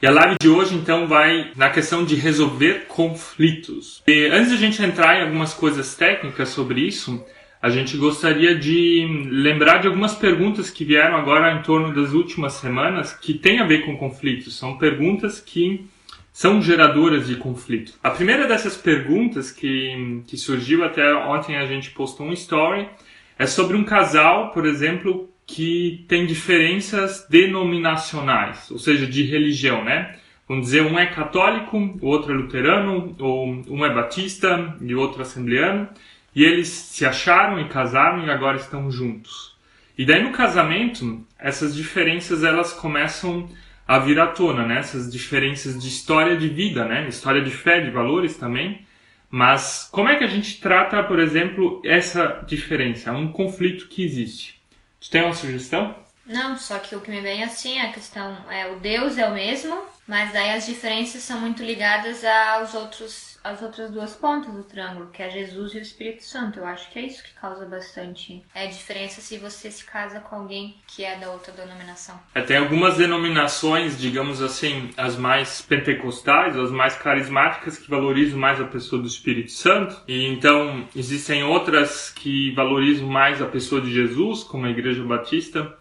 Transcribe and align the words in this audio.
E 0.00 0.06
a 0.06 0.12
live 0.12 0.36
de 0.40 0.48
hoje, 0.48 0.76
então, 0.76 1.08
vai 1.08 1.50
na 1.56 1.70
questão 1.70 2.04
de 2.04 2.14
resolver 2.14 2.86
conflitos. 2.86 4.00
E 4.06 4.26
antes 4.26 4.50
de 4.50 4.54
a 4.54 4.58
gente 4.58 4.80
entrar 4.80 5.18
em 5.18 5.22
algumas 5.24 5.52
coisas 5.52 5.96
técnicas 5.96 6.50
sobre 6.50 6.82
isso, 6.82 7.20
a 7.60 7.68
gente 7.68 7.96
gostaria 7.96 8.54
de 8.54 9.04
lembrar 9.28 9.78
de 9.78 9.88
algumas 9.88 10.14
perguntas 10.14 10.70
que 10.70 10.84
vieram 10.84 11.16
agora 11.16 11.52
em 11.52 11.62
torno 11.62 11.92
das 11.92 12.12
últimas 12.12 12.52
semanas 12.52 13.12
que 13.12 13.34
têm 13.34 13.58
a 13.58 13.66
ver 13.66 13.84
com 13.84 13.96
conflitos. 13.96 14.56
São 14.56 14.78
perguntas 14.78 15.40
que 15.40 15.84
são 16.32 16.62
geradoras 16.62 17.26
de 17.26 17.34
conflito. 17.34 17.94
A 18.00 18.10
primeira 18.10 18.46
dessas 18.46 18.76
perguntas 18.76 19.50
que, 19.50 20.22
que 20.28 20.36
surgiu 20.36 20.84
até 20.84 21.12
ontem 21.12 21.56
a 21.56 21.66
gente 21.66 21.90
postou 21.90 22.28
um 22.28 22.32
story 22.32 22.88
é 23.36 23.46
sobre 23.46 23.76
um 23.76 23.82
casal, 23.82 24.52
por 24.52 24.64
exemplo, 24.64 25.28
que 25.48 26.04
tem 26.06 26.26
diferenças 26.26 27.26
denominacionais, 27.28 28.70
ou 28.70 28.78
seja, 28.78 29.06
de 29.06 29.22
religião, 29.22 29.82
né? 29.82 30.16
Vamos 30.46 30.66
dizer, 30.66 30.82
um 30.82 30.98
é 30.98 31.06
católico, 31.06 31.76
o 31.78 32.06
outro 32.06 32.32
é 32.32 32.36
luterano, 32.36 33.16
ou 33.18 33.46
um 33.66 33.84
é 33.84 33.92
batista 33.92 34.76
e 34.80 34.94
o 34.94 35.00
outro 35.00 35.20
é 35.20 35.22
assembleano, 35.22 35.88
e 36.36 36.44
eles 36.44 36.68
se 36.68 37.06
acharam 37.06 37.58
e 37.60 37.68
casaram 37.68 38.26
e 38.26 38.30
agora 38.30 38.58
estão 38.58 38.90
juntos. 38.90 39.56
E 39.96 40.04
daí 40.04 40.22
no 40.22 40.32
casamento, 40.32 41.26
essas 41.38 41.74
diferenças 41.74 42.44
elas 42.44 42.74
começam 42.74 43.48
a 43.86 43.98
vir 43.98 44.20
à 44.20 44.26
tona, 44.26 44.66
né? 44.66 44.80
Essas 44.80 45.10
diferenças 45.10 45.80
de 45.80 45.88
história 45.88 46.36
de 46.36 46.48
vida, 46.48 46.84
né? 46.84 47.08
História 47.08 47.40
de 47.40 47.50
fé, 47.50 47.80
de 47.80 47.90
valores 47.90 48.36
também. 48.36 48.82
Mas 49.30 49.88
como 49.90 50.10
é 50.10 50.16
que 50.16 50.24
a 50.24 50.28
gente 50.28 50.60
trata, 50.60 51.02
por 51.02 51.18
exemplo, 51.18 51.80
essa 51.84 52.44
diferença, 52.46 53.12
um 53.12 53.32
conflito 53.32 53.88
que 53.88 54.04
existe? 54.04 54.57
Tu 55.00 55.10
tem 55.10 55.22
uma 55.22 55.34
sugestão? 55.34 55.94
Não, 56.26 56.58
só 56.58 56.78
que 56.78 56.94
o 56.94 57.00
que 57.00 57.10
me 57.10 57.20
vem 57.20 57.42
assim, 57.42 57.78
a 57.80 57.90
questão 57.90 58.36
é 58.50 58.66
o 58.70 58.78
Deus 58.80 59.16
é 59.16 59.26
o 59.26 59.32
mesmo, 59.32 59.82
mas 60.06 60.32
daí 60.32 60.50
as 60.50 60.66
diferenças 60.66 61.22
são 61.22 61.40
muito 61.40 61.62
ligadas 61.62 62.22
aos 62.24 62.74
outros 62.74 63.37
as 63.48 63.62
outras 63.62 63.90
duas 63.90 64.14
pontas 64.14 64.52
do 64.52 64.62
triângulo, 64.62 65.08
que 65.10 65.22
é 65.22 65.30
Jesus 65.30 65.74
e 65.74 65.78
o 65.78 65.80
Espírito 65.80 66.22
Santo. 66.22 66.58
Eu 66.58 66.66
acho 66.66 66.90
que 66.90 66.98
é 66.98 67.02
isso 67.02 67.22
que 67.22 67.32
causa 67.32 67.64
bastante 67.64 68.42
é, 68.54 68.66
diferença 68.66 69.20
se 69.20 69.38
você 69.38 69.70
se 69.70 69.84
casa 69.84 70.20
com 70.20 70.36
alguém 70.36 70.76
que 70.86 71.04
é 71.04 71.18
da 71.18 71.30
outra 71.30 71.52
denominação. 71.52 72.18
É, 72.34 72.42
tem 72.42 72.58
algumas 72.58 72.96
denominações, 72.96 73.98
digamos 73.98 74.42
assim, 74.42 74.90
as 74.96 75.16
mais 75.16 75.62
pentecostais, 75.62 76.56
as 76.56 76.70
mais 76.70 76.96
carismáticas, 76.96 77.78
que 77.78 77.88
valorizam 77.88 78.38
mais 78.38 78.60
a 78.60 78.64
pessoa 78.64 79.00
do 79.00 79.08
Espírito 79.08 79.50
Santo. 79.50 79.96
E 80.06 80.26
então 80.26 80.86
existem 80.94 81.42
outras 81.42 82.10
que 82.10 82.52
valorizam 82.54 83.08
mais 83.08 83.40
a 83.40 83.46
pessoa 83.46 83.80
de 83.80 83.92
Jesus, 83.92 84.44
como 84.44 84.66
a 84.66 84.70
Igreja 84.70 85.02
Batista. 85.04 85.74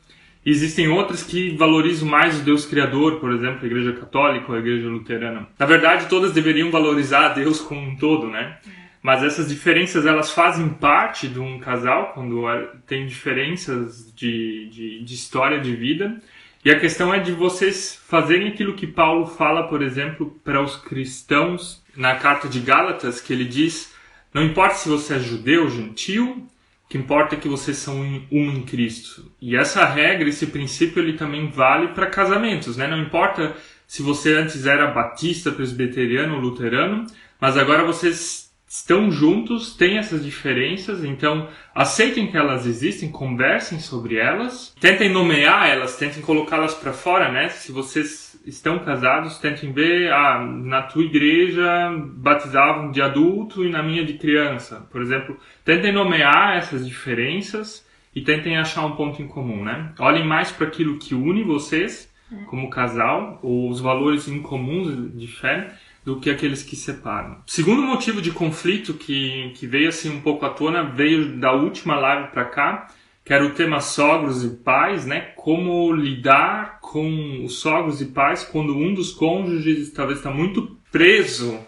Existem 0.50 0.88
outras 0.88 1.23
que 1.23 1.58
valorizam 1.58 2.08
mais 2.08 2.40
o 2.40 2.42
Deus 2.42 2.66
Criador, 2.66 3.20
por 3.20 3.34
exemplo, 3.34 3.59
a 3.64 3.66
Igreja 3.66 3.92
Católica 3.92 4.45
ou 4.48 4.56
a 4.56 4.59
Igreja 4.59 4.88
Luterana. 4.88 5.45
Na 5.59 5.66
verdade, 5.66 6.08
todas 6.08 6.31
deveriam 6.31 6.72
valorizar 6.72 7.26
a 7.26 7.34
Deus 7.34 7.59
como 7.59 7.81
um 7.81 7.98
todo, 7.98 8.30
né? 8.30 8.58
Mas 9.03 9.23
essas 9.23 9.50
diferenças 9.50 10.06
elas 10.06 10.31
fazem 10.31 10.70
parte 10.70 11.28
de 11.28 11.38
um 11.38 11.59
casal 11.59 12.14
quando 12.14 12.45
tem 12.86 13.06
diferenças 13.06 14.09
de, 14.16 14.70
de, 14.70 15.03
de 15.03 15.14
história 15.14 15.59
de 15.59 15.75
vida. 15.75 16.18
E 16.64 16.72
a 16.72 16.80
questão 16.80 17.14
é 17.14 17.20
de 17.20 17.34
vocês 17.34 18.02
fazerem 18.08 18.48
aquilo 18.48 18.73
que 18.73 18.88
Paulo 18.88 19.25
fala, 19.25 19.68
por 19.68 19.81
exemplo, 19.81 20.40
para 20.45 20.64
os 20.64 20.78
cristãos 20.78 21.84
na 21.94 22.16
carta 22.16 22.48
de 22.48 22.62
Gálatas, 22.62 23.20
que 23.20 23.34
ele 23.34 23.44
diz: 23.44 23.94
não 24.34 24.44
importa 24.44 24.75
se 24.75 24.88
você 24.88 25.16
é 25.16 25.20
judeu, 25.20 25.70
gentil, 25.70 26.48
o 26.88 26.89
que 26.89 26.97
importa 26.97 27.35
é 27.35 27.38
que 27.38 27.49
vocês 27.49 27.75
são 27.75 27.99
um 27.99 28.49
em 28.49 28.63
Cristo. 28.63 29.30
E 29.41 29.57
essa 29.57 29.83
regra, 29.83 30.30
esse 30.30 30.47
princípio, 30.47 31.03
ele 31.03 31.17
também 31.17 31.49
vale 31.49 31.89
para 31.89 32.07
casamentos, 32.07 32.77
né? 32.77 32.88
Não 32.88 32.97
importa 32.97 33.53
se 33.85 34.02
você 34.02 34.33
antes 34.33 34.66
era 34.66 34.88
batista, 34.91 35.52
presbiteriano 35.52 36.39
luterano, 36.39 37.05
mas 37.41 37.57
agora 37.57 37.83
vocês 37.83 38.47
estão 38.67 39.09
juntos, 39.09 39.75
têm 39.75 39.97
essas 39.97 40.25
diferenças, 40.25 41.03
então 41.03 41.47
aceitem 41.73 42.28
que 42.28 42.35
elas 42.35 42.66
existem, 42.66 43.09
conversem 43.09 43.79
sobre 43.79 44.17
elas, 44.17 44.75
tentem 44.79 45.09
nomear 45.09 45.69
elas, 45.69 45.95
tentem 45.95 46.22
colocá-las 46.22 46.73
para 46.73 46.91
fora, 46.91 47.31
né? 47.31 47.47
Se 47.47 47.72
vocês 47.72 48.38
estão 48.45 48.79
casados, 48.79 49.38
tentem 49.38 49.72
ver, 49.72 50.11
ah, 50.11 50.39
na 50.39 50.81
tua 50.81 51.03
igreja 51.03 51.89
batizavam 52.16 52.91
de 52.91 53.01
adulto 53.01 53.63
e 53.63 53.69
na 53.69 53.81
minha 53.81 54.03
de 54.03 54.13
criança. 54.13 54.85
Por 54.91 55.01
exemplo, 55.01 55.39
tentem 55.63 55.94
nomear 55.94 56.57
essas 56.57 56.85
diferenças 56.85 57.88
e 58.13 58.22
tentem 58.22 58.57
achar 58.57 58.85
um 58.85 58.95
ponto 58.95 59.22
em 59.22 59.27
comum, 59.27 59.63
né? 59.63 59.94
Olhem 60.00 60.25
mais 60.25 60.51
para 60.51 60.67
aquilo 60.67 60.97
que 60.97 61.16
une 61.16 61.44
vocês 61.44 62.11
como 62.47 62.69
casal, 62.69 63.39
ou 63.41 63.69
os 63.69 63.79
valores 63.79 64.27
incomuns 64.27 65.17
de 65.17 65.27
fé, 65.27 65.73
do 66.07 66.22
que 66.22 66.29
aqueles 66.29 66.63
que 66.63 66.78
separam. 66.78 67.44
Segundo 67.45 67.81
motivo 67.81 68.22
de 68.22 68.31
conflito 68.31 68.94
que, 68.94 69.51
que 69.57 69.68
veio 69.68 69.90
assim 69.90 70.09
um 70.09 70.22
pouco 70.22 70.45
à 70.45 70.50
tona, 70.50 70.81
veio 70.81 71.38
da 71.38 71.51
última 71.51 72.00
live 72.00 72.29
para 72.29 72.45
cá, 72.45 72.88
que 73.25 73.34
era 73.34 73.45
o 73.45 73.50
tema 73.50 73.81
sogros 73.81 74.41
e 74.41 74.51
pais, 74.51 75.06
né? 75.06 75.34
Como 75.35 75.91
lidar 75.91 76.79
com 76.79 77.44
os 77.44 77.59
sogros 77.59 78.00
e 78.00 78.06
pais 78.06 78.45
quando 78.45 78.73
um 78.73 78.94
dos 78.94 79.12
cônjuges 79.12 79.91
talvez 79.91 80.19
está 80.19 80.31
muito 80.31 80.79
preso 80.90 81.59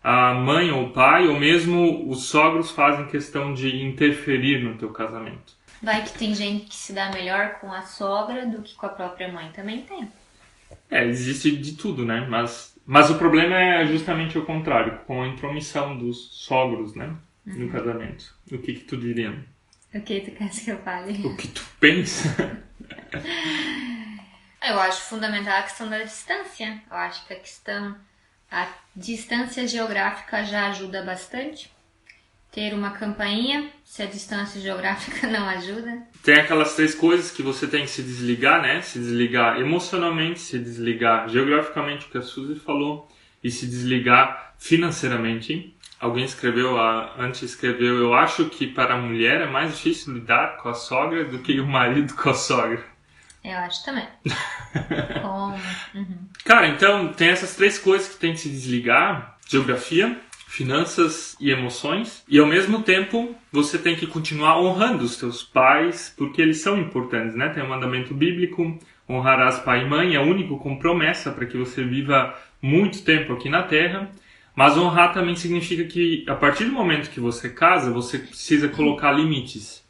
à 0.00 0.32
mãe 0.32 0.70
ou 0.70 0.90
pai, 0.90 1.26
ou 1.26 1.36
mesmo 1.36 2.08
os 2.08 2.26
sogros 2.26 2.70
fazem 2.70 3.08
questão 3.08 3.52
de 3.52 3.82
interferir 3.82 4.62
no 4.62 4.78
teu 4.78 4.90
casamento. 4.90 5.54
Vai 5.82 6.04
que 6.04 6.16
tem 6.16 6.32
gente 6.36 6.66
que 6.66 6.76
se 6.76 6.92
dá 6.92 7.10
melhor 7.10 7.58
com 7.60 7.72
a 7.72 7.82
sogra 7.82 8.46
do 8.46 8.62
que 8.62 8.76
com 8.76 8.86
a 8.86 8.90
própria 8.90 9.26
mãe, 9.32 9.50
também 9.50 9.82
tem. 9.82 10.08
É, 10.88 11.04
existe 11.04 11.50
de 11.50 11.72
tudo, 11.72 12.04
né? 12.04 12.26
Mas, 12.30 12.77
mas 12.88 13.10
o 13.10 13.18
problema 13.18 13.54
é 13.54 13.84
justamente 13.84 14.38
o 14.38 14.46
contrário, 14.46 15.00
com 15.06 15.22
a 15.22 15.28
intromissão 15.28 15.98
dos 15.98 16.30
sogros, 16.46 16.94
né? 16.94 17.14
No 17.44 17.66
uhum. 17.66 17.70
casamento. 17.70 18.34
O 18.50 18.56
que 18.56 18.72
que 18.72 18.80
tu 18.80 18.96
diria? 18.96 19.44
O 19.94 20.00
que 20.00 20.20
tu 20.22 20.30
quer 20.30 20.48
que 20.48 20.70
eu 20.70 20.78
fale? 20.78 21.26
O 21.26 21.36
que 21.36 21.48
tu 21.48 21.62
pensa? 21.78 22.62
eu 24.66 24.80
acho 24.80 25.02
fundamental 25.02 25.58
a 25.58 25.64
questão 25.64 25.90
da 25.90 26.02
distância. 26.02 26.82
Eu 26.90 26.96
acho 26.96 27.26
que 27.26 27.34
a 27.34 27.38
questão. 27.38 27.94
A 28.50 28.66
distância 28.96 29.68
geográfica 29.68 30.42
já 30.42 30.68
ajuda 30.68 31.02
bastante. 31.02 31.70
Ter 32.50 32.72
uma 32.72 32.90
campainha, 32.90 33.70
se 33.84 34.02
a 34.02 34.06
distância 34.06 34.60
geográfica 34.60 35.26
não 35.28 35.48
ajuda. 35.48 36.02
Tem 36.22 36.36
aquelas 36.36 36.74
três 36.74 36.94
coisas 36.94 37.30
que 37.30 37.42
você 37.42 37.66
tem 37.66 37.82
que 37.82 37.90
se 37.90 38.02
desligar, 38.02 38.62
né? 38.62 38.80
Se 38.80 38.98
desligar 38.98 39.60
emocionalmente, 39.60 40.40
se 40.40 40.58
desligar 40.58 41.28
geograficamente, 41.28 42.06
o 42.06 42.10
que 42.10 42.18
a 42.18 42.22
Suzy 42.22 42.58
falou, 42.58 43.08
e 43.42 43.50
se 43.50 43.66
desligar 43.66 44.54
financeiramente. 44.58 45.74
Alguém 46.00 46.24
escreveu, 46.24 46.78
antes 47.18 47.42
escreveu, 47.42 47.96
eu 47.96 48.14
acho 48.14 48.46
que 48.46 48.66
para 48.68 48.94
a 48.94 48.98
mulher 48.98 49.40
é 49.40 49.46
mais 49.46 49.74
difícil 49.74 50.14
lidar 50.14 50.56
com 50.58 50.68
a 50.68 50.74
sogra 50.74 51.24
do 51.24 51.40
que 51.40 51.58
o 51.58 51.66
marido 51.66 52.14
com 52.14 52.30
a 52.30 52.34
sogra. 52.34 52.84
Eu 53.44 53.56
acho 53.58 53.84
também. 53.84 54.06
Como? 55.22 55.60
Uhum. 55.94 56.28
Cara, 56.44 56.68
então 56.68 57.12
tem 57.12 57.28
essas 57.28 57.56
três 57.56 57.78
coisas 57.78 58.08
que 58.08 58.16
tem 58.16 58.32
que 58.32 58.40
se 58.40 58.48
desligar: 58.48 59.36
geografia, 59.48 60.20
finanças 60.58 61.36
e 61.40 61.52
emoções. 61.52 62.24
E 62.28 62.36
ao 62.36 62.46
mesmo 62.46 62.82
tempo 62.82 63.32
você 63.52 63.78
tem 63.78 63.94
que 63.94 64.08
continuar 64.08 64.60
honrando 64.60 65.04
os 65.04 65.16
teus 65.16 65.44
pais, 65.44 66.12
porque 66.18 66.42
eles 66.42 66.60
são 66.60 66.76
importantes, 66.76 67.36
né? 67.36 67.48
Tem 67.50 67.62
um 67.62 67.68
mandamento 67.68 68.12
bíblico: 68.12 68.76
honrarás 69.08 69.60
pai 69.60 69.84
e 69.84 69.88
mãe, 69.88 70.16
é 70.16 70.20
único 70.20 70.58
com 70.58 70.76
promessa 70.76 71.30
para 71.30 71.46
que 71.46 71.56
você 71.56 71.84
viva 71.84 72.34
muito 72.60 73.04
tempo 73.04 73.34
aqui 73.34 73.48
na 73.48 73.62
terra. 73.62 74.10
Mas 74.56 74.76
honrar 74.76 75.14
também 75.14 75.36
significa 75.36 75.84
que 75.84 76.24
a 76.26 76.34
partir 76.34 76.64
do 76.64 76.72
momento 76.72 77.10
que 77.10 77.20
você 77.20 77.48
casa, 77.48 77.92
você 77.92 78.18
precisa 78.18 78.68
colocar 78.68 79.12
limites. 79.12 79.86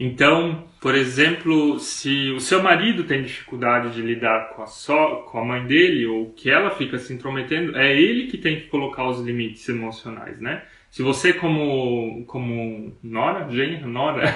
Então, 0.00 0.64
por 0.80 0.94
exemplo, 0.94 1.78
se 1.78 2.30
o 2.30 2.40
seu 2.40 2.62
marido 2.62 3.04
tem 3.04 3.22
dificuldade 3.22 3.92
de 3.92 4.00
lidar 4.00 4.48
com 4.54 4.62
a, 4.62 4.66
só, 4.66 5.16
com 5.16 5.38
a 5.38 5.44
mãe 5.44 5.66
dele 5.66 6.06
ou 6.06 6.30
que 6.32 6.50
ela 6.50 6.70
fica 6.70 6.98
se 6.98 7.12
intrometendo, 7.12 7.76
é 7.76 7.94
ele 7.94 8.28
que 8.28 8.38
tem 8.38 8.58
que 8.58 8.68
colocar 8.68 9.06
os 9.06 9.20
limites 9.20 9.68
emocionais, 9.68 10.40
né? 10.40 10.62
Se 10.90 11.02
você 11.02 11.34
como 11.34 12.24
como 12.24 12.96
nora, 13.02 13.48
genra, 13.50 13.86
nora, 13.86 14.34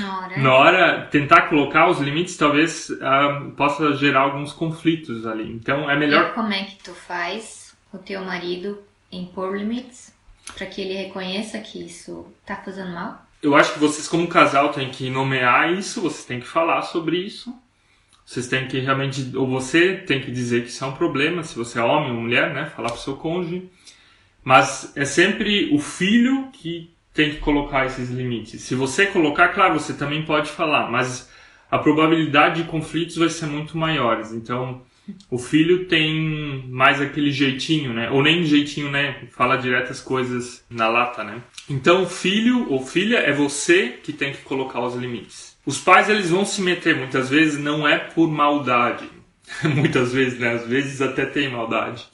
nora, 0.00 0.38
nora 0.40 1.06
tentar 1.10 1.42
colocar 1.42 1.88
os 1.90 2.00
limites, 2.00 2.36
talvez 2.36 2.88
uh, 2.88 3.50
possa 3.50 3.92
gerar 3.92 4.22
alguns 4.22 4.52
conflitos 4.52 5.26
ali. 5.26 5.52
Então 5.52 5.88
é 5.90 5.96
melhor. 5.96 6.30
E 6.30 6.34
como 6.34 6.52
é 6.54 6.64
que 6.64 6.82
tu 6.82 6.92
faz 6.92 7.76
o 7.92 7.98
teu 7.98 8.24
marido 8.24 8.82
impor 9.12 9.54
limites 9.54 10.12
para 10.56 10.66
que 10.66 10.80
ele 10.80 10.94
reconheça 10.94 11.60
que 11.60 11.84
isso 11.84 12.26
está 12.40 12.56
fazendo 12.56 12.92
mal? 12.92 13.21
Eu 13.42 13.56
acho 13.56 13.72
que 13.72 13.80
vocês, 13.80 14.06
como 14.06 14.28
casal, 14.28 14.68
têm 14.70 14.88
que 14.90 15.10
nomear 15.10 15.72
isso, 15.72 16.00
vocês 16.00 16.24
têm 16.24 16.38
que 16.38 16.46
falar 16.46 16.82
sobre 16.82 17.16
isso. 17.16 17.52
Vocês 18.24 18.46
têm 18.46 18.68
que 18.68 18.78
realmente, 18.78 19.36
ou 19.36 19.48
você 19.48 19.96
tem 19.96 20.20
que 20.20 20.30
dizer 20.30 20.62
que 20.62 20.68
isso 20.68 20.84
é 20.84 20.86
um 20.86 20.92
problema, 20.92 21.42
se 21.42 21.56
você 21.56 21.80
é 21.80 21.82
homem 21.82 22.12
ou 22.12 22.20
mulher, 22.20 22.54
né? 22.54 22.66
Falar 22.66 22.90
pro 22.90 23.00
seu 23.00 23.16
cônjuge. 23.16 23.68
Mas 24.44 24.92
é 24.96 25.04
sempre 25.04 25.74
o 25.74 25.78
filho 25.78 26.48
que 26.52 26.94
tem 27.12 27.32
que 27.32 27.38
colocar 27.38 27.84
esses 27.84 28.10
limites. 28.10 28.62
Se 28.62 28.74
você 28.74 29.06
colocar, 29.06 29.48
claro, 29.48 29.78
você 29.78 29.92
também 29.92 30.24
pode 30.24 30.48
falar, 30.48 30.90
mas 30.90 31.28
a 31.70 31.78
probabilidade 31.78 32.62
de 32.62 32.68
conflitos 32.68 33.16
vai 33.16 33.28
ser 33.28 33.46
muito 33.46 33.76
maiores. 33.76 34.32
Então, 34.32 34.82
O 35.30 35.38
filho 35.38 35.86
tem 35.86 36.64
mais 36.68 37.00
aquele 37.00 37.30
jeitinho, 37.30 37.92
né? 37.92 38.10
Ou 38.10 38.22
nem 38.22 38.44
jeitinho, 38.44 38.90
né? 38.90 39.16
Fala 39.30 39.56
direto 39.56 39.90
as 39.90 40.00
coisas 40.00 40.64
na 40.70 40.88
lata, 40.88 41.24
né? 41.24 41.42
Então, 41.68 42.06
filho 42.06 42.70
ou 42.70 42.84
filha 42.84 43.18
é 43.18 43.32
você 43.32 43.98
que 44.02 44.12
tem 44.12 44.32
que 44.32 44.42
colocar 44.42 44.80
os 44.80 44.94
limites. 44.94 45.56
Os 45.66 45.78
pais, 45.78 46.08
eles 46.08 46.30
vão 46.30 46.44
se 46.44 46.60
meter 46.62 46.96
muitas 46.96 47.28
vezes, 47.28 47.58
não 47.58 47.86
é 47.86 47.98
por 47.98 48.30
maldade. 48.30 49.08
muitas 49.74 50.12
vezes, 50.12 50.38
né? 50.38 50.54
Às 50.54 50.66
vezes 50.66 51.02
até 51.02 51.26
tem 51.26 51.50
maldade. 51.50 52.06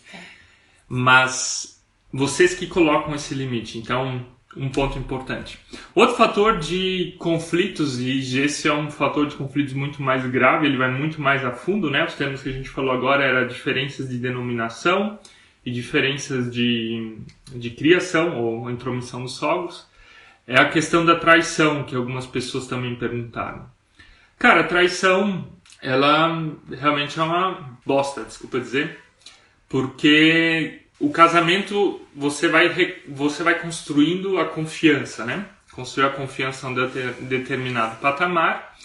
Mas 0.88 1.82
vocês 2.12 2.54
que 2.54 2.66
colocam 2.66 3.14
esse 3.14 3.34
limite. 3.34 3.78
Então, 3.78 4.26
um 4.56 4.68
ponto 4.68 4.98
importante. 4.98 5.58
Outro 5.94 6.16
fator 6.16 6.58
de 6.58 7.14
conflitos, 7.18 8.00
e 8.00 8.40
esse 8.40 8.66
é 8.66 8.72
um 8.72 8.90
fator 8.90 9.26
de 9.26 9.36
conflitos 9.36 9.74
muito 9.74 10.02
mais 10.02 10.24
grave, 10.26 10.66
ele 10.66 10.76
vai 10.76 10.90
muito 10.90 11.20
mais 11.20 11.44
a 11.44 11.52
fundo, 11.52 11.90
né? 11.90 12.04
Os 12.04 12.14
termos 12.14 12.42
que 12.42 12.48
a 12.48 12.52
gente 12.52 12.68
falou 12.68 12.92
agora 12.92 13.24
eram 13.24 13.46
diferenças 13.46 14.08
de 14.08 14.18
denominação 14.18 15.18
e 15.64 15.70
diferenças 15.70 16.50
de, 16.50 17.18
de 17.54 17.70
criação 17.70 18.38
ou 18.42 18.70
intromissão 18.70 19.20
nos 19.20 19.36
sogros. 19.36 19.86
É 20.46 20.58
a 20.58 20.70
questão 20.70 21.04
da 21.04 21.16
traição, 21.16 21.84
que 21.84 21.94
algumas 21.94 22.26
pessoas 22.26 22.66
também 22.66 22.94
perguntaram. 22.94 23.66
Cara, 24.38 24.64
traição, 24.64 25.46
ela 25.82 26.56
realmente 26.70 27.20
é 27.20 27.22
uma 27.22 27.78
bosta, 27.84 28.24
desculpa 28.24 28.58
dizer, 28.58 28.98
porque 29.68 30.80
o 31.00 31.10
casamento 31.10 32.00
você 32.14 32.48
vai 32.48 32.96
você 33.06 33.42
vai 33.42 33.60
construindo 33.60 34.38
a 34.38 34.44
confiança, 34.44 35.24
né? 35.24 35.46
Construir 35.72 36.06
a 36.06 36.10
confiança 36.10 36.66
em 36.66 36.70
um 36.70 37.28
determinado 37.28 37.96
patamar. 38.00 38.76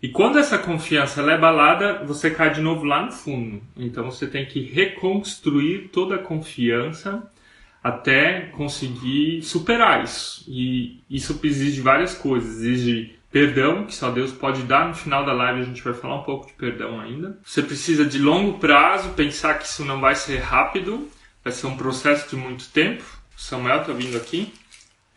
E 0.00 0.08
quando 0.08 0.38
essa 0.38 0.56
confiança 0.56 1.20
é 1.22 1.36
balada, 1.36 2.04
você 2.04 2.30
cai 2.30 2.52
de 2.52 2.60
novo 2.60 2.84
lá 2.84 3.04
no 3.04 3.12
fundo. 3.12 3.60
Então 3.76 4.04
você 4.10 4.26
tem 4.26 4.46
que 4.46 4.62
reconstruir 4.62 5.90
toda 5.92 6.14
a 6.14 6.18
confiança 6.18 7.28
até 7.82 8.42
conseguir 8.52 9.42
superar 9.42 10.04
isso. 10.04 10.44
E 10.48 11.02
isso 11.10 11.38
exige 11.42 11.80
várias 11.80 12.14
coisas. 12.14 12.62
Exige 12.62 13.18
perdão, 13.30 13.84
que 13.84 13.94
só 13.94 14.10
Deus 14.10 14.32
pode 14.32 14.62
dar. 14.62 14.88
No 14.88 14.94
final 14.94 15.26
da 15.26 15.32
live 15.32 15.60
a 15.60 15.64
gente 15.64 15.82
vai 15.82 15.94
falar 15.94 16.16
um 16.16 16.22
pouco 16.22 16.46
de 16.46 16.52
perdão 16.54 17.00
ainda. 17.00 17.38
Você 17.44 17.62
precisa 17.62 18.06
de 18.06 18.18
longo 18.18 18.58
prazo, 18.58 19.10
pensar 19.10 19.58
que 19.58 19.66
isso 19.66 19.84
não 19.84 20.00
vai 20.00 20.14
ser 20.14 20.38
rápido. 20.38 21.08
Vai 21.48 21.54
ser 21.54 21.66
um 21.66 21.78
processo 21.78 22.28
de 22.28 22.36
muito 22.36 22.68
tempo. 22.68 23.02
O 23.34 23.40
Samuel 23.40 23.82
tá 23.82 23.90
vindo 23.94 24.18
aqui. 24.18 24.52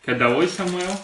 Quer 0.02 0.16
dar 0.16 0.30
oi, 0.30 0.48
Samuel? 0.48 0.98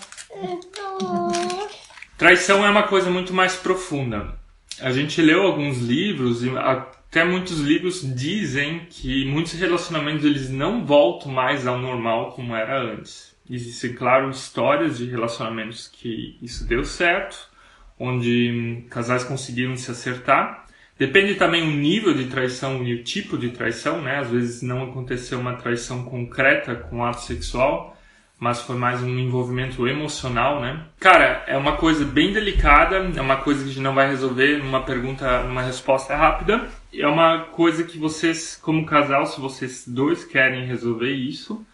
Traição 2.17 2.65
é 2.65 2.71
uma 2.71 2.85
coisa 2.85 3.11
muito 3.11 3.35
mais 3.35 3.55
profunda. 3.55 4.39
A 4.81 4.91
gente 4.91 5.21
leu 5.21 5.43
alguns 5.43 5.81
livros 5.81 6.43
e 6.43 6.49
até 6.57 7.25
muitos 7.25 7.61
livros 7.61 8.01
dizem 8.17 8.87
que 8.89 9.27
muitos 9.27 9.53
relacionamentos 9.53 10.25
eles 10.25 10.49
não 10.49 10.87
voltam 10.87 11.31
mais 11.31 11.67
ao 11.67 11.79
normal 11.79 12.33
como 12.33 12.57
era 12.57 12.81
antes. 12.81 13.37
Existem, 13.51 13.93
claro, 13.93 14.31
histórias 14.31 14.97
de 14.97 15.11
relacionamentos 15.11 15.89
que 15.89 16.39
isso 16.41 16.67
deu 16.67 16.87
certo, 16.87 17.51
onde 17.99 18.87
casais 18.89 19.25
conseguiram 19.25 19.77
se 19.77 19.91
acertar, 19.91 20.65
Depende 20.99 21.37
também 21.37 21.63
o 21.63 21.71
nível 21.71 22.13
de 22.13 22.25
traição 22.25 22.83
e 22.85 22.95
o 22.95 23.05
tipo 23.05 23.39
de 23.39 23.51
traição, 23.51 24.03
né? 24.03 24.19
Às 24.19 24.31
vezes 24.31 24.63
não 24.63 24.83
aconteceu 24.83 25.39
uma 25.39 25.55
traição 25.55 26.03
concreta 26.05 26.75
com 26.75 27.05
ato 27.05 27.21
sexual, 27.21 27.97
mas 28.37 28.63
foi 28.63 28.77
mais 28.77 29.01
um 29.01 29.17
envolvimento 29.17 29.87
emocional, 29.87 30.61
né? 30.61 30.87
Cara, 30.99 31.45
é 31.47 31.57
uma 31.57 31.77
coisa 31.77 32.05
bem 32.05 32.33
delicada, 32.33 32.97
é 32.97 33.21
uma 33.21 33.37
coisa 33.37 33.63
que 33.63 33.71
a 33.71 33.73
gente 33.73 33.83
não 33.83 33.95
vai 33.95 34.09
resolver 34.09 34.59
numa 34.59 34.83
pergunta, 34.83 35.45
numa 35.45 35.63
resposta 35.63 36.17
rápida. 36.17 36.69
É 36.93 37.07
uma 37.07 37.45
coisa 37.45 37.85
que 37.85 37.97
vocês, 37.97 38.59
como 38.61 38.85
casal, 38.85 39.25
se 39.25 39.41
vocês 39.41 39.87
dois 39.87 40.25
querem 40.25 40.67
resolver 40.67 41.13
isso, 41.13 41.65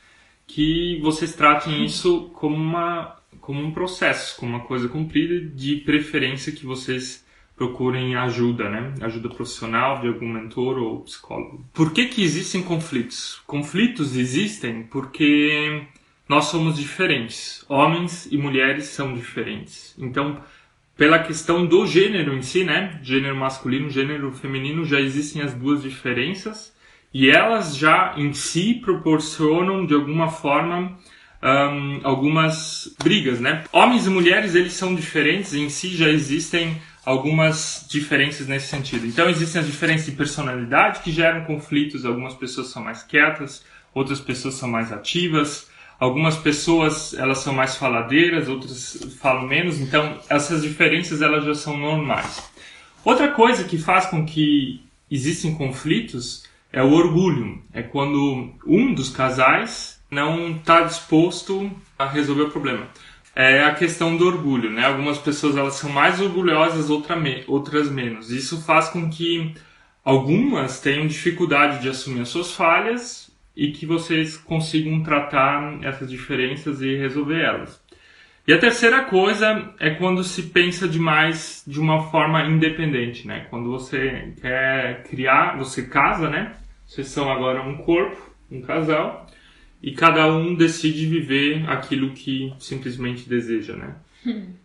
que 0.46 1.00
vocês 1.02 1.34
tratem 1.34 1.82
isso 1.82 2.30
como 2.34 2.56
uma 2.56 3.16
como 3.40 3.60
um 3.60 3.72
processo, 3.72 4.38
como 4.38 4.56
uma 4.56 4.64
coisa 4.64 4.88
cumprida, 4.88 5.38
de 5.38 5.76
preferência 5.76 6.52
que 6.52 6.64
vocês 6.64 7.23
procurem 7.56 8.16
ajuda, 8.16 8.68
né? 8.68 8.94
Ajuda 9.00 9.28
profissional 9.28 10.00
de 10.00 10.08
algum 10.08 10.28
mentor 10.28 10.78
ou 10.78 11.00
psicólogo. 11.00 11.64
Por 11.72 11.92
que 11.92 12.06
que 12.06 12.22
existem 12.22 12.62
conflitos? 12.62 13.40
Conflitos 13.46 14.16
existem 14.16 14.82
porque 14.84 15.82
nós 16.28 16.46
somos 16.46 16.76
diferentes. 16.76 17.64
Homens 17.68 18.26
e 18.30 18.36
mulheres 18.36 18.86
são 18.86 19.14
diferentes. 19.14 19.94
Então, 19.98 20.40
pela 20.96 21.18
questão 21.18 21.64
do 21.64 21.86
gênero 21.86 22.34
em 22.34 22.42
si, 22.42 22.64
né? 22.64 22.98
Gênero 23.02 23.36
masculino, 23.36 23.88
gênero 23.90 24.32
feminino, 24.32 24.84
já 24.84 25.00
existem 25.00 25.42
as 25.42 25.54
duas 25.54 25.82
diferenças 25.82 26.74
e 27.12 27.30
elas 27.30 27.76
já 27.76 28.14
em 28.16 28.32
si 28.32 28.74
proporcionam 28.74 29.86
de 29.86 29.94
alguma 29.94 30.28
forma 30.28 30.98
um, 31.44 32.00
algumas 32.02 32.94
brigas, 33.02 33.38
né? 33.38 33.64
Homens 33.70 34.06
e 34.06 34.10
mulheres 34.10 34.54
eles 34.54 34.72
são 34.72 34.94
diferentes, 34.94 35.54
em 35.54 35.68
si 35.68 35.94
já 35.96 36.08
existem 36.08 36.80
algumas 37.04 37.86
diferenças 37.88 38.46
nesse 38.46 38.68
sentido. 38.68 39.06
Então 39.06 39.28
existem 39.28 39.60
as 39.60 39.66
diferenças 39.66 40.06
de 40.06 40.12
personalidade 40.12 41.00
que 41.00 41.12
geram 41.12 41.44
conflitos. 41.44 42.04
Algumas 42.04 42.34
pessoas 42.34 42.68
são 42.68 42.82
mais 42.82 43.02
quietas, 43.02 43.64
outras 43.92 44.20
pessoas 44.20 44.54
são 44.54 44.68
mais 44.68 44.92
ativas. 44.92 45.68
Algumas 45.98 46.36
pessoas 46.36 47.14
elas 47.14 47.38
são 47.38 47.54
mais 47.54 47.76
faladeiras, 47.76 48.48
outras 48.48 49.16
falam 49.20 49.46
menos. 49.46 49.80
Então 49.80 50.18
essas 50.28 50.62
diferenças 50.62 51.20
elas 51.22 51.44
já 51.44 51.54
são 51.54 51.76
normais. 51.76 52.42
Outra 53.04 53.28
coisa 53.28 53.64
que 53.64 53.76
faz 53.76 54.06
com 54.06 54.24
que 54.24 54.82
existem 55.10 55.54
conflitos 55.54 56.44
é 56.72 56.82
o 56.82 56.92
orgulho. 56.92 57.62
É 57.72 57.82
quando 57.82 58.50
um 58.66 58.94
dos 58.94 59.10
casais 59.10 60.00
não 60.10 60.52
está 60.52 60.82
disposto 60.82 61.70
a 61.98 62.08
resolver 62.08 62.44
o 62.44 62.50
problema 62.50 62.88
é 63.34 63.64
a 63.64 63.75
questão 63.75 64.16
do 64.16 64.26
orgulho, 64.26 64.70
né? 64.70 64.86
Algumas 64.86 65.19
pessoas 65.19 65.56
elas 65.56 65.75
são 65.75 65.90
mais 65.90 66.20
orgulhosas, 66.20 66.88
outra 66.88 67.16
me 67.16 67.44
outras 67.48 67.90
menos. 67.90 68.31
Isso 68.31 68.62
faz 68.64 68.88
com 68.88 69.10
que 69.10 69.54
algumas 70.04 70.81
tenham 70.81 71.06
dificuldade 71.06 71.82
de 71.82 71.88
assumir 71.88 72.20
as 72.20 72.28
suas 72.28 72.52
falhas 72.52 73.31
e 73.56 73.72
que 73.72 73.86
vocês 73.86 74.36
consigam 74.36 75.02
tratar 75.02 75.78
essas 75.82 76.10
diferenças 76.10 76.81
e 76.81 76.96
resolver 76.96 77.40
elas. 77.40 77.82
E 78.46 78.52
a 78.52 78.58
terceira 78.58 79.04
coisa 79.04 79.72
é 79.81 79.90
quando 79.90 80.22
se 80.22 80.42
pensa 80.42 80.86
demais 80.86 81.64
de 81.66 81.81
uma 81.81 82.10
forma 82.10 82.44
independente, 82.44 83.26
né? 83.26 83.46
Quando 83.48 83.70
você 83.70 84.34
quer 84.40 85.02
criar, 85.04 85.56
você 85.56 85.86
casa, 85.86 86.28
né? 86.28 86.52
Vocês 86.86 87.08
são 87.08 87.32
agora 87.32 87.62
um 87.62 87.78
corpo, 87.78 88.34
um 88.50 88.60
casal, 88.60 89.23
e 89.84 89.93
cada 89.93 90.26
um 90.26 90.55
decide 90.55 91.05
viver 91.05 91.69
aquilo 91.69 92.14
que 92.14 92.50
simplesmente 92.58 93.29
deseja, 93.29 93.76
né? 93.76 93.96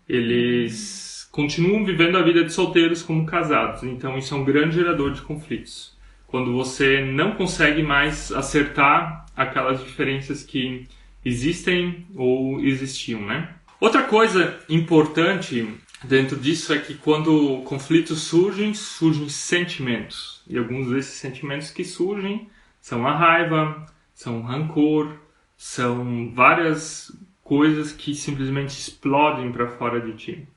Eles 0.07 1.27
continuam 1.29 1.83
vivendo 1.83 2.17
a 2.17 2.23
vida 2.23 2.45
de 2.45 2.53
solteiros 2.53 3.03
como 3.03 3.25
casados, 3.25 3.83
então 3.83 4.17
isso 4.17 4.33
é 4.33 4.37
um 4.37 4.45
grande 4.45 4.77
gerador 4.77 5.11
de 5.11 5.21
conflitos. 5.21 5.93
Quando 6.25 6.53
você 6.53 7.03
não 7.03 7.33
consegue 7.33 7.83
mais 7.83 8.31
acertar 8.31 9.25
aquelas 9.35 9.83
diferenças 9.83 10.41
que 10.41 10.87
existem 11.25 12.07
ou 12.15 12.61
existiam, 12.61 13.21
né? 13.21 13.49
Outra 13.77 14.03
coisa 14.03 14.57
importante 14.69 15.67
dentro 16.01 16.37
disso 16.37 16.71
é 16.71 16.77
que 16.77 16.93
quando 16.93 17.61
conflitos 17.65 18.21
surgem, 18.21 18.73
surgem 18.73 19.27
sentimentos. 19.27 20.41
E 20.47 20.57
alguns 20.57 20.89
desses 20.89 21.15
sentimentos 21.15 21.71
que 21.71 21.83
surgem 21.83 22.47
são 22.79 23.05
a 23.05 23.13
raiva, 23.13 23.85
são 24.19 24.41
rancor, 24.41 25.15
são 25.55 26.29
várias 26.33 27.09
coisas 27.41 27.93
que 27.93 28.13
simplesmente 28.13 28.71
explodem 28.71 29.49
para 29.49 29.69
fora 29.69 30.01
de 30.01 30.11
ti. 30.17 30.47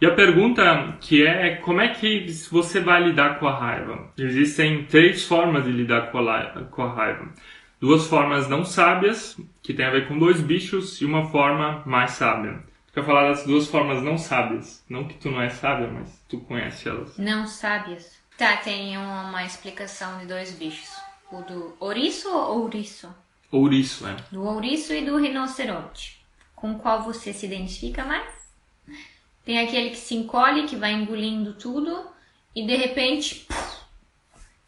E 0.00 0.06
a 0.06 0.14
pergunta 0.14 0.96
que 1.02 1.26
é 1.26 1.56
como 1.56 1.82
é 1.82 1.88
que 1.88 2.26
você 2.50 2.80
vai 2.80 3.02
lidar 3.02 3.38
com 3.38 3.46
a 3.46 3.58
raiva? 3.58 4.10
Existem 4.16 4.84
três 4.84 5.26
formas 5.26 5.64
de 5.64 5.70
lidar 5.70 6.10
com 6.10 6.18
a, 6.18 6.64
com 6.70 6.82
a 6.82 6.94
raiva. 6.94 7.28
Duas 7.78 8.06
formas 8.06 8.48
não 8.48 8.64
sábias, 8.64 9.38
que 9.62 9.74
tem 9.74 9.84
a 9.84 9.90
ver 9.90 10.08
com 10.08 10.18
dois 10.18 10.40
bichos, 10.40 10.98
e 11.02 11.04
uma 11.04 11.26
forma 11.26 11.82
mais 11.84 12.12
sábia. 12.12 12.64
Quer 12.94 13.04
falar 13.04 13.28
das 13.28 13.44
duas 13.44 13.68
formas 13.68 14.02
não 14.02 14.16
sábias. 14.16 14.82
Não 14.88 15.06
que 15.06 15.18
tu 15.18 15.30
não 15.30 15.42
é 15.42 15.50
sábia, 15.50 15.88
mas 15.88 16.24
tu 16.26 16.40
conhece 16.40 16.88
elas. 16.88 17.18
Não 17.18 17.46
sábias. 17.46 18.18
Tá, 18.38 18.56
tem 18.56 18.96
uma 18.96 19.44
explicação 19.44 20.18
de 20.20 20.24
dois 20.24 20.52
bichos. 20.52 21.09
O 21.30 21.42
do 21.42 21.76
ouriço 21.78 22.28
ou 22.28 22.62
ouriço? 22.62 23.08
Ouriço, 23.52 24.06
é. 24.06 24.16
Do 24.30 24.42
ouriço 24.42 24.92
e 24.92 25.04
do 25.04 25.16
rinoceronte. 25.16 26.20
Com 26.54 26.78
qual 26.78 27.02
você 27.02 27.32
se 27.32 27.46
identifica 27.46 28.04
mais? 28.04 28.28
Tem 29.44 29.60
aquele 29.60 29.90
que 29.90 29.96
se 29.96 30.14
encolhe, 30.14 30.66
que 30.66 30.76
vai 30.76 30.92
engolindo 30.92 31.54
tudo 31.54 32.06
e 32.54 32.66
de 32.66 32.76
repente. 32.76 33.46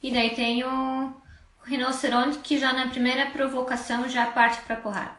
E 0.03 0.11
daí 0.11 0.31
tem 0.31 0.65
o, 0.65 1.15
rinoceronte 1.65 2.39
que 2.39 2.59
já 2.59 2.73
na 2.73 2.89
primeira 2.89 3.27
provocação 3.27 4.09
já 4.09 4.27
parte 4.27 4.63
pra 4.63 4.77
porrada. 4.77 5.17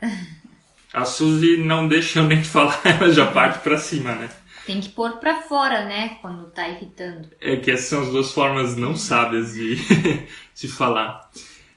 A 0.93 1.05
Suzy 1.05 1.57
não 1.57 1.87
deixa 1.87 2.19
eu 2.19 2.25
nem 2.25 2.43
falar, 2.43 2.79
ela 2.85 3.11
já 3.11 3.25
parte 3.31 3.59
pra 3.59 3.77
cima, 3.77 4.13
né? 4.15 4.29
Tem 4.65 4.79
que 4.79 4.89
pôr 4.89 5.17
pra 5.17 5.41
fora, 5.41 5.85
né? 5.85 6.17
Quando 6.21 6.49
tá 6.51 6.67
irritando. 6.67 7.27
É 7.41 7.57
que 7.57 7.69
essas 7.71 7.87
são 7.87 8.01
as 8.01 8.09
duas 8.09 8.31
formas 8.31 8.75
não 8.77 8.95
sábias 8.95 9.53
de 9.53 9.77
se 10.53 10.67
falar. 10.67 11.29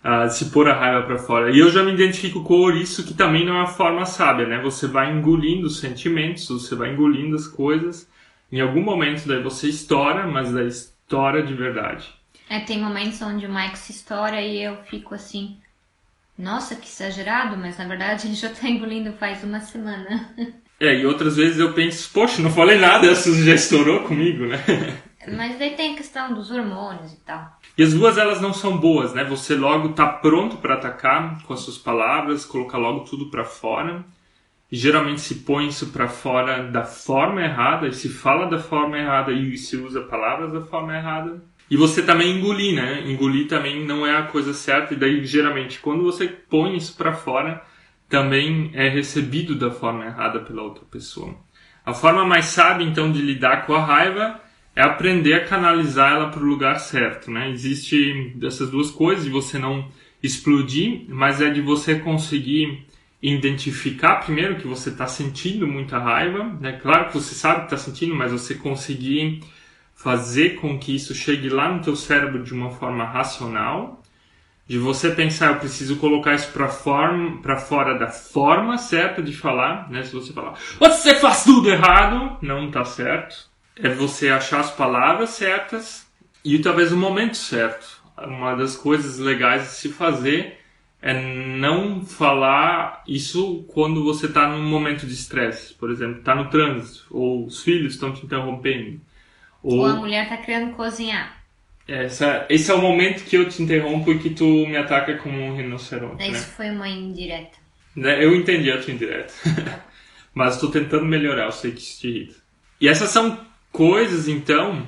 Uh, 0.04 0.30
se 0.30 0.50
pôr 0.50 0.68
a 0.68 0.78
raiva 0.78 1.04
para 1.04 1.18
fora. 1.18 1.50
E 1.50 1.58
eu 1.58 1.68
já 1.70 1.82
me 1.82 1.92
identifico 1.92 2.44
com 2.44 2.70
isso, 2.70 3.04
que 3.04 3.12
também 3.12 3.44
não 3.44 3.56
é 3.56 3.58
uma 3.62 3.66
forma 3.66 4.06
sábia, 4.06 4.46
né? 4.46 4.60
Você 4.62 4.86
vai 4.86 5.12
engolindo 5.12 5.66
os 5.66 5.80
sentimentos, 5.80 6.48
você 6.48 6.76
vai 6.76 6.92
engolindo 6.92 7.34
as 7.34 7.48
coisas. 7.48 8.08
Em 8.52 8.60
algum 8.60 8.82
momento 8.82 9.26
daí 9.26 9.42
você 9.42 9.68
estoura, 9.68 10.24
mas 10.26 10.52
daí 10.52 10.68
estoura 10.68 11.42
de 11.42 11.54
verdade. 11.54 12.08
É, 12.48 12.60
tem 12.60 12.80
momentos 12.80 13.20
onde 13.20 13.46
o 13.46 13.52
Mike 13.52 13.76
se 13.76 13.90
estoura 13.90 14.40
e 14.40 14.62
eu 14.62 14.76
fico 14.84 15.14
assim, 15.14 15.58
nossa, 16.38 16.76
que 16.76 16.86
exagerado, 16.86 17.56
mas 17.56 17.76
na 17.78 17.86
verdade 17.86 18.28
ele 18.28 18.34
já 18.36 18.50
tá 18.50 18.68
engolindo 18.70 19.12
faz 19.14 19.42
uma 19.42 19.58
semana. 19.58 20.32
É, 20.78 20.94
e 20.94 21.06
outras 21.06 21.36
vezes 21.36 21.58
eu 21.58 21.72
penso, 21.72 22.10
poxa, 22.12 22.42
não 22.42 22.50
falei 22.50 22.78
nada, 22.78 23.06
essa 23.06 23.32
já 23.32 23.54
estourou 23.54 24.00
comigo, 24.00 24.46
né? 24.46 24.62
Mas 25.28 25.58
daí 25.58 25.74
tem 25.74 25.94
a 25.94 25.96
questão 25.96 26.32
dos 26.34 26.50
hormônios 26.50 27.12
e 27.12 27.16
tal. 27.24 27.58
E 27.76 27.82
as 27.82 27.92
duas 27.92 28.16
elas 28.16 28.40
não 28.40 28.52
são 28.52 28.76
boas, 28.76 29.12
né? 29.12 29.24
Você 29.24 29.56
logo 29.56 29.88
tá 29.88 30.06
pronto 30.06 30.58
para 30.58 30.74
atacar 30.74 31.42
com 31.42 31.52
as 31.52 31.60
suas 31.60 31.76
palavras, 31.76 32.44
colocar 32.44 32.78
logo 32.78 33.00
tudo 33.00 33.28
para 33.28 33.44
fora. 33.44 34.04
E 34.70 34.76
geralmente 34.76 35.20
se 35.20 35.36
põe 35.36 35.68
isso 35.68 35.88
para 35.88 36.08
fora 36.08 36.62
da 36.64 36.84
forma 36.84 37.42
errada, 37.42 37.86
e 37.88 37.92
se 37.92 38.08
fala 38.08 38.46
da 38.46 38.58
forma 38.58 38.98
errada 38.98 39.32
e 39.32 39.56
se 39.56 39.76
usa 39.76 40.00
palavras 40.02 40.52
da 40.52 40.60
forma 40.60 40.96
errada. 40.96 41.42
E 41.70 41.76
você 41.76 42.02
também 42.02 42.38
engolir, 42.38 42.74
né? 42.74 43.02
Engolir 43.06 43.48
também 43.48 43.84
não 43.84 44.06
é 44.06 44.16
a 44.16 44.24
coisa 44.24 44.52
certa, 44.52 44.94
e 44.94 44.96
daí 44.96 45.24
geralmente 45.24 45.80
quando 45.80 46.04
você 46.04 46.28
põe 46.28 46.76
isso 46.76 46.96
para 46.96 47.12
fora, 47.12 47.62
também 48.08 48.70
é 48.74 48.88
recebido 48.88 49.54
da 49.54 49.70
forma 49.70 50.04
errada 50.04 50.40
pela 50.40 50.62
outra 50.62 50.84
pessoa. 50.90 51.34
A 51.84 51.92
forma 51.92 52.24
mais 52.24 52.46
sábia 52.46 52.86
então 52.86 53.10
de 53.12 53.20
lidar 53.20 53.66
com 53.66 53.74
a 53.74 53.84
raiva 53.84 54.40
é 54.74 54.82
aprender 54.82 55.34
a 55.34 55.44
canalizar 55.44 56.12
ela 56.12 56.28
para 56.28 56.42
o 56.42 56.46
lugar 56.46 56.78
certo, 56.78 57.30
né? 57.30 57.50
Existe 57.50 58.32
dessas 58.36 58.70
duas 58.70 58.90
coisas 58.90 59.24
de 59.24 59.30
você 59.30 59.58
não 59.58 59.88
explodir, 60.22 61.04
mas 61.08 61.40
é 61.40 61.48
de 61.48 61.60
você 61.60 61.96
conseguir 61.98 62.86
identificar 63.22 64.16
primeiro 64.16 64.56
que 64.56 64.66
você 64.66 64.90
está 64.90 65.06
sentindo 65.06 65.66
muita 65.66 65.98
raiva, 65.98 66.44
né? 66.60 66.72
Claro 66.72 67.06
que 67.06 67.14
você 67.14 67.34
sabe 67.34 67.60
que 67.60 67.74
está 67.74 67.76
sentindo, 67.76 68.14
mas 68.14 68.32
você 68.32 68.54
conseguir 68.54 69.40
fazer 69.94 70.56
com 70.56 70.78
que 70.78 70.94
isso 70.94 71.14
chegue 71.14 71.48
lá 71.48 71.72
no 71.72 71.82
teu 71.82 71.96
cérebro 71.96 72.42
de 72.44 72.52
uma 72.52 72.70
forma 72.70 73.04
racional, 73.04 74.02
de 74.66 74.78
você 74.78 75.10
pensar, 75.10 75.52
eu 75.52 75.60
preciso 75.60 75.96
colocar 75.96 76.34
isso 76.34 76.50
para 76.52 76.68
forma, 76.68 77.40
para 77.40 77.56
fora 77.56 77.98
da 77.98 78.08
forma 78.08 78.76
certa 78.78 79.22
de 79.22 79.32
falar, 79.32 79.90
né? 79.90 80.02
Se 80.02 80.12
você 80.12 80.32
falar, 80.32 80.54
você 80.78 81.14
faz 81.14 81.44
tudo 81.44 81.70
errado, 81.70 82.36
não 82.42 82.66
está 82.66 82.84
certo 82.84 83.48
é 83.76 83.88
você 83.90 84.30
achar 84.30 84.60
as 84.60 84.70
palavras 84.70 85.30
certas 85.30 86.10
e 86.44 86.58
talvez 86.58 86.92
o 86.92 86.96
momento 86.96 87.36
certo. 87.36 88.02
Uma 88.16 88.54
das 88.54 88.76
coisas 88.76 89.18
legais 89.18 89.62
de 89.62 89.68
se 89.68 89.88
fazer 89.90 90.58
é 91.02 91.12
não 91.12 92.00
falar 92.00 93.02
isso 93.06 93.64
quando 93.68 94.02
você 94.02 94.26
está 94.26 94.48
num 94.48 94.66
momento 94.66 95.06
de 95.06 95.12
estresse, 95.12 95.74
por 95.74 95.90
exemplo, 95.90 96.18
está 96.18 96.34
no 96.34 96.48
trânsito, 96.48 97.06
ou 97.10 97.44
os 97.44 97.62
filhos 97.62 97.94
estão 97.94 98.12
te 98.12 98.24
interrompendo. 98.24 99.00
Ou, 99.62 99.80
ou 99.80 99.86
a 99.86 99.96
mulher 99.96 100.22
está 100.24 100.38
querendo 100.38 100.74
cozinhar. 100.74 101.35
Essa, 101.88 102.46
esse 102.48 102.70
é 102.70 102.74
o 102.74 102.80
momento 102.80 103.24
que 103.24 103.36
eu 103.36 103.48
te 103.48 103.62
interrompo 103.62 104.10
e 104.10 104.18
que 104.18 104.30
tu 104.30 104.44
me 104.44 104.76
ataca 104.76 105.16
como 105.18 105.40
um 105.40 105.56
rinoceronte. 105.56 106.24
Isso 106.24 106.32
né? 106.32 106.52
foi 106.56 106.70
uma 106.70 106.88
indireta. 106.88 107.58
Né, 107.94 108.24
eu 108.24 108.34
entendi 108.34 108.70
a 108.70 108.80
tua 108.80 108.92
indireta. 108.92 109.32
Mas 110.34 110.54
estou 110.54 110.70
tentando 110.70 111.06
melhorar, 111.06 111.46
eu 111.46 111.52
sei 111.52 111.70
que 111.70 111.80
isso 111.80 112.00
te 112.00 112.08
irrita. 112.08 112.34
E 112.80 112.88
essas 112.88 113.08
são 113.08 113.40
coisas, 113.72 114.28
então, 114.28 114.86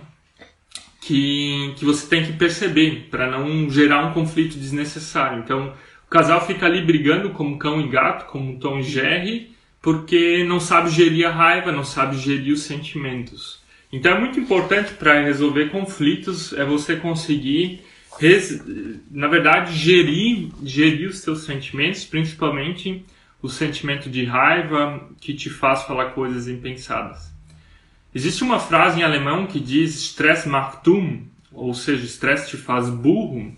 que, 1.00 1.72
que 1.76 1.84
você 1.84 2.06
tem 2.06 2.24
que 2.24 2.32
perceber 2.32 3.08
para 3.10 3.30
não 3.30 3.70
gerar 3.70 4.04
um 4.06 4.12
conflito 4.12 4.58
desnecessário. 4.58 5.38
Então, 5.38 5.74
o 6.06 6.10
casal 6.10 6.46
fica 6.46 6.66
ali 6.66 6.84
brigando 6.84 7.30
como 7.30 7.58
cão 7.58 7.80
e 7.80 7.88
gato, 7.88 8.30
como 8.30 8.58
Tom 8.58 8.80
e 8.80 8.82
Jerry, 8.82 9.52
porque 9.80 10.44
não 10.44 10.60
sabe 10.60 10.90
gerir 10.90 11.26
a 11.26 11.30
raiva, 11.30 11.72
não 11.72 11.84
sabe 11.84 12.18
gerir 12.18 12.52
os 12.52 12.62
sentimentos. 12.62 13.57
Então, 13.92 14.12
é 14.12 14.21
muito 14.21 14.38
importante 14.38 14.92
para 14.95 15.23
resolver 15.23 15.71
conflitos 15.71 16.52
é 16.52 16.64
você 16.64 16.97
conseguir, 16.97 17.83
na 19.11 19.28
verdade, 19.28 19.75
gerir, 19.75 20.50
gerir 20.62 21.09
os 21.09 21.21
seus 21.21 21.45
sentimentos, 21.45 22.04
principalmente 22.04 23.04
o 23.40 23.49
sentimento 23.49 24.11
de 24.11 24.25
raiva 24.25 25.09
que 25.21 25.33
te 25.33 25.49
faz 25.49 25.85
falar 25.85 26.11
coisas 26.11 26.49
impensadas. 26.49 27.33
Existe 28.14 28.42
uma 28.42 28.59
frase 28.59 29.00
em 29.00 29.04
alemão 29.04 29.47
que 29.47 29.61
diz 29.61 29.95
Stress 29.95 30.49
macht 30.49 30.83
dumm, 30.85 31.23
ou 31.52 31.73
seja, 31.73 32.04
estresse 32.04 32.50
te 32.50 32.57
faz 32.57 32.90
burro, 32.90 33.54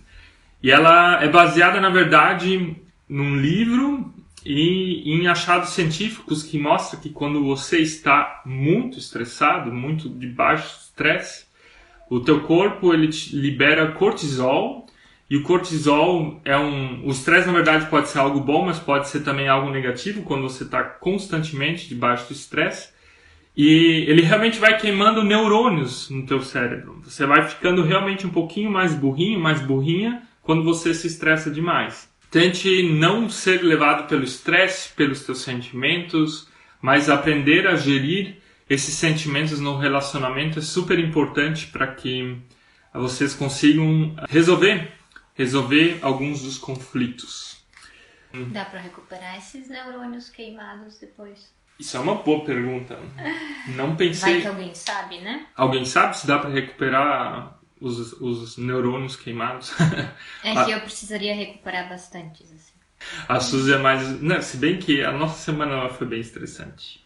e 0.63 0.71
ela 0.71 1.23
é 1.23 1.29
baseada, 1.29 1.81
na 1.81 1.89
verdade, 1.89 2.77
num 3.09 3.37
livro 3.37 4.13
e 4.45 5.03
em 5.13 5.27
achados 5.27 5.71
científicos 5.71 6.43
que 6.43 6.59
mostra 6.59 6.99
que 6.99 7.11
quando 7.11 7.45
você 7.45 7.79
está 7.79 8.43
muito 8.45 8.99
estressado, 8.99 9.73
muito 9.73 10.09
de 10.09 10.27
baixo 10.27 10.81
estresse, 10.83 11.47
o 12.09 12.21
teu 12.21 12.41
corpo 12.41 12.93
ele 12.93 13.11
libera 13.33 13.93
cortisol 13.93 14.87
e 15.31 15.37
o 15.37 15.45
cortisol 15.45 16.41
é 16.45 16.59
um, 16.59 17.07
o 17.07 17.11
estresse 17.11 17.47
na 17.47 17.53
verdade 17.53 17.87
pode 17.87 18.09
ser 18.09 18.19
algo 18.19 18.41
bom, 18.41 18.67
mas 18.67 18.81
pode 18.81 19.09
ser 19.09 19.21
também 19.21 19.49
algo 19.49 19.71
negativo 19.71 20.23
quando 20.23 20.43
você 20.43 20.65
está 20.65 20.83
constantemente 20.83 21.89
debaixo 21.89 22.27
do 22.27 22.33
estresse. 22.33 22.89
E 23.57 24.07
ele 24.09 24.23
realmente 24.23 24.59
vai 24.59 24.77
queimando 24.77 25.23
neurônios 25.23 26.11
no 26.11 26.27
teu 26.27 26.41
cérebro. 26.41 27.01
Você 27.05 27.27
vai 27.27 27.47
ficando 27.49 27.85
realmente 27.85 28.27
um 28.27 28.31
pouquinho 28.31 28.71
mais 28.71 28.93
burrinho, 28.93 29.39
mais 29.39 29.61
burrinha, 29.61 30.23
quando 30.43 30.65
você 30.65 30.93
se 30.93 31.07
estressa 31.07 31.49
demais. 31.49 32.10
Tente 32.31 32.83
não 32.85 33.29
ser 33.29 33.63
levado 33.63 34.07
pelo 34.09 34.23
estresse, 34.23 34.93
pelos 34.93 35.25
teus 35.25 35.41
sentimentos, 35.43 36.49
mas 36.81 37.09
aprender 37.09 37.67
a 37.67 37.75
gerir 37.75 38.41
esses 38.69 38.95
sentimentos 38.95 39.59
no 39.59 39.77
relacionamento 39.77 40.61
é 40.61 40.63
super 40.63 40.99
importante 40.99 41.67
para 41.67 41.89
que 41.89 42.41
vocês 42.95 43.35
consigam 43.35 44.15
resolver, 44.29 44.93
resolver 45.35 45.99
alguns 46.03 46.43
dos 46.43 46.57
conflitos. 46.57 47.65
Dá 48.33 48.65
para 48.65 48.79
recuperar 48.79 49.37
esses 49.37 49.69
neurônios 49.69 50.29
queimados 50.29 50.99
depois? 50.99 51.53
Isso 51.81 51.97
é 51.97 52.01
uma 52.01 52.15
boa 52.15 52.45
pergunta. 52.45 52.97
Não 53.75 53.97
pensei. 53.97 54.35
Vai 54.35 54.43
que 54.43 54.47
alguém 54.47 54.75
sabe, 54.75 55.19
né? 55.19 55.47
Alguém 55.57 55.85
sabe 55.85 56.17
se 56.17 56.27
dá 56.27 56.39
para 56.39 56.51
recuperar 56.51 57.59
os, 57.81 58.13
os 58.21 58.57
neurônios 58.57 59.17
queimados? 59.17 59.73
É 60.43 60.65
que 60.65 60.71
eu 60.71 60.81
precisaria 60.81 61.35
recuperar 61.35 61.89
bastante. 61.89 62.43
Assim. 62.45 62.73
A 63.29 63.41
Suzy 63.41 63.73
é 63.73 63.79
mais. 63.79 64.21
Não, 64.21 64.41
se 64.41 64.57
bem 64.57 64.79
que 64.79 65.03
a 65.03 65.13
nossa 65.13 65.39
semana 65.39 65.89
foi 65.91 66.07
bem 66.07 66.21
estressante. 66.21 67.05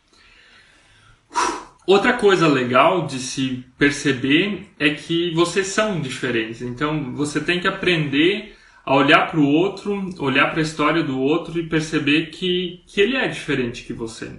Outra 1.87 2.15
coisa 2.15 2.49
legal 2.49 3.07
de 3.07 3.19
se 3.19 3.65
perceber 3.77 4.71
é 4.79 4.95
que 4.95 5.33
vocês 5.35 5.67
são 5.67 6.01
diferentes. 6.01 6.63
Então 6.63 7.15
você 7.15 7.41
tem 7.41 7.61
que 7.61 7.69
aprender 7.69 8.57
a 8.85 8.95
olhar 8.95 9.31
para 9.31 9.41
o 9.41 9.47
outro, 9.47 10.11
olhar 10.19 10.51
para 10.51 10.61
a 10.61 10.63
história 10.63 11.03
do 11.03 11.19
outro 11.19 11.59
e 11.59 11.69
perceber 11.69 12.27
que, 12.27 12.83
que 12.87 13.01
ele 13.01 13.17
é 13.17 13.29
diferente 13.29 13.85
que 13.85 13.93
você. 13.93 14.33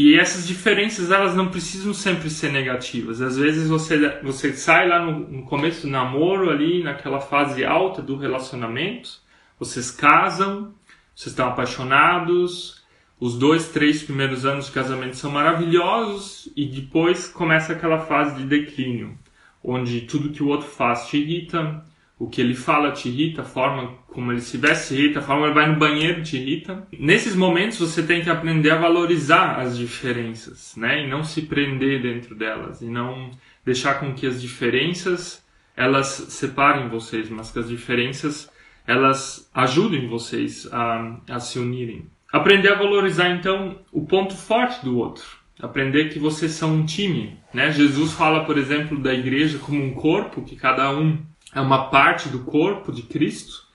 E 0.00 0.16
essas 0.16 0.46
diferenças 0.46 1.10
elas 1.10 1.34
não 1.34 1.48
precisam 1.48 1.92
sempre 1.92 2.30
ser 2.30 2.52
negativas. 2.52 3.20
Às 3.20 3.36
vezes 3.36 3.68
você, 3.68 4.20
você 4.22 4.52
sai 4.52 4.86
lá 4.86 5.04
no, 5.04 5.28
no 5.28 5.42
começo 5.42 5.88
do 5.88 5.90
namoro, 5.90 6.50
ali 6.50 6.84
naquela 6.84 7.20
fase 7.20 7.64
alta 7.64 8.00
do 8.00 8.16
relacionamento, 8.16 9.20
vocês 9.58 9.90
casam, 9.90 10.72
vocês 11.12 11.32
estão 11.32 11.48
apaixonados, 11.48 12.80
os 13.18 13.36
dois, 13.36 13.70
três 13.70 14.00
primeiros 14.00 14.46
anos 14.46 14.66
de 14.66 14.72
casamento 14.72 15.16
são 15.16 15.32
maravilhosos 15.32 16.48
e 16.54 16.64
depois 16.66 17.26
começa 17.26 17.72
aquela 17.72 17.98
fase 17.98 18.36
de 18.36 18.44
declínio, 18.44 19.18
onde 19.64 20.02
tudo 20.02 20.30
que 20.30 20.44
o 20.44 20.46
outro 20.46 20.68
faz 20.68 21.08
te 21.08 21.16
irrita, 21.16 21.84
o 22.18 22.28
que 22.28 22.40
ele 22.40 22.54
fala 22.54 22.90
te 22.90 23.08
irrita, 23.08 23.42
a 23.42 23.44
forma 23.44 23.94
como 24.08 24.32
ele 24.32 24.40
se 24.40 24.58
veste 24.58 24.88
te 24.88 25.00
irrita, 25.00 25.20
a 25.20 25.22
forma 25.22 25.42
como 25.42 25.46
ele 25.46 25.60
vai 25.60 25.72
no 25.72 25.78
banheiro 25.78 26.22
te 26.22 26.36
irrita. 26.36 26.86
Nesses 26.98 27.36
momentos 27.36 27.78
você 27.78 28.02
tem 28.02 28.22
que 28.22 28.30
aprender 28.30 28.70
a 28.70 28.78
valorizar 28.78 29.60
as 29.60 29.78
diferenças, 29.78 30.74
né? 30.76 31.04
E 31.04 31.08
não 31.08 31.22
se 31.22 31.42
prender 31.42 32.02
dentro 32.02 32.34
delas, 32.34 32.82
e 32.82 32.86
não 32.86 33.30
deixar 33.64 34.00
com 34.00 34.12
que 34.12 34.26
as 34.26 34.42
diferenças 34.42 35.46
elas 35.76 36.06
separem 36.08 36.88
vocês, 36.88 37.30
mas 37.30 37.52
que 37.52 37.60
as 37.60 37.68
diferenças 37.68 38.50
elas 38.84 39.48
ajudem 39.54 40.08
vocês 40.08 40.66
a, 40.72 41.20
a 41.28 41.38
se 41.38 41.58
unirem. 41.58 42.06
Aprender 42.32 42.72
a 42.72 42.74
valorizar 42.74 43.30
então 43.30 43.78
o 43.92 44.04
ponto 44.04 44.34
forte 44.36 44.84
do 44.84 44.98
outro. 44.98 45.38
Aprender 45.60 46.08
que 46.08 46.18
vocês 46.18 46.52
são 46.52 46.74
um 46.74 46.86
time, 46.86 47.36
né? 47.54 47.70
Jesus 47.70 48.12
fala, 48.12 48.44
por 48.44 48.58
exemplo, 48.58 48.98
da 48.98 49.14
igreja 49.14 49.58
como 49.58 49.82
um 49.82 49.92
corpo 49.92 50.42
que 50.42 50.56
cada 50.56 50.90
um 50.90 51.18
é 51.54 51.60
uma 51.60 51.88
parte 51.88 52.28
do 52.28 52.40
corpo 52.40 52.92
de 52.92 53.02
Cristo, 53.02 53.66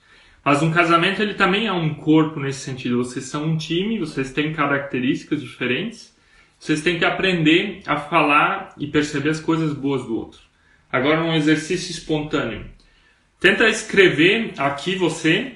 mas 0.44 0.62
um 0.62 0.70
casamento 0.70 1.22
ele 1.22 1.34
também 1.34 1.66
é 1.66 1.72
um 1.72 1.94
corpo 1.94 2.38
nesse 2.38 2.60
sentido. 2.60 2.98
Vocês 2.98 3.24
são 3.24 3.44
um 3.44 3.56
time, 3.56 3.98
vocês 3.98 4.32
têm 4.32 4.52
características 4.52 5.40
diferentes, 5.40 6.14
vocês 6.58 6.82
têm 6.82 6.98
que 6.98 7.04
aprender 7.04 7.82
a 7.86 7.96
falar 7.96 8.74
e 8.78 8.86
perceber 8.86 9.30
as 9.30 9.40
coisas 9.40 9.72
boas 9.72 10.04
do 10.04 10.16
outro. 10.16 10.40
Agora, 10.92 11.24
um 11.24 11.34
exercício 11.34 11.90
espontâneo. 11.90 12.66
Tenta 13.40 13.68
escrever 13.68 14.52
aqui 14.56 14.94
você 14.94 15.54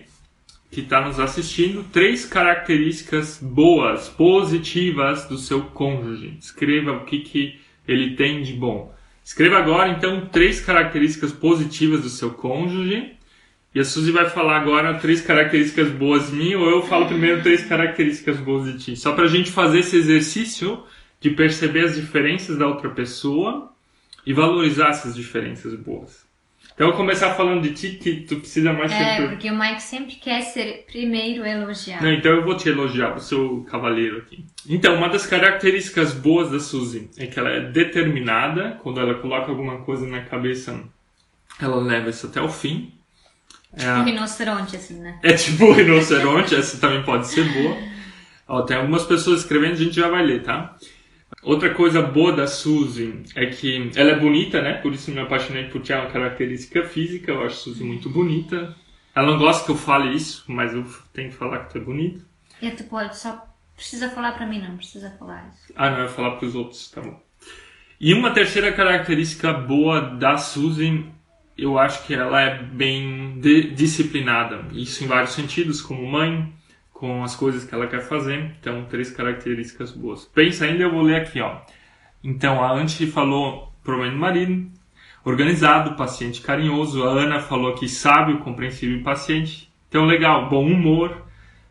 que 0.71 0.81
está 0.81 1.01
nos 1.01 1.19
assistindo 1.19 1.85
três 1.85 2.27
características 2.27 3.39
boas, 3.41 4.09
positivas 4.09 5.27
do 5.27 5.39
seu 5.39 5.63
cônjuge. 5.63 6.37
Escreva 6.41 6.93
o 6.93 7.05
que, 7.05 7.21
que 7.21 7.61
ele 7.87 8.15
tem 8.17 8.43
de 8.43 8.53
bom. 8.53 8.95
Escreva 9.29 9.59
agora, 9.59 9.91
então, 9.91 10.25
três 10.25 10.59
características 10.59 11.33
positivas 11.33 12.01
do 12.01 12.09
seu 12.09 12.31
cônjuge. 12.31 13.13
E 13.75 13.79
a 13.79 13.85
Suzy 13.85 14.11
vai 14.11 14.31
falar 14.31 14.57
agora 14.57 14.95
três 14.95 15.21
características 15.21 15.91
boas 15.91 16.31
mim, 16.31 16.55
ou 16.55 16.71
eu 16.71 16.83
falo 16.85 17.05
primeiro 17.05 17.43
três 17.43 17.63
características 17.63 18.39
boas 18.39 18.65
de 18.65 18.79
ti. 18.79 18.97
Só 18.97 19.13
para 19.13 19.25
a 19.25 19.29
gente 19.29 19.51
fazer 19.51 19.81
esse 19.81 19.97
exercício 19.97 20.83
de 21.21 21.29
perceber 21.29 21.85
as 21.85 21.95
diferenças 21.95 22.57
da 22.57 22.67
outra 22.67 22.89
pessoa 22.89 23.71
e 24.25 24.33
valorizar 24.33 24.89
essas 24.89 25.15
diferenças 25.15 25.75
boas. 25.75 26.27
Então 26.79 26.87
eu 26.87 26.93
vou 26.93 27.01
começar 27.01 27.35
falando 27.35 27.61
de 27.61 27.75
ti, 27.75 27.99
que 28.01 28.21
tu 28.21 28.37
precisa 28.37 28.73
mais 28.73 28.93
É, 28.93 29.17
ser... 29.17 29.29
porque 29.31 29.51
o 29.51 29.59
Mike 29.59 29.83
sempre 29.83 30.15
quer 30.15 30.43
ser 30.43 30.85
primeiro 30.87 31.45
elogiado. 31.45 32.05
Não, 32.05 32.13
então 32.13 32.31
eu 32.31 32.45
vou 32.45 32.57
te 32.57 32.69
elogiar, 32.69 33.17
o 33.17 33.19
seu 33.19 33.67
cavaleiro 33.69 34.19
aqui. 34.19 34.45
Então, 34.69 34.95
uma 34.95 35.09
das 35.09 35.27
características 35.27 36.13
boas 36.13 36.53
da 36.53 36.61
Suzy 36.61 37.11
é 37.19 37.27
que 37.27 37.37
ela 37.37 37.51
é 37.51 37.63
determinada. 37.63 38.79
Quando 38.81 39.01
ela 39.01 39.17
coloca 39.17 39.51
alguma 39.51 39.79
coisa 39.79 40.07
na 40.07 40.21
cabeça, 40.21 40.81
ela 41.61 41.83
leva 41.83 42.11
isso 42.11 42.29
até 42.29 42.41
o 42.41 42.49
fim. 42.49 42.93
Um 43.77 44.05
rinoceronte, 44.05 44.77
assim, 44.77 45.01
né? 45.01 45.19
É 45.25 45.33
tipo 45.33 45.65
o 45.65 45.73
rinoceronte, 45.73 46.55
essa 46.55 46.79
também 46.79 47.03
pode 47.03 47.27
ser 47.27 47.43
boa. 47.55 47.77
Ó, 48.47 48.63
tem 48.63 48.77
algumas 48.77 49.03
pessoas 49.03 49.41
escrevendo, 49.41 49.73
a 49.73 49.77
gente 49.83 49.97
já 49.97 50.09
vai 50.09 50.25
ler, 50.25 50.45
tá? 50.45 50.77
Outra 51.43 51.73
coisa 51.73 52.03
boa 52.03 52.33
da 52.33 52.47
Suzy 52.47 53.23
é 53.35 53.47
que 53.47 53.91
ela 53.95 54.11
é 54.11 54.19
bonita, 54.19 54.61
né? 54.61 54.75
Por 54.75 54.93
isso 54.93 55.11
me 55.11 55.21
apaixonei 55.21 55.65
por 55.65 55.81
ter 55.81 55.95
uma 55.95 56.11
característica 56.11 56.85
física. 56.85 57.31
Eu 57.31 57.43
acho 57.43 57.55
a 57.55 57.59
Suzy 57.59 57.85
muito 57.85 58.11
bonita. 58.11 58.75
Ela 59.15 59.33
não 59.33 59.39
gosta 59.39 59.65
que 59.65 59.71
eu 59.71 59.77
fale 59.77 60.15
isso, 60.15 60.45
mas 60.49 60.75
eu 60.75 60.85
tenho 61.13 61.31
que 61.31 61.37
falar 61.37 61.61
que 61.61 61.73
tu 61.73 61.79
é 61.79 61.81
bonita. 61.81 62.25
E 62.61 62.71
tu 62.71 62.85
pode 62.85 63.17
só. 63.17 63.47
Precisa 63.77 64.11
falar 64.11 64.33
pra 64.33 64.47
mim, 64.47 64.61
não 64.61 64.77
precisa 64.77 65.11
falar 65.19 65.49
isso. 65.55 65.73
Ah, 65.77 65.91
não, 65.91 65.99
eu 65.99 66.05
ia 66.05 66.09
falar 66.09 66.33
pros 66.33 66.57
outros, 66.57 66.91
tá 66.91 67.01
bom. 67.01 67.21
E 68.01 68.13
uma 68.13 68.33
terceira 68.33 68.73
característica 68.73 69.53
boa 69.53 70.01
da 70.01 70.37
Suzy, 70.37 71.07
eu 71.57 71.79
acho 71.79 72.05
que 72.05 72.15
ela 72.15 72.41
é 72.41 72.63
bem 72.63 73.41
disciplinada. 73.75 74.67
Isso 74.73 75.05
em 75.05 75.07
vários 75.07 75.33
sentidos, 75.33 75.81
como 75.81 76.07
mãe, 76.07 76.53
com 76.99 77.23
as 77.23 77.37
coisas 77.37 77.65
que 77.65 77.73
ela 77.73 77.87
quer 77.87 78.01
fazer. 78.01 78.57
Então, 78.61 78.85
três 78.87 79.11
características 79.13 79.93
boas. 79.93 80.25
Pensa 80.25 80.65
ainda, 80.65 80.83
eu 80.83 80.91
vou 80.91 81.03
ler 81.03 81.21
aqui, 81.21 81.41
ó. 81.41 81.61
Então, 82.25 82.61
a 82.63 82.73
Anti 82.73 83.07
falou 83.07 83.73
problema 83.85 84.13
do 84.13 84.19
marido, 84.19 84.69
organizado, 85.25 85.95
paciente 85.95 86.41
carinhoso. 86.41 87.05
A 87.05 87.13
Ana 87.13 87.39
falou 87.39 87.71
aqui 87.71 87.89
sábio, 87.89 88.41
compreensível 88.41 88.99
e 88.99 89.03
paciente. 89.05 89.73
Então, 89.89 90.05
legal, 90.05 90.49
bom 90.49 90.67
humor. 90.67 91.23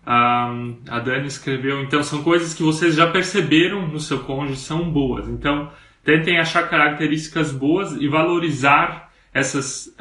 Ah, 0.06 0.54
a 0.88 1.00
Dani 1.00 1.28
escreveu, 1.28 1.82
então 1.82 2.02
são 2.02 2.24
coisas 2.24 2.54
que 2.54 2.64
vocês 2.64 2.96
já 2.96 3.12
perceberam 3.12 3.86
no 3.86 4.00
seu 4.00 4.20
cônjuge 4.20 4.62
são 4.62 4.90
boas. 4.90 5.28
Então, 5.28 5.70
tentem 6.06 6.40
achar 6.40 6.70
características 6.70 7.52
boas 7.52 7.92
e 7.92 8.08
valorizar 8.08 9.12
essas 9.34 9.94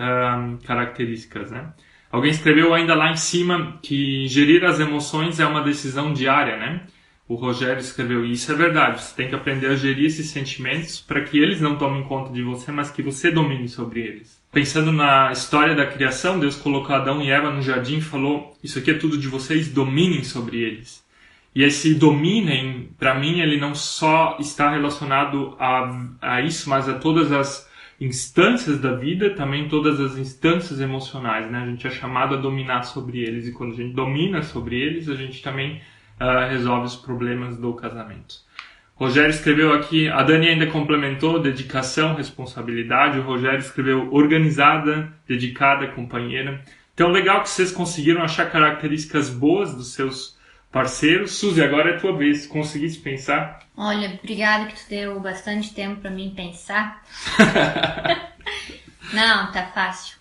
características, 0.64 1.50
né? 1.50 1.72
Alguém 2.10 2.30
escreveu 2.30 2.72
ainda 2.72 2.94
lá 2.94 3.10
em 3.10 3.16
cima 3.16 3.78
que 3.82 4.26
gerir 4.28 4.64
as 4.64 4.80
emoções 4.80 5.40
é 5.40 5.46
uma 5.46 5.62
decisão 5.62 6.12
diária, 6.12 6.56
né? 6.56 6.82
O 7.28 7.34
Rogério 7.34 7.80
escreveu 7.80 8.24
isso 8.24 8.52
é 8.52 8.54
verdade. 8.54 9.02
Você 9.02 9.16
tem 9.16 9.28
que 9.28 9.34
aprender 9.34 9.66
a 9.66 9.74
gerir 9.74 10.06
esses 10.06 10.30
sentimentos 10.30 11.00
para 11.00 11.22
que 11.22 11.36
eles 11.36 11.60
não 11.60 11.76
tomem 11.76 12.04
conta 12.04 12.32
de 12.32 12.40
você, 12.40 12.70
mas 12.70 12.90
que 12.90 13.02
você 13.02 13.32
domine 13.32 13.68
sobre 13.68 14.00
eles. 14.00 14.40
Pensando 14.52 14.92
na 14.92 15.32
história 15.32 15.74
da 15.74 15.86
criação, 15.86 16.38
Deus 16.38 16.54
colocou 16.54 16.94
Adão 16.94 17.20
e 17.20 17.30
Eva 17.30 17.50
no 17.50 17.60
jardim 17.60 17.98
e 17.98 18.02
falou: 18.02 18.56
Isso 18.62 18.78
aqui 18.78 18.92
é 18.92 18.94
tudo 18.94 19.18
de 19.18 19.26
vocês, 19.26 19.68
dominem 19.68 20.22
sobre 20.22 20.58
eles. 20.58 21.04
E 21.52 21.64
esse 21.64 21.94
dominem, 21.94 22.90
para 22.98 23.18
mim, 23.18 23.40
ele 23.40 23.58
não 23.58 23.74
só 23.74 24.36
está 24.38 24.70
relacionado 24.70 25.56
a, 25.58 26.06
a 26.20 26.40
isso, 26.42 26.70
mas 26.70 26.88
a 26.88 26.94
todas 26.94 27.32
as 27.32 27.65
instâncias 28.00 28.78
da 28.78 28.94
vida, 28.94 29.30
também 29.30 29.68
todas 29.68 29.98
as 30.00 30.18
instâncias 30.18 30.80
emocionais, 30.80 31.50
né? 31.50 31.62
A 31.62 31.66
gente 31.66 31.86
é 31.86 31.90
chamado 31.90 32.34
a 32.34 32.38
dominar 32.38 32.82
sobre 32.82 33.20
eles 33.20 33.46
e 33.46 33.52
quando 33.52 33.72
a 33.72 33.76
gente 33.76 33.94
domina 33.94 34.42
sobre 34.42 34.76
eles, 34.76 35.08
a 35.08 35.14
gente 35.14 35.42
também 35.42 35.80
ah, 36.20 36.46
resolve 36.46 36.86
os 36.86 36.96
problemas 36.96 37.56
do 37.56 37.72
casamento. 37.74 38.46
Rogério 38.94 39.30
escreveu 39.30 39.74
aqui, 39.74 40.08
a 40.08 40.22
Dani 40.22 40.48
ainda 40.48 40.66
complementou 40.66 41.38
dedicação, 41.38 42.14
responsabilidade. 42.14 43.18
O 43.18 43.22
Rogério 43.22 43.58
escreveu 43.58 44.08
organizada, 44.10 45.12
dedicada, 45.28 45.88
companheira. 45.88 46.62
Então, 46.94 47.10
legal 47.10 47.42
que 47.42 47.50
vocês 47.50 47.70
conseguiram 47.70 48.22
achar 48.22 48.50
características 48.50 49.28
boas 49.28 49.74
dos 49.74 49.92
seus 49.92 50.35
parceiros. 50.76 51.38
Suzy, 51.38 51.62
agora 51.62 51.92
é 51.92 51.96
a 51.96 51.98
tua 51.98 52.14
vez. 52.14 52.46
Conseguiste 52.46 53.00
pensar? 53.00 53.60
Olha, 53.74 54.18
obrigada 54.22 54.66
que 54.66 54.84
tu 54.84 54.90
deu 54.90 55.18
bastante 55.18 55.72
tempo 55.72 56.02
pra 56.02 56.10
mim 56.10 56.34
pensar. 56.36 57.02
Não, 59.10 59.50
tá 59.52 59.68
fácil. 59.68 60.18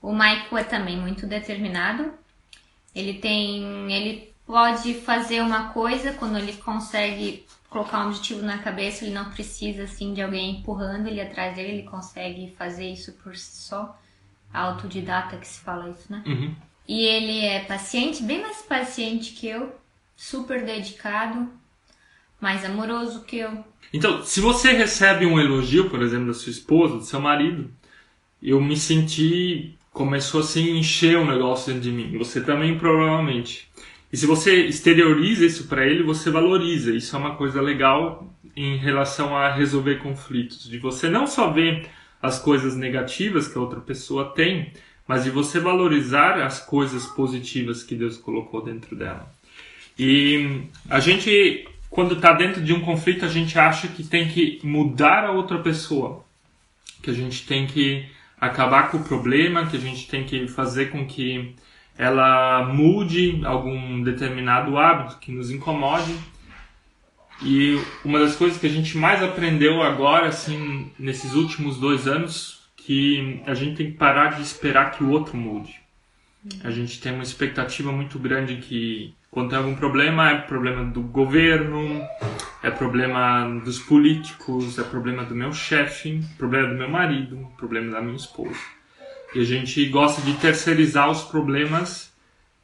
O 0.00 0.12
Michael 0.12 0.56
é 0.56 0.64
também 0.64 0.96
muito 0.96 1.26
determinado. 1.26 2.10
Ele 2.94 3.18
tem. 3.18 3.92
Ele 3.92 4.32
pode 4.46 4.94
fazer 4.94 5.42
uma 5.42 5.68
coisa 5.74 6.14
quando 6.14 6.38
ele 6.38 6.54
consegue 6.54 7.44
colocar 7.68 8.04
um 8.04 8.06
objetivo 8.06 8.40
na 8.40 8.56
cabeça, 8.58 9.04
ele 9.04 9.12
não 9.12 9.28
precisa 9.30 9.82
assim 9.82 10.14
de 10.14 10.22
alguém 10.22 10.60
empurrando 10.60 11.08
ele 11.08 11.20
atrás 11.20 11.54
dele, 11.54 11.72
ele 11.72 11.82
consegue 11.82 12.54
fazer 12.56 12.90
isso 12.90 13.12
por 13.22 13.36
si 13.36 13.56
só. 13.56 13.98
Autodidata 14.54 15.36
que 15.36 15.46
se 15.46 15.60
fala 15.60 15.90
isso, 15.90 16.10
né? 16.10 16.22
Uhum. 16.24 16.54
E 16.88 17.04
ele 17.04 17.44
é 17.44 17.60
paciente, 17.64 18.22
bem 18.22 18.40
mais 18.40 18.62
paciente 18.62 19.32
que 19.32 19.48
eu, 19.48 19.74
super 20.16 20.64
dedicado, 20.64 21.48
mais 22.40 22.64
amoroso 22.64 23.24
que 23.24 23.38
eu. 23.38 23.64
Então, 23.92 24.22
se 24.22 24.40
você 24.40 24.72
recebe 24.72 25.26
um 25.26 25.40
elogio, 25.40 25.90
por 25.90 26.02
exemplo, 26.02 26.28
da 26.28 26.34
sua 26.34 26.50
esposa, 26.50 26.96
do 26.96 27.04
seu 27.04 27.20
marido, 27.20 27.70
eu 28.42 28.60
me 28.60 28.76
senti. 28.76 29.74
Começou 29.92 30.40
assim 30.40 30.72
a 30.72 30.78
encher 30.78 31.16
um 31.18 31.26
negócio 31.26 31.72
dentro 31.72 31.88
de 31.88 31.96
mim. 31.96 32.18
Você 32.18 32.40
também, 32.42 32.78
provavelmente. 32.78 33.68
E 34.12 34.16
se 34.16 34.26
você 34.26 34.66
exterioriza 34.66 35.44
isso 35.44 35.66
para 35.68 35.86
ele, 35.86 36.02
você 36.02 36.30
valoriza. 36.30 36.94
Isso 36.94 37.16
é 37.16 37.18
uma 37.18 37.34
coisa 37.34 37.60
legal 37.60 38.32
em 38.54 38.76
relação 38.76 39.36
a 39.36 39.52
resolver 39.52 39.96
conflitos. 39.96 40.68
De 40.68 40.78
você 40.78 41.08
não 41.08 41.26
só 41.26 41.50
ver 41.50 41.88
as 42.20 42.38
coisas 42.38 42.76
negativas 42.76 43.48
que 43.48 43.56
a 43.56 43.60
outra 43.60 43.80
pessoa 43.80 44.32
tem, 44.34 44.72
mas 45.06 45.24
de 45.24 45.30
você 45.30 45.60
valorizar 45.60 46.40
as 46.40 46.60
coisas 46.60 47.06
positivas 47.06 47.82
que 47.82 47.94
Deus 47.94 48.16
colocou 48.16 48.62
dentro 48.62 48.96
dela. 48.96 49.32
E 49.98 50.62
a 50.90 51.00
gente, 51.00 51.66
quando 51.88 52.14
está 52.14 52.32
dentro 52.32 52.62
de 52.62 52.72
um 52.72 52.80
conflito, 52.80 53.24
a 53.24 53.28
gente 53.28 53.58
acha 53.58 53.88
que 53.88 54.04
tem 54.04 54.28
que 54.28 54.60
mudar 54.62 55.24
a 55.24 55.32
outra 55.32 55.58
pessoa, 55.58 56.24
que 57.02 57.10
a 57.10 57.14
gente 57.14 57.46
tem 57.46 57.66
que 57.66 58.06
acabar 58.38 58.90
com 58.90 58.98
o 58.98 59.04
problema, 59.04 59.66
que 59.66 59.76
a 59.76 59.80
gente 59.80 60.08
tem 60.08 60.24
que 60.24 60.46
fazer 60.48 60.90
com 60.90 61.06
que 61.06 61.54
ela 61.96 62.64
mude 62.64 63.40
algum 63.44 64.02
determinado 64.02 64.76
hábito 64.76 65.18
que 65.18 65.32
nos 65.32 65.50
incomode. 65.50 66.14
E 67.42 67.78
uma 68.04 68.18
das 68.18 68.36
coisas 68.36 68.58
que 68.58 68.66
a 68.66 68.70
gente 68.70 68.96
mais 68.98 69.22
aprendeu 69.22 69.82
agora, 69.82 70.28
assim, 70.28 70.90
nesses 70.98 71.34
últimos 71.34 71.78
dois 71.78 72.06
anos, 72.06 72.55
que 72.86 73.42
a 73.44 73.52
gente 73.52 73.74
tem 73.74 73.90
que 73.90 73.98
parar 73.98 74.36
de 74.36 74.42
esperar 74.42 74.92
que 74.92 75.02
o 75.02 75.10
outro 75.10 75.36
mude. 75.36 75.74
A 76.62 76.70
gente 76.70 77.00
tem 77.00 77.12
uma 77.12 77.24
expectativa 77.24 77.90
muito 77.90 78.16
grande 78.16 78.58
que 78.58 79.12
quando 79.28 79.48
tem 79.48 79.58
algum 79.58 79.74
problema 79.74 80.30
é 80.30 80.38
problema 80.38 80.84
do 80.84 81.02
governo, 81.02 82.00
é 82.62 82.70
problema 82.70 83.60
dos 83.64 83.80
políticos, 83.80 84.78
é 84.78 84.84
problema 84.84 85.24
do 85.24 85.34
meu 85.34 85.52
chefe, 85.52 86.22
problema 86.38 86.68
do 86.68 86.74
meu 86.76 86.88
marido, 86.88 87.48
problema 87.56 87.90
da 87.90 88.00
minha 88.00 88.14
esposa. 88.14 88.60
E 89.34 89.40
a 89.40 89.44
gente 89.44 89.84
gosta 89.86 90.22
de 90.22 90.34
terceirizar 90.34 91.10
os 91.10 91.22
problemas 91.22 92.14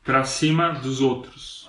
para 0.05 0.23
cima 0.23 0.69
dos 0.69 1.01
outros. 1.01 1.69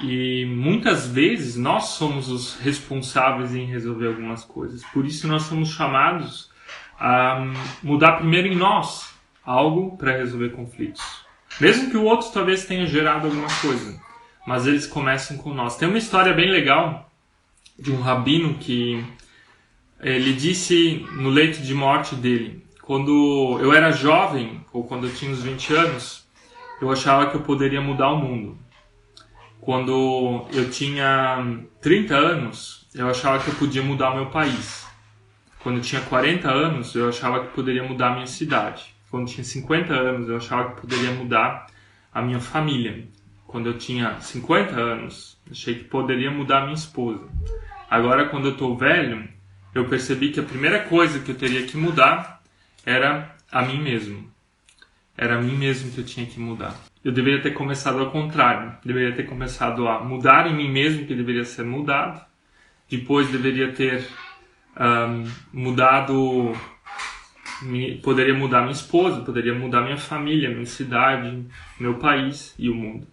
E 0.00 0.44
muitas 0.46 1.06
vezes 1.06 1.54
nós 1.54 1.90
somos 1.90 2.28
os 2.28 2.56
responsáveis 2.56 3.54
em 3.54 3.64
resolver 3.64 4.08
algumas 4.08 4.44
coisas. 4.44 4.82
Por 4.86 5.06
isso 5.06 5.28
nós 5.28 5.44
somos 5.44 5.68
chamados 5.68 6.52
a 6.98 7.44
mudar 7.82 8.12
primeiro 8.12 8.48
em 8.48 8.56
nós 8.56 9.12
algo 9.44 9.96
para 9.96 10.16
resolver 10.16 10.50
conflitos. 10.50 11.24
Mesmo 11.60 11.90
que 11.90 11.96
o 11.96 12.04
outro 12.04 12.30
talvez 12.32 12.64
tenha 12.64 12.86
gerado 12.86 13.26
alguma 13.26 13.48
coisa, 13.60 14.00
mas 14.46 14.66
eles 14.66 14.86
começam 14.86 15.36
com 15.36 15.52
nós. 15.54 15.76
Tem 15.76 15.88
uma 15.88 15.98
história 15.98 16.32
bem 16.32 16.50
legal 16.50 17.10
de 17.78 17.92
um 17.92 18.00
rabino 18.00 18.54
que 18.54 19.04
ele 20.00 20.32
disse 20.32 21.06
no 21.12 21.28
leito 21.28 21.62
de 21.62 21.74
morte 21.74 22.14
dele: 22.14 22.64
quando 22.82 23.58
eu 23.60 23.72
era 23.72 23.90
jovem, 23.90 24.64
ou 24.72 24.84
quando 24.84 25.06
eu 25.06 25.14
tinha 25.14 25.30
uns 25.30 25.42
20 25.42 25.74
anos, 25.74 26.26
eu 26.80 26.90
achava 26.90 27.30
que 27.30 27.36
eu 27.36 27.40
poderia 27.40 27.80
mudar 27.80 28.10
o 28.10 28.18
mundo. 28.18 28.58
Quando 29.60 30.46
eu 30.52 30.70
tinha 30.70 31.58
30 31.80 32.14
anos, 32.14 32.86
eu 32.94 33.08
achava 33.08 33.42
que 33.42 33.48
eu 33.48 33.54
podia 33.54 33.82
mudar 33.82 34.10
o 34.10 34.16
meu 34.16 34.26
país. 34.26 34.83
Quando 35.64 35.78
eu 35.78 35.82
tinha 35.82 36.02
40 36.02 36.46
anos, 36.46 36.94
eu 36.94 37.08
achava 37.08 37.40
que 37.40 37.54
poderia 37.54 37.82
mudar 37.82 38.08
a 38.08 38.14
minha 38.16 38.26
cidade. 38.26 38.94
Quando 39.10 39.26
eu 39.26 39.32
tinha 39.32 39.44
50 39.44 39.94
anos, 39.94 40.28
eu 40.28 40.36
achava 40.36 40.74
que 40.74 40.82
poderia 40.82 41.10
mudar 41.12 41.68
a 42.12 42.20
minha 42.20 42.38
família. 42.38 43.08
Quando 43.46 43.70
eu 43.70 43.78
tinha 43.78 44.20
50 44.20 44.78
anos, 44.78 45.38
achei 45.50 45.76
que 45.76 45.84
poderia 45.84 46.30
mudar 46.30 46.58
a 46.58 46.64
minha 46.64 46.74
esposa. 46.74 47.26
Agora, 47.88 48.28
quando 48.28 48.48
eu 48.48 48.52
estou 48.52 48.76
velho, 48.76 49.26
eu 49.74 49.86
percebi 49.86 50.32
que 50.32 50.38
a 50.38 50.42
primeira 50.42 50.80
coisa 50.80 51.20
que 51.20 51.30
eu 51.30 51.34
teria 51.34 51.66
que 51.66 51.78
mudar 51.78 52.42
era 52.84 53.34
a 53.50 53.62
mim 53.62 53.80
mesmo. 53.80 54.30
Era 55.16 55.38
a 55.38 55.40
mim 55.40 55.56
mesmo 55.56 55.92
que 55.92 55.98
eu 55.98 56.04
tinha 56.04 56.26
que 56.26 56.38
mudar. 56.38 56.78
Eu 57.02 57.10
deveria 57.10 57.40
ter 57.40 57.52
começado 57.52 58.00
ao 58.00 58.10
contrário. 58.10 58.76
Deveria 58.84 59.16
ter 59.16 59.22
começado 59.22 59.88
a 59.88 60.04
mudar 60.04 60.46
em 60.46 60.54
mim 60.54 60.70
mesmo, 60.70 61.06
que 61.06 61.14
deveria 61.14 61.44
ser 61.46 61.64
mudado. 61.64 62.22
Depois 62.90 63.30
deveria 63.30 63.72
ter 63.72 64.06
mudado. 65.52 66.52
Poderia 68.02 68.34
mudar 68.34 68.60
minha 68.60 68.72
esposa, 68.72 69.20
poderia 69.20 69.54
mudar 69.54 69.82
minha 69.82 69.96
família, 69.96 70.50
minha 70.50 70.66
cidade, 70.66 71.46
meu 71.78 71.94
país 71.94 72.54
e 72.58 72.68
o 72.68 72.74
mundo. 72.74 73.06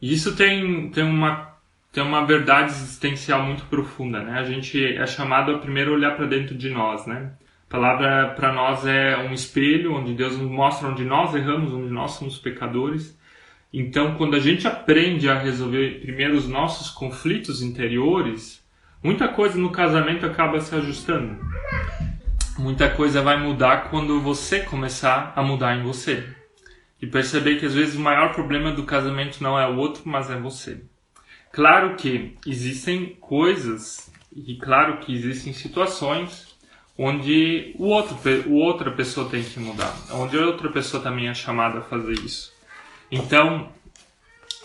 E 0.00 0.12
isso 0.12 0.34
tem, 0.34 0.88
tem 0.90 1.04
uma 1.04 1.52
tem 1.92 2.02
uma 2.02 2.24
verdade 2.24 2.70
existencial 2.70 3.42
muito 3.42 3.64
profunda, 3.66 4.22
né? 4.22 4.38
A 4.38 4.44
gente 4.44 4.82
é 4.82 5.06
chamado 5.06 5.52
a 5.52 5.58
primeiro 5.58 5.92
olhar 5.92 6.16
para 6.16 6.26
dentro 6.26 6.56
de 6.56 6.70
nós, 6.70 7.06
né? 7.06 7.32
A 7.68 7.70
palavra 7.70 8.28
para 8.34 8.52
nós 8.52 8.86
é 8.86 9.16
um 9.18 9.32
espelho 9.32 9.94
onde 9.94 10.14
Deus 10.14 10.38
nos 10.38 10.50
mostra 10.50 10.88
onde 10.88 11.04
nós 11.04 11.34
erramos, 11.34 11.72
onde 11.72 11.92
nós 11.92 12.12
somos 12.12 12.38
pecadores. 12.38 13.18
Então, 13.72 14.14
quando 14.16 14.36
a 14.36 14.40
gente 14.40 14.66
aprende 14.66 15.28
a 15.28 15.38
resolver 15.38 16.00
primeiro 16.00 16.34
os 16.34 16.48
nossos 16.48 16.90
conflitos 16.90 17.62
interiores, 17.62 18.61
muita 19.02 19.28
coisa 19.28 19.58
no 19.58 19.70
casamento 19.70 20.24
acaba 20.24 20.60
se 20.60 20.74
ajustando. 20.74 21.36
Muita 22.58 22.90
coisa 22.90 23.22
vai 23.22 23.38
mudar 23.38 23.90
quando 23.90 24.20
você 24.20 24.60
começar 24.60 25.32
a 25.34 25.42
mudar 25.42 25.76
em 25.76 25.82
você. 25.82 26.24
E 27.00 27.06
perceber 27.06 27.58
que 27.58 27.66
às 27.66 27.74
vezes 27.74 27.96
o 27.96 28.00
maior 28.00 28.32
problema 28.32 28.70
do 28.70 28.84
casamento 28.84 29.42
não 29.42 29.58
é 29.58 29.66
o 29.66 29.76
outro, 29.76 30.02
mas 30.04 30.30
é 30.30 30.36
você. 30.36 30.82
Claro 31.50 31.96
que 31.96 32.36
existem 32.46 33.16
coisas 33.20 34.10
e 34.34 34.56
claro 34.56 34.98
que 34.98 35.12
existem 35.12 35.52
situações 35.52 36.56
onde 36.96 37.74
o 37.78 37.86
outro, 37.86 38.16
o 38.46 38.54
outra 38.54 38.90
pessoa 38.90 39.28
tem 39.28 39.42
que 39.42 39.58
mudar, 39.58 39.94
onde 40.12 40.38
a 40.38 40.46
outra 40.46 40.70
pessoa 40.70 41.02
também 41.02 41.28
é 41.28 41.34
chamada 41.34 41.78
a 41.78 41.82
fazer 41.82 42.12
isso. 42.12 42.52
Então, 43.10 43.70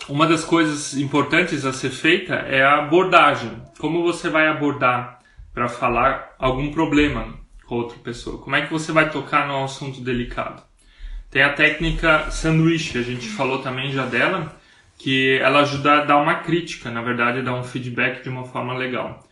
uma 0.06 0.26
das 0.26 0.44
coisas 0.44 0.94
importantes 0.94 1.64
a 1.64 1.72
ser 1.72 1.90
feita 1.90 2.34
é 2.34 2.62
a 2.62 2.78
abordagem. 2.78 3.62
Como 3.78 4.02
você 4.02 4.28
vai 4.28 4.46
abordar 4.48 5.18
para 5.52 5.68
falar 5.68 6.34
algum 6.38 6.70
problema 6.70 7.38
com 7.66 7.76
outra 7.76 7.98
pessoa? 7.98 8.38
Como 8.42 8.56
é 8.56 8.62
que 8.64 8.72
você 8.72 8.92
vai 8.92 9.10
tocar 9.10 9.46
no 9.46 9.64
assunto 9.64 10.00
delicado? 10.00 10.62
Tem 11.30 11.42
a 11.42 11.52
técnica 11.52 12.30
sanduíche, 12.30 12.98
a 12.98 13.02
gente 13.02 13.28
falou 13.28 13.60
também 13.60 13.92
já 13.92 14.06
dela, 14.06 14.56
que 14.96 15.38
ela 15.38 15.60
ajuda 15.60 15.98
a 15.98 16.04
dar 16.04 16.16
uma 16.16 16.36
crítica, 16.36 16.90
na 16.90 17.02
verdade, 17.02 17.42
dar 17.42 17.54
um 17.54 17.62
feedback 17.62 18.22
de 18.22 18.30
uma 18.30 18.44
forma 18.44 18.74
legal. 18.74 19.22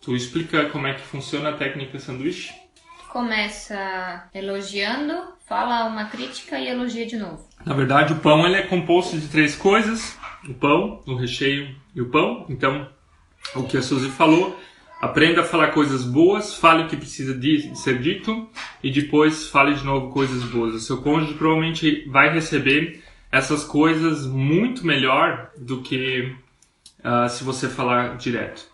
Tu 0.00 0.16
explica 0.16 0.66
como 0.70 0.86
é 0.86 0.94
que 0.94 1.02
funciona 1.02 1.50
a 1.50 1.56
técnica 1.56 1.98
sanduíche? 1.98 2.52
Começa 3.10 4.28
elogiando, 4.34 5.33
fala 5.46 5.86
uma 5.86 6.06
crítica 6.06 6.58
e 6.58 6.68
elogia 6.68 7.06
de 7.06 7.16
novo. 7.16 7.48
Na 7.64 7.74
verdade, 7.74 8.12
o 8.12 8.16
pão 8.16 8.46
ele 8.46 8.56
é 8.56 8.62
composto 8.62 9.18
de 9.18 9.28
três 9.28 9.54
coisas: 9.54 10.18
o 10.48 10.54
pão, 10.54 11.02
o 11.06 11.14
recheio 11.16 11.74
e 11.94 12.00
o 12.00 12.10
pão. 12.10 12.46
Então, 12.48 12.88
o 13.54 13.64
que 13.64 13.76
a 13.76 13.82
Suzy 13.82 14.10
falou, 14.10 14.58
aprenda 15.00 15.42
a 15.42 15.44
falar 15.44 15.68
coisas 15.68 16.04
boas, 16.04 16.54
fale 16.54 16.84
o 16.84 16.88
que 16.88 16.96
precisa 16.96 17.34
de 17.34 17.76
ser 17.76 18.00
dito 18.00 18.48
e 18.82 18.90
depois 18.90 19.48
fale 19.48 19.74
de 19.74 19.84
novo 19.84 20.10
coisas 20.10 20.42
boas. 20.44 20.74
O 20.74 20.80
seu 20.80 21.02
cônjuge 21.02 21.34
provavelmente 21.34 22.08
vai 22.08 22.32
receber 22.32 23.02
essas 23.30 23.64
coisas 23.64 24.26
muito 24.26 24.86
melhor 24.86 25.50
do 25.58 25.82
que 25.82 26.34
uh, 27.00 27.28
se 27.28 27.42
você 27.42 27.68
falar 27.68 28.16
direto. 28.16 28.73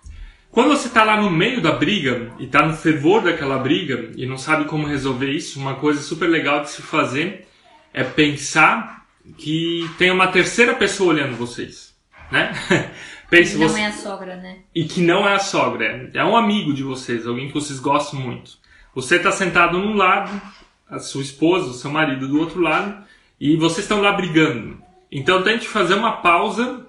Quando 0.50 0.70
você 0.70 0.88
está 0.88 1.04
lá 1.04 1.20
no 1.20 1.30
meio 1.30 1.60
da 1.60 1.72
briga 1.72 2.32
e 2.38 2.44
está 2.44 2.66
no 2.66 2.74
fervor 2.74 3.22
daquela 3.22 3.56
briga 3.58 4.10
e 4.16 4.26
não 4.26 4.36
sabe 4.36 4.64
como 4.64 4.86
resolver 4.86 5.30
isso, 5.30 5.60
uma 5.60 5.76
coisa 5.76 6.00
super 6.00 6.28
legal 6.28 6.62
de 6.62 6.70
se 6.70 6.82
fazer 6.82 7.46
é 7.94 8.02
pensar 8.02 9.06
que 9.38 9.88
tem 9.96 10.10
uma 10.10 10.28
terceira 10.28 10.74
pessoa 10.74 11.12
olhando 11.14 11.36
vocês, 11.36 11.94
né? 12.32 12.52
Pense 13.30 13.56
não 13.56 13.68
você... 13.68 13.80
é 13.80 13.86
a 13.86 13.92
sogra, 13.92 14.36
né? 14.36 14.58
E 14.74 14.84
que 14.84 15.00
não 15.00 15.28
é 15.28 15.34
a 15.34 15.38
sogra, 15.38 15.84
é, 15.84 16.18
é 16.18 16.24
um 16.24 16.36
amigo 16.36 16.74
de 16.74 16.82
vocês, 16.82 17.28
alguém 17.28 17.46
que 17.46 17.54
vocês 17.54 17.78
gostam 17.78 18.18
muito. 18.18 18.58
Você 18.92 19.16
está 19.16 19.30
sentado 19.30 19.78
num 19.78 19.94
lado, 19.94 20.40
a 20.88 20.98
sua 20.98 21.22
esposa, 21.22 21.70
o 21.70 21.74
seu 21.74 21.92
marido 21.92 22.26
do 22.26 22.40
outro 22.40 22.60
lado, 22.60 23.04
e 23.40 23.56
vocês 23.56 23.84
estão 23.84 24.00
lá 24.00 24.12
brigando. 24.12 24.82
Então 25.12 25.44
tente 25.44 25.68
fazer 25.68 25.94
uma 25.94 26.16
pausa 26.16 26.86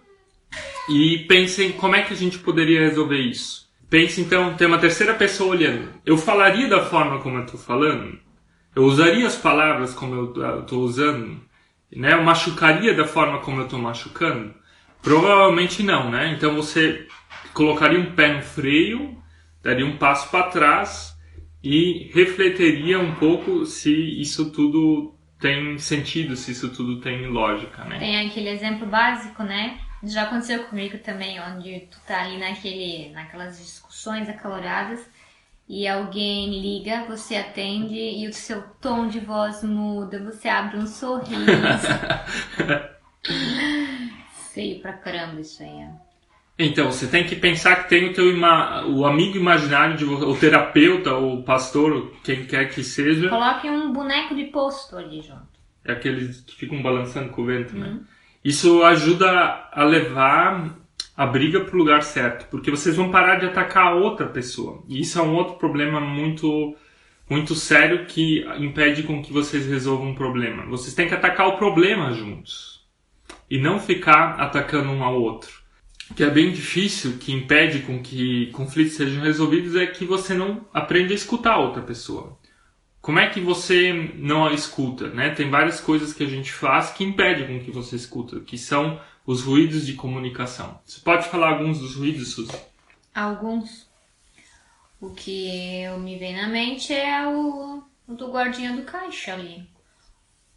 e 0.90 1.20
pensem 1.28 1.72
como 1.72 1.96
é 1.96 2.02
que 2.02 2.14
a 2.14 2.18
gente 2.18 2.40
poderia 2.40 2.82
resolver 2.82 3.20
isso. 3.20 3.70
Pense 3.90 4.22
então, 4.22 4.54
tem 4.56 4.68
uma 4.68 4.80
terceira 4.80 5.14
pessoa 5.14 5.52
olhando. 5.52 5.90
Eu 6.06 6.18
falaria 6.18 6.68
da 6.68 6.84
forma 6.86 7.20
como 7.20 7.38
eu 7.38 7.44
estou 7.44 7.60
falando? 7.60 8.18
Eu 8.74 8.84
usaria 8.84 9.28
as 9.28 9.36
palavras 9.36 9.94
como 9.94 10.16
eu 10.16 10.60
estou 10.62 10.82
usando? 10.84 11.42
Né? 11.94 12.14
Eu 12.14 12.24
machucaria 12.24 12.94
da 12.94 13.06
forma 13.06 13.40
como 13.40 13.60
eu 13.60 13.66
estou 13.66 13.80
machucando? 13.80 14.54
Provavelmente 15.02 15.84
não, 15.84 16.10
né? 16.10 16.34
Então 16.34 16.56
você 16.56 17.06
colocaria 17.54 18.00
um 18.00 18.14
pé 18.14 18.34
no 18.34 18.42
freio, 18.42 19.18
daria 19.62 19.86
um 19.86 19.98
passo 19.98 20.30
para 20.30 20.44
trás 20.44 21.14
e 21.62 22.10
refletiria 22.14 22.98
um 23.00 23.16
pouco 23.16 23.66
se 23.66 23.92
isso 24.22 24.52
tudo 24.52 25.16
tem 25.40 25.78
sentido, 25.80 26.36
se 26.36 26.52
isso 26.52 26.70
tudo 26.70 27.02
tem 27.02 27.28
lógica, 27.28 27.84
né? 27.84 28.00
Tem 28.00 28.28
aquele 28.28 28.50
exemplo 28.50 28.88
básico, 28.88 29.44
né? 29.44 29.80
Já 30.04 30.24
aconteceu 30.24 30.66
comigo 30.66 30.98
também, 31.00 31.40
onde 31.40 31.88
tu 31.92 31.98
tá 32.08 32.22
ali 32.22 32.38
naquele, 32.38 33.12
naquelas 33.12 33.60
discussões 33.60 34.28
acaloradas 34.28 35.00
e 35.70 35.88
alguém 35.88 36.60
liga, 36.60 37.06
você 37.06 37.36
atende 37.36 37.96
e 37.96 38.28
o 38.28 38.34
seu 38.34 38.62
tom 38.82 39.08
de 39.08 39.20
voz 39.20 39.64
muda, 39.64 40.22
você 40.24 40.50
abre 40.50 40.78
um 40.78 40.86
sorriso. 40.86 41.32
Feio 44.54 44.82
pra 44.82 44.94
caramba 44.94 45.40
isso 45.40 45.64
aí. 45.64 45.70
É. 45.70 45.90
Então, 46.60 46.92
você 46.92 47.08
tem 47.08 47.26
que 47.26 47.38
pensar 47.38 47.84
que 47.84 47.90
tem 47.90 48.10
o 48.10 48.14
teu 48.14 48.30
ima 48.30 48.86
o 48.86 49.06
amigo 49.06 49.38
imaginário, 49.38 49.96
de, 49.96 50.04
o 50.04 50.38
terapeuta, 50.38 51.16
o 51.16 51.42
pastor, 51.42 52.14
quem 52.24 52.46
quer 52.46 52.70
que 52.70 52.84
seja. 52.84 53.30
Coloque 53.30 53.70
um 53.70 53.94
boneco 53.94 54.36
de 54.36 54.44
posto 54.46 54.98
ali 54.98 55.22
junto. 55.22 55.48
É 55.86 55.94
aqueles 55.94 56.42
que 56.42 56.56
ficam 56.56 56.84
balançando 56.84 57.30
com 57.30 57.44
o 57.44 57.46
vento, 57.46 57.78
né? 57.78 57.88
Uhum. 57.88 58.04
Isso 58.44 58.84
ajuda 58.84 59.30
a 59.72 59.84
levar 59.84 60.78
a 61.16 61.26
briga 61.26 61.62
para 61.62 61.76
o 61.76 61.80
lugar 61.80 62.02
certo, 62.04 62.50
porque 62.50 62.72
vocês 62.72 62.96
vão 62.96 63.12
parar 63.12 63.36
de 63.36 63.46
atacar 63.46 63.88
a 63.88 63.96
outra 63.96 64.28
pessoa. 64.28 64.84
E 64.88 65.02
isso 65.02 65.20
é 65.20 65.22
um 65.22 65.36
outro 65.36 65.56
problema 65.56 66.00
muito 66.00 66.76
muito 67.30 67.56
sério 67.56 68.06
que 68.08 68.46
impede 68.58 69.04
com 69.04 69.22
que 69.22 69.32
vocês 69.32 69.66
resolvam 69.66 70.10
um 70.10 70.16
problema. 70.16 70.66
Vocês 70.66 70.94
têm 70.94 71.08
que 71.08 71.14
atacar 71.14 71.48
o 71.48 71.58
problema 71.58 72.12
juntos 72.12 72.82
e 73.50 73.58
não 73.58 73.80
ficar 73.80 74.36
atacando 74.38 74.90
um 74.90 75.02
ao 75.02 75.16
outro 75.16 75.62
que 76.16 76.24
é 76.24 76.30
bem 76.30 76.52
difícil, 76.52 77.18
que 77.18 77.32
impede 77.32 77.80
com 77.80 78.02
que 78.02 78.48
conflitos 78.48 78.94
sejam 78.94 79.24
resolvidos, 79.24 79.76
é 79.76 79.86
que 79.86 80.06
você 80.06 80.34
não 80.34 80.66
aprende 80.74 81.14
a 81.14 81.16
escutar 81.16 81.54
a 81.54 81.60
outra 81.60 81.82
pessoa. 81.82 82.38
Como 83.02 83.18
é 83.18 83.30
que 83.30 83.42
você 83.42 83.92
não 84.16 84.46
a 84.46 84.54
escuta? 84.54 85.08
Né? 85.10 85.32
Tem 85.32 85.50
várias 85.50 85.82
coisas 85.82 86.14
que 86.14 86.24
a 86.24 86.28
gente 86.28 86.52
faz 86.52 86.92
que 86.92 87.04
impedem 87.04 87.48
com 87.48 87.66
que 87.66 87.72
você 87.72 87.96
escuta, 87.96 88.40
que 88.42 88.58
são 88.58 89.02
os 89.26 89.42
ruídos 89.42 89.86
de 89.86 89.94
comunicação. 89.94 90.80
Você 90.86 91.02
pode 91.02 91.28
falar 91.28 91.50
alguns 91.50 91.80
dos 91.80 91.96
ruídos, 91.96 92.34
Suzy? 92.34 92.56
Alguns. 93.14 93.90
O 95.00 95.10
que 95.10 95.88
me 96.00 96.18
vem 96.18 96.36
na 96.36 96.48
mente 96.48 96.94
é 96.94 97.28
o, 97.28 97.84
o 98.08 98.14
do 98.14 98.32
guardinha 98.32 98.76
do 98.76 98.84
caixa 98.84 99.34
ali. 99.34 99.68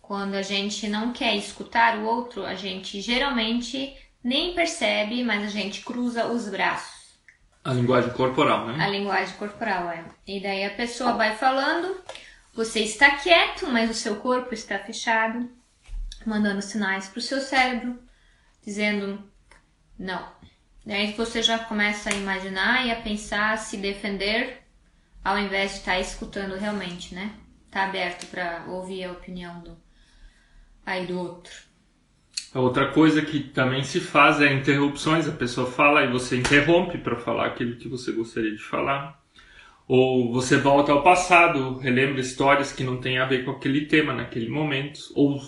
Quando 0.03 0.35
a 0.35 0.43
gente 0.43 0.87
não 0.87 1.15
quer 1.15 1.35
escutar 1.35 1.97
o 1.97 2.05
outro, 2.05 2.45
a 2.45 2.55
gente 2.55 3.01
geralmente 3.01 3.97
nem 4.23 4.55
percebe, 4.55 5.25
mas 5.25 5.45
a 5.45 5.49
gente 5.49 5.83
cruza 5.83 6.27
os 6.27 6.47
braços. 6.47 7.15
A 7.65 7.73
linguagem 7.73 8.13
corporal, 8.13 8.67
né? 8.67 8.85
A 8.85 8.89
linguagem 8.89 9.35
corporal, 9.37 9.89
é. 9.89 10.05
E 10.27 10.41
daí 10.41 10.65
a 10.65 10.75
pessoa 10.75 11.15
vai 11.15 11.35
falando, 11.35 11.97
você 12.55 12.81
está 12.81 13.17
quieto, 13.17 13.67
mas 13.67 13.91
o 13.91 13.95
seu 13.95 14.17
corpo 14.17 14.55
está 14.55 14.79
fechado, 14.79 15.51
mandando 16.25 16.63
sinais 16.63 17.09
para 17.09 17.19
o 17.19 17.23
seu 17.23 17.41
cérebro, 17.41 17.99
dizendo 18.63 19.23
não. 19.99 20.33
Daí 20.87 21.13
você 21.13 21.43
já 21.43 21.59
começa 21.59 22.11
a 22.11 22.15
imaginar 22.15 22.87
e 22.87 22.93
a 22.93 23.01
pensar, 23.01 23.53
a 23.53 23.57
se 23.57 23.77
defender, 23.77 24.63
ao 25.25 25.39
invés 25.39 25.73
de 25.73 25.79
estar 25.79 25.95
tá 25.95 26.01
escutando 26.01 26.57
realmente, 26.57 27.15
né? 27.15 27.33
Tá 27.71 27.85
aberto 27.85 28.27
para 28.27 28.67
ouvir 28.69 29.05
a 29.05 29.13
opinião 29.13 29.61
do 29.61 29.77
aí 30.87 31.07
do 31.07 31.19
outro. 31.19 31.53
Outra 32.55 32.93
coisa 32.93 33.21
que 33.23 33.41
também 33.41 33.83
se 33.83 33.99
faz 33.99 34.41
é 34.41 34.53
interrupções. 34.53 35.27
A 35.27 35.33
pessoa 35.33 35.69
fala 35.69 36.05
e 36.05 36.13
você 36.13 36.37
interrompe 36.37 36.99
para 36.99 37.17
falar 37.17 37.47
aquilo 37.47 37.77
que 37.77 37.89
você 37.89 38.13
gostaria 38.13 38.53
de 38.53 38.63
falar. 38.63 39.24
Ou 39.87 40.33
você 40.33 40.57
volta 40.57 40.93
ao 40.93 41.03
passado, 41.03 41.77
relembra 41.79 42.21
histórias 42.21 42.73
que 42.73 42.83
não 42.83 42.97
têm 42.97 43.19
a 43.19 43.27
ver 43.27 43.45
com 43.45 43.51
aquele 43.51 43.87
tema 43.87 44.13
naquele 44.13 44.49
momento. 44.49 45.01
Ou 45.15 45.41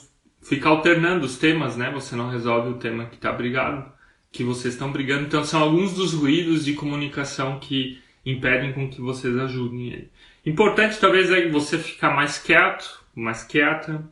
fica 0.43 0.69
alternando 0.69 1.25
os 1.25 1.39
temas, 1.39 1.77
né? 1.77 1.91
Você 1.93 2.15
não 2.15 2.29
resolve 2.29 2.71
o 2.71 2.79
tema 2.79 3.07
que 3.07 3.17
está 3.17 3.33
brigado, 3.33 3.91
que 4.31 4.45
vocês 4.45 4.75
estão 4.75 4.93
brigando. 4.93 5.25
Então 5.25 5.45
são 5.45 5.63
alguns 5.63 5.95
dos 5.95 6.13
ruídos 6.13 6.65
de 6.65 6.75
comunicação 6.75 7.59
que 7.59 7.99
impedem 8.25 8.73
com 8.73 8.91
que 8.91 9.01
vocês 9.01 9.37
ajudem 9.39 9.89
ele. 9.89 10.11
Importante 10.45 10.99
talvez 11.01 11.31
é 11.31 11.49
você 11.49 11.79
ficar 11.79 12.15
mais 12.15 12.39
quieto, 12.39 13.05
mais 13.15 13.43
quieta, 13.43 14.05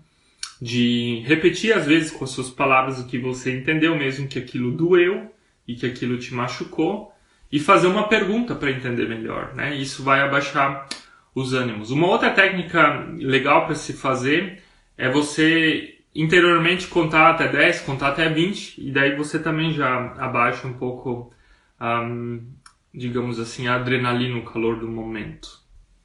de 0.60 1.22
repetir 1.26 1.72
às 1.72 1.87
vezes 1.87 2.10
com 2.10 2.24
as 2.24 2.30
suas 2.30 2.50
palavras 2.50 2.98
o 2.98 3.06
que 3.06 3.18
você 3.18 3.56
entendeu, 3.56 3.96
mesmo 3.96 4.26
que 4.26 4.38
aquilo 4.38 4.72
doeu 4.72 5.30
e 5.66 5.74
que 5.74 5.87
aquilo 5.87 6.18
te 6.18 6.34
machucou, 6.34 7.13
e 7.55 7.61
fazer 7.61 7.87
uma 7.87 8.09
pergunta 8.09 8.53
para 8.53 8.73
entender 8.73 9.09
melhor, 9.09 9.55
né? 9.55 9.77
Isso 9.77 10.03
vai 10.03 10.21
abaixar 10.21 10.88
os 11.33 11.55
ânimos. 11.55 11.93
Uma 11.93 12.09
outra 12.09 12.31
técnica 12.31 13.07
legal 13.17 13.64
para 13.64 13.77
se 13.77 13.93
fazer 13.93 14.61
é 14.99 15.09
você 15.09 16.01
interiormente 16.12 16.88
contar 16.88 17.31
até 17.31 17.47
10, 17.47 17.83
contar 17.83 18.09
até 18.09 18.29
20, 18.29 18.81
e 18.81 18.90
daí 18.90 19.14
você 19.14 19.38
também 19.38 19.73
já 19.73 20.14
abaixa 20.19 20.67
um 20.67 20.73
pouco, 20.73 21.33
um, 21.81 22.45
digamos 22.93 23.38
assim, 23.38 23.69
a 23.69 23.77
adrenalina, 23.77 24.37
o 24.37 24.45
calor 24.45 24.81
do 24.81 24.88
momento. 24.88 25.62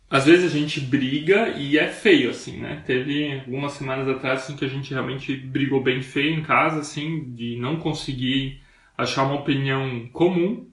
Às 0.08 0.28
vezes 0.28 0.54
a 0.54 0.56
gente 0.56 0.80
briga 0.80 1.50
e 1.58 1.80
é 1.80 1.88
feio, 1.88 2.30
assim, 2.30 2.60
né? 2.60 2.84
Teve 2.86 3.40
algumas 3.40 3.72
semanas 3.72 4.08
atrás 4.08 4.44
assim, 4.44 4.56
que 4.56 4.66
a 4.66 4.70
gente 4.70 4.94
realmente 4.94 5.36
brigou 5.36 5.82
bem 5.82 6.04
feio 6.04 6.32
em 6.32 6.44
casa, 6.44 6.82
assim, 6.82 7.34
de 7.34 7.58
não 7.58 7.78
conseguir 7.78 8.62
achar 8.96 9.24
uma 9.24 9.40
opinião 9.40 10.08
comum. 10.14 10.69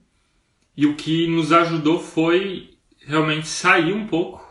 E 0.77 0.85
o 0.85 0.95
que 0.95 1.25
nos 1.27 1.51
ajudou 1.51 1.99
foi 1.99 2.77
realmente 2.99 3.47
sair 3.47 3.91
um 3.93 4.05
pouco, 4.05 4.45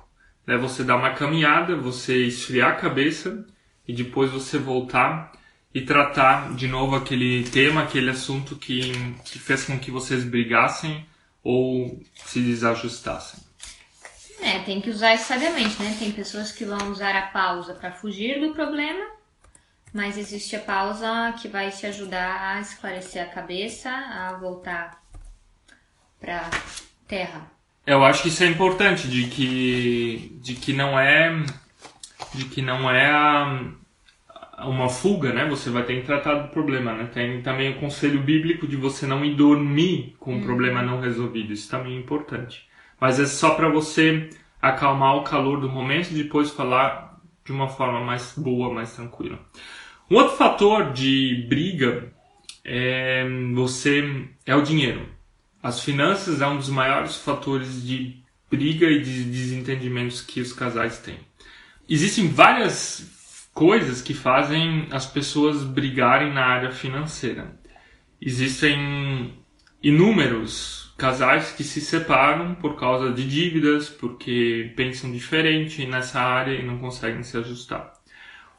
né? 0.44 0.56
Você 0.56 0.82
dar 0.82 0.96
uma 0.96 1.14
caminhada, 1.14 1.76
você 1.76 2.26
esfriar 2.26 2.72
a 2.72 2.76
cabeça 2.76 3.46
e 3.86 3.92
depois 3.92 4.32
você 4.32 4.58
voltar 4.58 5.30
e 5.72 5.82
tratar 5.82 6.54
de 6.54 6.66
novo 6.66 6.96
aquele 6.96 7.44
tema, 7.44 7.82
aquele 7.82 8.10
assunto 8.10 8.56
que, 8.56 8.92
que 9.24 9.38
fez 9.38 9.64
com 9.64 9.78
que 9.78 9.90
vocês 9.90 10.24
brigassem 10.24 11.06
ou 11.44 12.02
se 12.14 12.40
desajustassem. 12.40 13.38
É, 14.40 14.58
tem 14.60 14.80
que 14.80 14.90
usar 14.90 15.14
isso 15.14 15.26
sabiamente, 15.26 15.80
né? 15.80 15.94
Tem 15.98 16.10
pessoas 16.10 16.50
que 16.50 16.64
vão 16.64 16.90
usar 16.90 17.14
a 17.14 17.26
pausa 17.28 17.74
para 17.74 17.92
fugir 17.92 18.40
do 18.40 18.52
problema, 18.52 19.12
mas 19.92 20.18
existe 20.18 20.56
a 20.56 20.60
pausa 20.60 21.34
que 21.40 21.46
vai 21.46 21.70
te 21.70 21.86
ajudar 21.86 22.56
a 22.56 22.60
esclarecer 22.60 23.22
a 23.22 23.26
cabeça, 23.26 23.90
a 23.90 24.36
voltar 24.38 25.05
para 26.20 26.50
terra. 27.06 27.50
Eu 27.86 28.04
acho 28.04 28.22
que 28.22 28.28
isso 28.28 28.42
é 28.42 28.46
importante, 28.46 29.08
de 29.08 29.28
que, 29.28 30.38
de 30.42 30.54
que 30.54 30.72
não 30.72 30.98
é, 30.98 31.44
de 32.34 32.44
que 32.46 32.60
não 32.60 32.90
é 32.90 33.72
uma 34.58 34.88
fuga, 34.88 35.32
né? 35.32 35.48
Você 35.48 35.70
vai 35.70 35.84
ter 35.84 36.00
que 36.00 36.06
tratar 36.06 36.34
do 36.34 36.48
problema, 36.48 36.94
né? 36.94 37.08
Tem 37.12 37.42
também 37.42 37.70
o 37.70 37.78
conselho 37.78 38.20
bíblico 38.20 38.66
de 38.66 38.76
você 38.76 39.06
não 39.06 39.24
ir 39.24 39.36
dormir 39.36 40.16
com 40.18 40.32
o 40.32 40.34
um 40.34 40.38
uhum. 40.38 40.44
problema 40.44 40.82
não 40.82 41.00
resolvido. 41.00 41.52
Isso 41.52 41.70
também 41.70 41.94
é 41.94 41.98
importante 41.98 42.66
mas 43.00 43.20
é 43.20 43.26
só 43.26 43.54
para 43.54 43.68
você 43.68 44.30
acalmar 44.60 45.16
o 45.16 45.24
calor 45.24 45.60
do 45.60 45.68
momento 45.68 46.10
e 46.10 46.22
depois 46.22 46.50
falar 46.50 47.20
de 47.44 47.52
uma 47.52 47.68
forma 47.68 48.00
mais 48.00 48.34
boa, 48.36 48.72
mais 48.72 48.94
tranquila. 48.94 49.38
Um 50.10 50.16
outro 50.16 50.36
fator 50.36 50.92
de 50.92 51.46
briga 51.48 52.12
é 52.64 53.24
você 53.54 54.28
é 54.44 54.54
o 54.56 54.62
dinheiro. 54.62 55.08
As 55.66 55.80
finanças 55.80 56.40
é 56.40 56.46
um 56.46 56.58
dos 56.58 56.68
maiores 56.68 57.16
fatores 57.16 57.84
de 57.84 58.22
briga 58.48 58.86
e 58.86 59.02
de 59.02 59.24
desentendimentos 59.24 60.20
que 60.20 60.40
os 60.40 60.52
casais 60.52 61.00
têm. 61.00 61.18
Existem 61.88 62.28
várias 62.28 63.50
coisas 63.52 64.00
que 64.00 64.14
fazem 64.14 64.86
as 64.92 65.06
pessoas 65.06 65.64
brigarem 65.64 66.32
na 66.32 66.46
área 66.46 66.70
financeira. 66.70 67.58
Existem 68.20 69.34
inúmeros 69.82 70.94
casais 70.96 71.50
que 71.50 71.64
se 71.64 71.80
separam 71.80 72.54
por 72.54 72.76
causa 72.76 73.12
de 73.12 73.28
dívidas, 73.28 73.88
porque 73.88 74.72
pensam 74.76 75.10
diferente 75.10 75.84
nessa 75.84 76.20
área 76.20 76.54
e 76.54 76.64
não 76.64 76.78
conseguem 76.78 77.24
se 77.24 77.36
ajustar. 77.38 77.92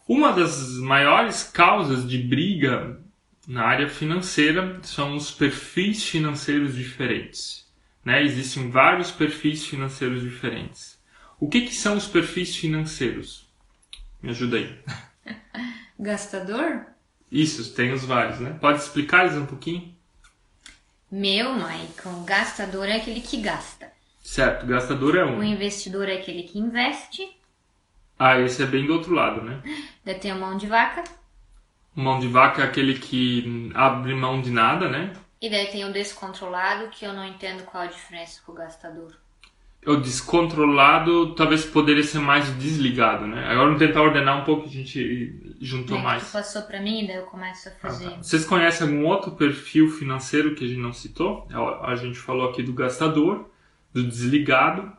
Uma 0.05 0.33
das 0.33 0.73
maiores 0.79 1.41
causas 1.43 2.05
de 2.05 2.17
briga 2.17 2.99
na 3.47 3.63
área 3.63 3.87
financeira 3.87 4.79
são 4.83 5.15
os 5.15 5.31
perfis 5.31 6.03
financeiros 6.03 6.75
diferentes. 6.75 7.65
Né? 8.03 8.21
Existem 8.21 8.69
vários 8.69 9.09
perfis 9.09 9.65
financeiros 9.65 10.21
diferentes. 10.21 10.99
O 11.39 11.47
que, 11.47 11.61
que 11.61 11.73
são 11.73 11.95
os 11.95 12.07
perfis 12.07 12.55
financeiros? 12.57 13.47
Me 14.21 14.31
ajuda 14.31 14.57
aí. 14.57 14.77
Gastador? 15.97 16.85
Isso, 17.31 17.73
tem 17.73 17.93
os 17.93 18.03
vários, 18.03 18.39
né? 18.39 18.57
Pode 18.59 18.79
explicar 18.79 19.25
eles 19.25 19.37
um 19.37 19.45
pouquinho? 19.45 19.95
Meu, 21.09 21.53
Maicon, 21.53 22.23
gastador 22.23 22.87
é 22.87 22.97
aquele 22.97 23.21
que 23.21 23.37
gasta. 23.37 23.91
Certo, 24.21 24.65
gastador 24.65 25.15
é 25.15 25.23
um. 25.23 25.39
O 25.39 25.43
investidor 25.43 26.07
é 26.09 26.17
aquele 26.17 26.43
que 26.43 26.59
investe. 26.59 27.29
Ah, 28.19 28.39
esse 28.39 28.61
é 28.61 28.65
bem 28.65 28.85
do 28.85 28.93
outro 28.93 29.13
lado, 29.13 29.41
né? 29.41 29.61
Daí 30.03 30.15
tem 30.15 30.33
o 30.33 30.39
mão 30.39 30.57
de 30.57 30.67
vaca. 30.67 31.03
Mão 31.97 32.19
de 32.19 32.27
vaca 32.27 32.61
é 32.61 32.65
aquele 32.65 32.99
que 32.99 33.71
abre 33.73 34.13
mão 34.13 34.41
de 34.41 34.51
nada, 34.51 34.87
né? 34.87 35.13
E 35.41 35.49
daí 35.49 35.67
tem 35.67 35.83
o 35.83 35.91
descontrolado, 35.91 36.89
que 36.89 37.05
eu 37.05 37.13
não 37.13 37.25
entendo 37.25 37.63
qual 37.63 37.83
a 37.83 37.87
diferença 37.87 38.41
com 38.45 38.51
o 38.51 38.55
gastador 38.55 39.13
o 39.87 39.95
descontrolado 39.95 41.33
talvez 41.33 41.63
poderia 41.63 42.03
ser 42.03 42.19
mais 42.19 42.45
desligado, 42.57 43.25
né? 43.25 43.45
Agora 43.45 43.67
vamos 43.67 43.79
tentar 43.79 44.01
ordenar 44.01 44.41
um 44.41 44.43
pouco, 44.43 44.65
a 44.65 44.69
gente 44.69 45.55
juntou 45.61 45.97
é 45.97 46.01
mais. 46.01 46.27
Tu 46.27 46.31
passou 46.33 46.61
para 46.63 46.81
mim, 46.81 47.05
daí 47.07 47.15
eu 47.15 47.23
começo 47.23 47.69
a 47.69 47.71
fazer. 47.71 48.07
Ah, 48.07 48.11
tá. 48.11 48.17
Vocês 48.17 48.43
conhecem 48.43 48.85
algum 48.85 49.05
outro 49.05 49.31
perfil 49.31 49.89
financeiro 49.89 50.55
que 50.55 50.65
a 50.65 50.67
gente 50.67 50.81
não 50.81 50.91
citou? 50.91 51.47
A 51.83 51.95
gente 51.95 52.17
falou 52.17 52.49
aqui 52.49 52.61
do 52.61 52.73
gastador, 52.73 53.49
do 53.93 54.03
desligado, 54.03 54.91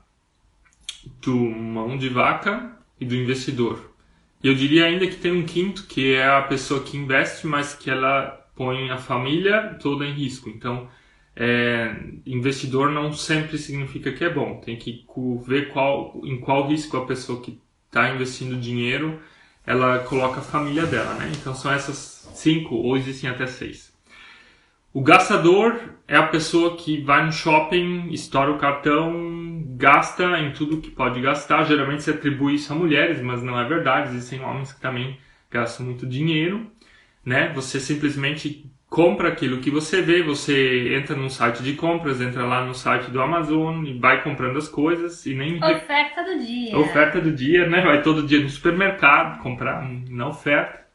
do 1.20 1.36
mão 1.36 1.98
de 1.98 2.08
vaca 2.08 2.72
e 2.98 3.04
do 3.04 3.14
investidor. 3.14 3.92
Eu 4.42 4.54
diria 4.54 4.86
ainda 4.86 5.06
que 5.06 5.16
tem 5.16 5.32
um 5.32 5.44
quinto, 5.44 5.86
que 5.86 6.14
é 6.14 6.26
a 6.26 6.42
pessoa 6.42 6.82
que 6.82 6.96
investe, 6.96 7.46
mas 7.46 7.74
que 7.74 7.90
ela 7.90 8.46
põe 8.54 8.90
a 8.90 8.98
família 8.98 9.76
toda 9.80 10.06
em 10.06 10.12
risco. 10.12 10.48
Então, 10.48 10.88
é, 11.34 11.94
investidor 12.26 12.90
não 12.90 13.12
sempre 13.12 13.58
significa 13.58 14.12
que 14.12 14.24
é 14.24 14.30
bom. 14.32 14.60
Tem 14.60 14.76
que 14.76 15.04
ver 15.46 15.72
qual, 15.72 16.20
em 16.24 16.40
qual 16.40 16.68
risco 16.68 16.96
a 16.96 17.06
pessoa 17.06 17.40
que 17.40 17.60
está 17.88 18.10
investindo 18.14 18.60
dinheiro 18.60 19.20
ela 19.68 19.98
coloca 19.98 20.40
a 20.40 20.42
família 20.42 20.86
dela, 20.86 21.12
né? 21.14 21.30
Então 21.38 21.54
são 21.54 21.70
essas 21.70 22.26
cinco, 22.34 22.74
ou 22.74 22.96
existem 22.96 23.28
até 23.28 23.46
seis. 23.46 23.87
O 24.98 25.00
gastador 25.00 25.78
é 26.08 26.16
a 26.16 26.26
pessoa 26.26 26.76
que 26.76 27.00
vai 27.00 27.24
no 27.24 27.30
shopping, 27.30 28.08
estoura 28.10 28.50
o 28.50 28.58
cartão, 28.58 29.62
gasta 29.76 30.24
em 30.40 30.50
tudo 30.50 30.80
que 30.80 30.90
pode 30.90 31.20
gastar. 31.20 31.62
Geralmente 31.62 32.02
se 32.02 32.10
atribui 32.10 32.56
isso 32.56 32.72
a 32.72 32.76
mulheres, 32.76 33.22
mas 33.22 33.40
não 33.40 33.56
é 33.56 33.64
verdade. 33.64 34.08
Existem 34.08 34.40
homens 34.40 34.72
que 34.72 34.80
também 34.80 35.16
gastam 35.48 35.86
muito 35.86 36.04
dinheiro, 36.04 36.68
né? 37.24 37.52
Você 37.54 37.78
simplesmente 37.78 38.68
compra 38.90 39.28
aquilo 39.28 39.60
que 39.60 39.70
você 39.70 40.02
vê, 40.02 40.20
você 40.20 40.96
entra 40.96 41.14
num 41.14 41.28
site 41.28 41.62
de 41.62 41.74
compras, 41.74 42.20
entra 42.20 42.44
lá 42.44 42.66
no 42.66 42.74
site 42.74 43.08
do 43.08 43.22
Amazon 43.22 43.84
e 43.84 43.96
vai 43.96 44.24
comprando 44.24 44.58
as 44.58 44.66
coisas 44.66 45.24
e 45.26 45.32
nem 45.32 45.62
oferta 45.62 46.24
do 46.24 46.44
dia. 46.44 46.76
Oferta 46.76 47.20
do 47.20 47.30
dia, 47.30 47.68
né? 47.68 47.82
Vai 47.82 48.02
todo 48.02 48.26
dia 48.26 48.40
no 48.40 48.48
supermercado 48.48 49.40
comprar 49.44 49.88
na 50.10 50.26
oferta. 50.26 50.87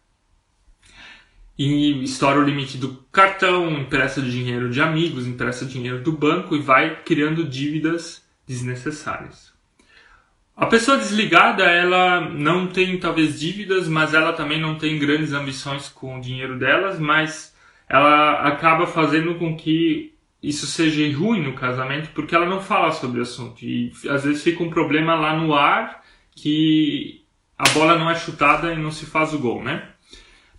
E 1.58 2.04
estoura 2.04 2.40
o 2.40 2.44
limite 2.44 2.78
do 2.78 2.96
cartão, 3.12 3.70
empresta 3.72 4.22
dinheiro 4.22 4.70
de 4.70 4.82
amigos, 4.82 5.28
empresta 5.28 5.66
dinheiro 5.66 6.02
do 6.02 6.12
banco 6.12 6.56
e 6.56 6.60
vai 6.60 7.04
criando 7.04 7.44
dívidas 7.44 8.24
desnecessárias. 8.48 9.54
A 10.56 10.66
pessoa 10.66 10.98
desligada, 10.98 11.64
ela 11.64 12.22
não 12.22 12.68
tem 12.68 13.00
talvez 13.00 13.40
dívidas, 13.40 13.88
mas 13.88 14.14
ela 14.14 14.34
também 14.34 14.60
não 14.60 14.76
tem 14.76 15.00
grandes 15.00 15.34
ambições 15.34 15.90
com 15.90 16.18
o 16.18 16.22
dinheiro 16.22 16.58
delas, 16.58 17.00
mas 17.00 17.56
ela 17.88 18.48
acaba 18.48 18.86
fazendo 18.86 19.36
com 19.36 19.56
que 19.56 20.14
isso 20.42 20.68
seja 20.68 21.02
ruim 21.18 21.42
no 21.42 21.54
casamento 21.54 22.10
porque 22.14 22.36
ela 22.36 22.46
não 22.46 22.60
fala 22.60 22.92
sobre 22.92 23.20
o 23.20 23.24
assunto 23.24 23.64
e 23.64 23.94
às 24.10 24.26
vezes 24.26 24.44
fica 24.44 24.62
um 24.62 24.70
problema 24.70 25.16
lá 25.16 25.38
no 25.38 25.54
ar 25.54 26.04
que 26.36 27.24
a 27.58 27.70
bola 27.70 27.98
não 27.98 28.10
é 28.10 28.16
chutada 28.16 28.74
e 28.74 28.78
não 28.78 28.92
se 28.92 29.06
faz 29.06 29.34
o 29.34 29.40
gol, 29.40 29.64
né? 29.64 29.93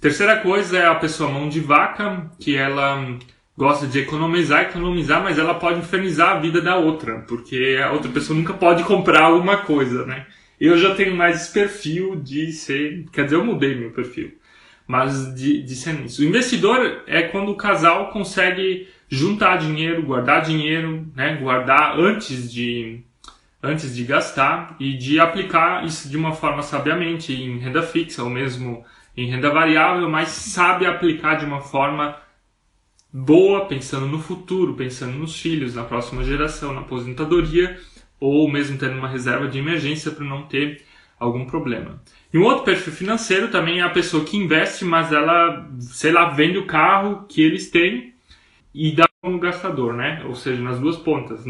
Terceira 0.04 0.36
coisa 0.36 0.76
é 0.76 0.86
a 0.86 0.94
pessoa 0.94 1.30
mão 1.30 1.48
de 1.48 1.60
vaca, 1.60 2.30
que 2.38 2.54
ela 2.54 3.16
gosta 3.56 3.86
de 3.86 4.00
economizar, 4.00 4.64
economizar, 4.64 5.22
mas 5.22 5.38
ela 5.38 5.54
pode 5.54 5.78
infernizar 5.78 6.36
a 6.36 6.40
vida 6.40 6.60
da 6.60 6.76
outra, 6.76 7.20
porque 7.20 7.80
a 7.82 7.90
outra 7.90 8.10
pessoa 8.10 8.38
nunca 8.38 8.52
pode 8.52 8.84
comprar 8.84 9.22
alguma 9.22 9.56
coisa, 9.62 10.04
né? 10.04 10.26
Eu 10.60 10.76
já 10.76 10.94
tenho 10.94 11.16
mais 11.16 11.36
esse 11.36 11.52
perfil 11.54 12.16
de 12.16 12.52
ser, 12.52 13.06
quer 13.14 13.24
dizer, 13.24 13.36
eu 13.36 13.46
mudei 13.46 13.74
meu 13.74 13.92
perfil 13.92 14.34
mas 14.86 15.34
de, 15.34 15.62
de 15.62 15.74
ser 15.74 15.94
nisso. 15.94 16.20
O 16.20 16.26
investidor 16.26 17.04
é 17.06 17.22
quando 17.22 17.50
o 17.50 17.56
casal 17.56 18.10
consegue 18.10 18.86
juntar 19.08 19.56
dinheiro, 19.56 20.02
guardar 20.02 20.42
dinheiro, 20.42 21.10
né, 21.16 21.38
guardar 21.40 21.98
antes 21.98 22.52
de 22.52 23.00
antes 23.62 23.96
de 23.96 24.04
gastar 24.04 24.76
e 24.78 24.98
de 24.98 25.18
aplicar 25.18 25.86
isso 25.86 26.10
de 26.10 26.16
uma 26.18 26.34
forma 26.34 26.62
sabiamente 26.62 27.32
em 27.32 27.56
renda 27.56 27.82
fixa 27.82 28.22
ou 28.22 28.28
mesmo 28.28 28.84
em 29.16 29.31
renda 29.31 29.50
variável, 29.50 30.09
mas 30.09 30.29
sabe 30.29 30.87
aplicar 30.87 31.37
de 31.37 31.44
uma 31.44 31.61
forma 31.61 32.16
boa, 33.12 33.66
pensando 33.66 34.07
no 34.07 34.18
futuro, 34.18 34.74
pensando 34.74 35.16
nos 35.16 35.40
filhos, 35.40 35.74
na 35.74 35.85
próxima 35.85 36.24
geração, 36.24 36.72
na 36.72 36.81
aposentadoria 36.81 37.79
ou 38.18 38.50
mesmo 38.50 38.79
tendo 38.79 38.96
uma 38.96 39.09
reserva 39.09 39.46
de 39.46 39.59
emergência 39.59 40.11
para 40.11 40.24
não 40.24 40.42
ter 40.42 40.83
algum 41.18 41.44
problema. 41.44 42.03
E 42.33 42.38
um 42.38 42.42
outro 42.42 42.64
perfil 42.64 42.92
financeiro 42.92 43.48
também 43.48 43.81
é 43.81 43.83
a 43.83 43.90
pessoa 43.90 44.24
que 44.24 44.37
investe, 44.37 44.85
mas 44.85 45.12
ela, 45.12 45.68
sei 45.79 46.11
lá, 46.11 46.31
vende 46.31 46.59
o 46.59 46.66
carro 46.66 47.27
que 47.29 47.40
eles 47.40 47.70
têm 47.70 48.14
e 48.74 48.92
dá 48.92 49.07
como 49.20 49.38
gastador, 49.38 49.94
né? 49.94 50.24
Ou 50.27 50.35
seja, 50.35 50.61
nas 50.61 50.81
duas 50.81 50.96
pontas. 50.96 51.44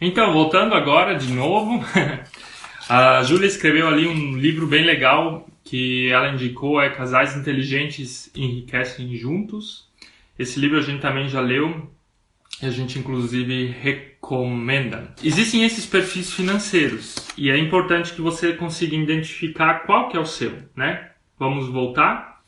Então, 0.00 0.32
voltando 0.32 0.74
agora 0.74 1.14
de 1.14 1.32
novo, 1.32 1.84
a 2.88 3.22
Júlia 3.22 3.46
escreveu 3.46 3.88
ali 3.88 4.06
um 4.06 4.36
livro 4.36 4.66
bem 4.66 4.84
legal 4.84 5.48
que 5.62 6.10
ela 6.10 6.32
indicou 6.32 6.80
é 6.80 6.90
Casais 6.90 7.34
Inteligentes 7.34 8.30
Enriquecem 8.34 9.16
Juntos. 9.16 9.88
Esse 10.38 10.60
livro 10.60 10.78
a 10.78 10.82
gente 10.82 11.00
também 11.00 11.28
já 11.28 11.40
leu 11.40 11.90
e 12.62 12.66
a 12.66 12.70
gente 12.70 12.98
inclusive 12.98 13.66
recomenda. 13.66 15.14
Existem 15.22 15.64
esses 15.64 15.86
perfis 15.86 16.32
financeiros 16.32 17.16
e 17.36 17.50
é 17.50 17.56
importante 17.56 18.12
que 18.12 18.20
você 18.20 18.52
consiga 18.52 18.94
identificar 18.94 19.80
qual 19.86 20.08
que 20.08 20.16
é 20.16 20.20
o 20.20 20.26
seu, 20.26 20.52
né? 20.76 21.10
Vamos 21.38 21.68
voltar. 21.68 22.42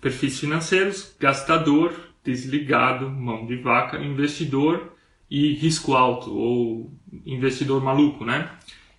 Perfis 0.00 0.38
financeiros, 0.40 1.14
gastador, 1.20 1.94
desligado, 2.24 3.10
mão 3.10 3.46
de 3.46 3.56
vaca, 3.56 3.98
investidor 3.98 4.92
e 5.30 5.54
risco 5.54 5.94
alto 5.94 6.34
ou 6.34 6.90
investidor 7.26 7.82
maluco, 7.82 8.24
né? 8.24 8.50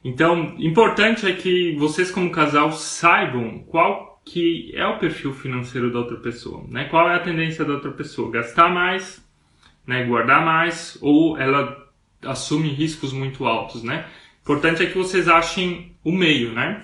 Então, 0.05 0.53
importante 0.59 1.25
é 1.25 1.33
que 1.33 1.75
vocês 1.77 2.11
como 2.11 2.29
casal 2.29 2.71
saibam 2.71 3.57
qual 3.63 4.21
que 4.23 4.71
é 4.75 4.85
o 4.85 4.99
perfil 4.99 5.33
financeiro 5.33 5.91
da 5.91 5.97
outra 5.97 6.17
pessoa, 6.17 6.63
né? 6.69 6.85
Qual 6.85 7.09
é 7.09 7.15
a 7.15 7.19
tendência 7.19 7.65
da 7.65 7.73
outra 7.73 7.89
pessoa? 7.89 8.29
Gastar 8.29 8.69
mais, 8.69 9.19
né? 9.85 10.05
Guardar 10.05 10.45
mais 10.45 10.95
ou 11.01 11.35
ela 11.39 11.89
assume 12.21 12.69
riscos 12.69 13.11
muito 13.11 13.45
altos, 13.45 13.81
né? 13.81 14.05
Importante 14.43 14.83
é 14.83 14.85
que 14.85 14.95
vocês 14.95 15.27
achem 15.27 15.95
o 16.03 16.11
meio, 16.11 16.53
né? 16.53 16.83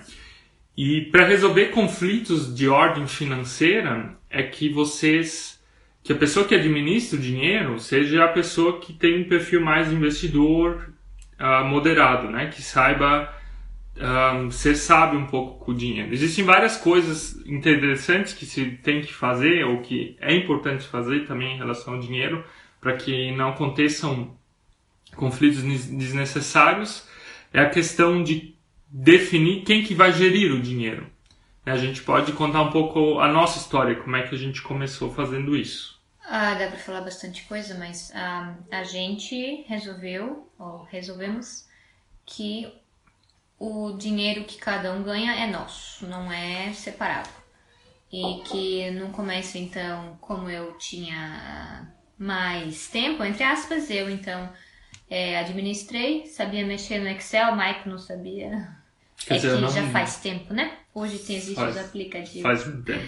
E 0.76 1.02
para 1.12 1.28
resolver 1.28 1.68
conflitos 1.68 2.56
de 2.56 2.68
ordem 2.68 3.06
financeira 3.06 4.18
é 4.32 4.42
que 4.42 4.68
vocês 4.68 5.62
que 6.02 6.12
a 6.12 6.16
pessoa 6.16 6.48
que 6.48 6.56
administra 6.56 7.20
o 7.20 7.22
dinheiro 7.22 7.80
seja 7.80 8.26
a 8.26 8.30
pessoa 8.30 8.80
que 8.80 8.94
tem 8.94 9.22
um 9.22 9.30
perfil 9.30 9.62
mais 9.62 9.92
investidor 9.92 10.92
uh, 11.41 11.65
moderado, 11.65 12.30
né? 12.30 12.47
Que 12.47 12.62
saiba 12.62 13.34
um, 13.97 14.47
ah, 14.47 14.51
ser 14.51 14.75
sábio 14.75 15.19
um 15.19 15.25
pouco 15.25 15.65
com 15.65 15.71
o 15.71 15.75
dinheiro. 15.75 16.13
Existem 16.13 16.45
várias 16.45 16.77
coisas 16.77 17.36
interessantes 17.45 18.34
que 18.34 18.45
se 18.45 18.65
tem 18.84 19.01
que 19.01 19.13
fazer 19.13 19.65
ou 19.65 19.82
que 19.82 20.15
é 20.21 20.34
importante 20.36 20.88
fazer 20.88 21.25
também 21.25 21.56
em 21.56 21.58
relação 21.58 21.95
ao 21.95 21.99
dinheiro 21.99 22.43
para 22.80 22.95
que 22.95 23.32
não 23.32 23.49
aconteçam 23.49 24.36
conflitos 25.15 25.62
desnecessários. 25.62 27.08
É 27.54 27.60
a 27.60 27.69
questão 27.69 28.23
de 28.23 28.56
definir 28.88 29.63
quem 29.63 29.84
que 29.84 29.93
vai 29.93 30.13
gerir 30.13 30.54
o 30.54 30.62
dinheiro. 30.62 31.06
A 31.65 31.77
gente 31.77 32.01
pode 32.01 32.32
contar 32.32 32.62
um 32.62 32.71
pouco 32.71 33.19
a 33.19 33.27
nossa 33.27 33.60
história, 33.60 33.95
como 33.95 34.15
é 34.15 34.23
que 34.23 34.34
a 34.34 34.38
gente 34.38 34.62
começou 34.62 35.13
fazendo 35.13 35.56
isso. 35.56 36.01
Ah, 36.34 36.54
dá 36.54 36.67
para 36.67 36.78
falar 36.78 37.02
bastante 37.02 37.44
coisa, 37.44 37.76
mas 37.76 38.10
ah, 38.15 38.56
a 38.72 38.86
gente 38.86 39.65
resolveu, 39.67 40.50
ou 40.58 40.84
resolvemos, 40.84 41.67
que 42.26 42.72
o 43.60 43.91
dinheiro 43.98 44.46
que 44.46 44.58
cada 44.58 44.94
um 44.94 45.04
ganha 45.04 45.34
é 45.34 45.46
nosso, 45.46 46.08
não 46.08 46.32
é 46.32 46.72
separado. 46.72 47.28
E 48.10 48.41
que 48.46 48.89
no 48.91 49.10
começo, 49.10 49.58
então, 49.58 50.17
como 50.22 50.50
eu 50.50 50.78
tinha 50.78 51.94
mais 52.17 52.88
tempo, 52.88 53.26
entre 53.26 53.44
aspas, 53.44 53.89
eu 53.89 54.10
então 54.10 54.50
é, 55.10 55.38
administrei, 55.38 56.28
sabia 56.28 56.65
mexer 56.65 57.00
no 57.00 57.10
Excel, 57.10 57.52
o 57.52 57.58
Mike 57.58 57.89
não 57.89 57.98
sabia 57.98 58.74
Quer 59.17 59.34
é 59.34 59.36
dizer, 59.36 59.56
que 59.56 59.62
não... 59.62 59.70
já 59.70 59.86
faz 59.89 60.22
tempo, 60.22 60.54
né? 60.54 60.78
Hoje 60.96 61.20
tem 61.20 61.36
existem 61.36 61.67
os 61.67 61.78
aplicativos. 61.78 62.41
Faz 62.41 62.65
um 62.65 62.82
tempo. 62.82 63.06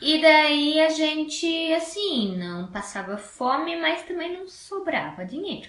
E 0.00 0.20
daí 0.20 0.80
a 0.80 0.88
gente, 0.88 1.72
assim, 1.74 2.36
não 2.36 2.68
passava 2.68 3.18
fome, 3.18 3.76
mas 3.76 4.02
também 4.02 4.36
não 4.36 4.48
sobrava 4.48 5.24
dinheiro. 5.24 5.68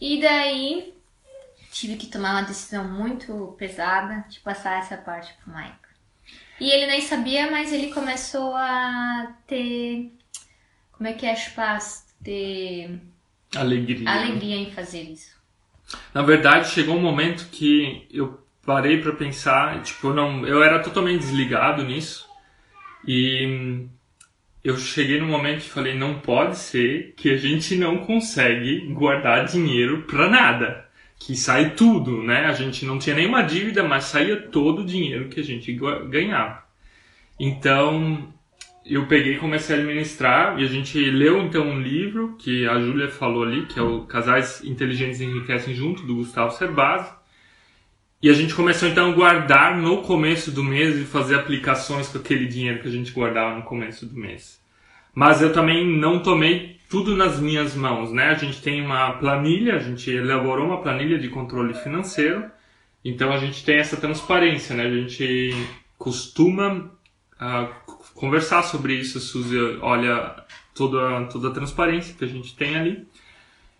E 0.00 0.20
daí 0.20 0.94
tive 1.72 1.96
que 1.96 2.06
tomar 2.06 2.32
uma 2.32 2.42
decisão 2.42 2.84
muito 2.84 3.54
pesada 3.58 4.24
de 4.28 4.38
passar 4.40 4.78
essa 4.78 4.96
parte 4.96 5.34
pro 5.42 5.52
Mike. 5.52 5.88
E 6.60 6.70
ele 6.70 6.86
nem 6.86 7.00
sabia, 7.00 7.50
mas 7.50 7.72
ele 7.72 7.92
começou 7.92 8.54
a 8.54 9.32
ter. 9.46 10.12
Como 10.92 11.08
é 11.08 11.12
que 11.12 11.26
é, 11.26 11.34
Chupaz? 11.34 12.06
Ter. 12.22 13.00
Alegria. 13.54 14.10
Alegria 14.10 14.56
em 14.56 14.70
fazer 14.70 15.02
isso. 15.02 15.36
Na 16.12 16.22
verdade, 16.22 16.68
chegou 16.70 16.96
um 16.96 17.00
momento 17.00 17.48
que 17.50 18.06
eu 18.10 18.40
parei 18.66 19.00
para 19.00 19.12
pensar, 19.12 19.82
tipo, 19.82 20.08
eu 20.08 20.14
não, 20.14 20.46
eu 20.46 20.62
era 20.62 20.80
totalmente 20.80 21.20
desligado 21.20 21.84
nisso. 21.84 22.27
E 23.06 23.86
eu 24.62 24.76
cheguei 24.76 25.20
no 25.20 25.26
momento 25.26 25.60
e 25.60 25.68
falei, 25.68 25.94
não 25.94 26.18
pode 26.20 26.58
ser 26.58 27.14
que 27.16 27.30
a 27.30 27.36
gente 27.36 27.76
não 27.76 27.98
consegue 27.98 28.80
guardar 28.92 29.46
dinheiro 29.46 30.02
para 30.02 30.28
nada. 30.28 30.88
Que 31.18 31.34
sai 31.36 31.70
tudo, 31.70 32.22
né? 32.22 32.44
A 32.46 32.52
gente 32.52 32.84
não 32.84 32.98
tinha 32.98 33.16
nenhuma 33.16 33.42
dívida, 33.42 33.82
mas 33.82 34.04
saía 34.04 34.36
todo 34.36 34.82
o 34.82 34.86
dinheiro 34.86 35.28
que 35.28 35.40
a 35.40 35.44
gente 35.44 35.72
ganhava. 36.08 36.62
Então, 37.40 38.32
eu 38.84 39.06
peguei 39.06 39.34
e 39.34 39.38
comecei 39.38 39.76
a 39.76 39.78
administrar 39.78 40.58
e 40.58 40.64
a 40.64 40.68
gente 40.68 40.98
leu 40.98 41.42
então 41.42 41.68
um 41.68 41.80
livro 41.80 42.36
que 42.38 42.66
a 42.66 42.80
Júlia 42.80 43.08
falou 43.08 43.42
ali, 43.42 43.66
que 43.66 43.78
é 43.78 43.82
o 43.82 44.02
Casais 44.02 44.64
Inteligentes 44.64 45.20
Enriquecem 45.20 45.74
Junto, 45.74 46.06
do 46.06 46.16
Gustavo 46.16 46.52
Cerbasi. 46.52 47.17
E 48.20 48.28
a 48.28 48.32
gente 48.32 48.52
começou 48.52 48.88
então 48.88 49.10
a 49.10 49.14
guardar 49.14 49.76
no 49.76 50.02
começo 50.02 50.50
do 50.50 50.64
mês 50.64 50.96
e 50.96 51.04
fazer 51.04 51.36
aplicações 51.36 52.08
com 52.08 52.18
aquele 52.18 52.46
dinheiro 52.46 52.80
que 52.82 52.88
a 52.88 52.90
gente 52.90 53.12
guardava 53.12 53.54
no 53.54 53.62
começo 53.62 54.06
do 54.06 54.18
mês. 54.18 54.60
Mas 55.14 55.40
eu 55.40 55.52
também 55.52 55.86
não 55.86 56.20
tomei 56.20 56.78
tudo 56.88 57.16
nas 57.16 57.38
minhas 57.38 57.76
mãos, 57.76 58.12
né? 58.12 58.30
A 58.30 58.34
gente 58.34 58.60
tem 58.60 58.84
uma 58.84 59.12
planilha, 59.12 59.76
a 59.76 59.78
gente 59.78 60.10
elaborou 60.10 60.66
uma 60.66 60.80
planilha 60.80 61.16
de 61.16 61.28
controle 61.28 61.74
financeiro, 61.74 62.44
então 63.04 63.30
a 63.30 63.36
gente 63.38 63.64
tem 63.64 63.76
essa 63.76 63.96
transparência, 63.96 64.74
né? 64.74 64.86
A 64.86 64.90
gente 64.90 65.52
costuma 65.96 66.90
uh, 67.40 67.68
conversar 68.14 68.62
sobre 68.64 68.94
isso, 68.94 69.20
Suzy 69.20 69.56
olha 69.80 70.44
toda, 70.74 71.26
toda 71.26 71.48
a 71.48 71.52
transparência 71.52 72.16
que 72.16 72.24
a 72.24 72.28
gente 72.28 72.56
tem 72.56 72.76
ali. 72.76 73.06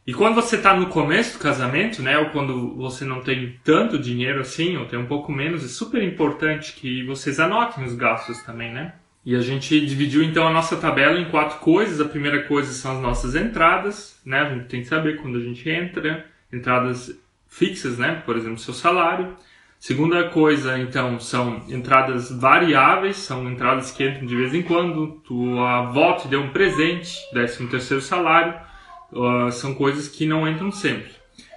E 0.08 0.14
quando 0.14 0.36
você 0.36 0.56
está 0.56 0.74
no 0.74 0.86
começo 0.86 1.36
do 1.36 1.42
casamento, 1.42 2.00
né, 2.00 2.16
ou 2.16 2.30
quando 2.30 2.74
você 2.76 3.04
não 3.04 3.20
tem 3.20 3.60
tanto 3.62 3.98
dinheiro 3.98 4.40
assim, 4.40 4.74
ou 4.78 4.86
tem 4.86 4.98
um 4.98 5.04
pouco 5.04 5.30
menos, 5.30 5.62
é 5.62 5.68
super 5.68 6.02
importante 6.02 6.72
que 6.72 7.04
vocês 7.04 7.38
anotem 7.38 7.84
os 7.84 7.94
gastos 7.94 8.42
também, 8.42 8.72
né? 8.72 8.94
E 9.22 9.36
a 9.36 9.40
gente 9.40 9.78
dividiu 9.84 10.22
então 10.22 10.48
a 10.48 10.50
nossa 10.50 10.78
tabela 10.78 11.20
em 11.20 11.26
quatro 11.26 11.58
coisas. 11.58 12.00
A 12.00 12.08
primeira 12.08 12.44
coisa 12.44 12.72
são 12.72 12.92
as 12.92 13.02
nossas 13.02 13.36
entradas, 13.36 14.18
né? 14.24 14.40
A 14.40 14.54
gente 14.54 14.68
tem 14.68 14.80
que 14.80 14.86
saber 14.86 15.18
quando 15.20 15.36
a 15.36 15.42
gente 15.42 15.68
entra, 15.68 16.24
entradas 16.50 17.14
fixas, 17.46 17.98
né? 17.98 18.22
Por 18.24 18.34
exemplo, 18.34 18.56
seu 18.56 18.72
salário. 18.72 19.36
Segunda 19.78 20.30
coisa, 20.30 20.78
então, 20.78 21.20
são 21.20 21.66
entradas 21.68 22.30
variáveis, 22.30 23.16
são 23.16 23.46
entradas 23.46 23.90
que 23.90 24.08
entram 24.08 24.26
de 24.26 24.34
vez 24.34 24.54
em 24.54 24.62
quando. 24.62 25.20
Tua 25.26 25.80
avó 25.80 26.14
te 26.14 26.28
deu 26.28 26.40
um 26.40 26.48
presente, 26.48 27.14
décimo 27.34 27.68
terceiro 27.68 28.02
salário, 28.02 28.67
uh, 29.12 29.50
são 29.52 29.74
coisas 29.74 30.08
que 30.08 30.26
não 30.26 30.48
entram 30.48 30.70
sempre. 30.70 31.12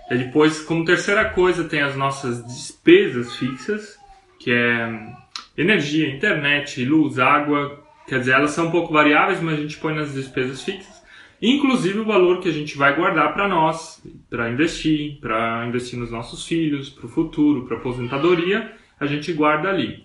E 0.10 0.18
depois, 0.18 0.62
como 0.62 0.84
terceira 0.84 1.26
coisa, 1.30 1.64
tem 1.64 1.82
as 1.82 1.96
nossas 1.96 2.46
despesas 2.46 3.36
fixas, 3.36 3.98
que 4.40 4.52
é 4.52 5.14
energia, 5.58 6.14
internet, 6.14 6.84
luz, 6.84 7.18
água. 7.18 7.82
Quer 8.08 8.20
dizer, 8.20 8.34
elas 8.34 8.52
são 8.52 8.68
um 8.68 8.72
pouco 8.72 8.92
variáveis, 8.92 9.42
mas 9.42 9.58
a 9.58 9.62
gente 9.62 9.78
põe 9.78 9.96
nas 9.96 10.14
despesas 10.14 10.62
fixas. 10.64 11.02
Inclusive 11.42 12.00
o 12.00 12.06
valor 12.06 12.40
que 12.40 12.50
a 12.50 12.52
gente 12.52 12.78
vai 12.78 12.96
guardar 12.96 13.34
para 13.34 13.48
nós, 13.48 14.04
para 14.30 14.52
investir, 14.52 15.20
para 15.20 15.66
investir 15.66 15.98
nos 15.98 16.12
nossos 16.12 16.46
filhos, 16.46 16.90
para 16.90 17.06
o 17.08 17.10
futuro, 17.10 17.66
para 17.66 17.78
aposentadoria, 17.78 18.72
a 19.00 19.08
gente 19.08 19.34
guarda 19.34 19.70
ali. 19.70 20.04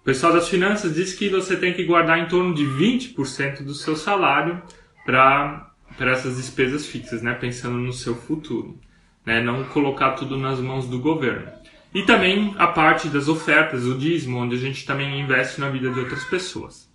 O 0.00 0.04
pessoal 0.04 0.32
das 0.32 0.48
finanças 0.48 0.94
diz 0.94 1.12
que 1.12 1.28
você 1.28 1.56
tem 1.56 1.72
que 1.72 1.82
guardar 1.82 2.20
em 2.20 2.28
torno 2.28 2.54
de 2.54 2.64
20% 2.64 3.64
do 3.64 3.74
seu 3.74 3.96
salário 3.96 4.62
para 5.04 5.72
essas 5.98 6.36
despesas 6.36 6.86
fixas, 6.86 7.22
né? 7.22 7.34
pensando 7.34 7.78
no 7.78 7.92
seu 7.92 8.14
futuro. 8.14 8.78
Né? 9.24 9.40
Não 9.42 9.64
colocar 9.64 10.12
tudo 10.12 10.36
nas 10.36 10.60
mãos 10.60 10.86
do 10.86 10.98
governo. 10.98 11.48
E 11.94 12.02
também 12.02 12.54
a 12.58 12.66
parte 12.66 13.08
das 13.08 13.28
ofertas, 13.28 13.86
o 13.86 13.96
dízimo, 13.96 14.38
onde 14.38 14.56
a 14.56 14.58
gente 14.58 14.84
também 14.84 15.20
investe 15.20 15.60
na 15.60 15.70
vida 15.70 15.90
de 15.90 15.98
outras 15.98 16.24
pessoas. 16.24 16.86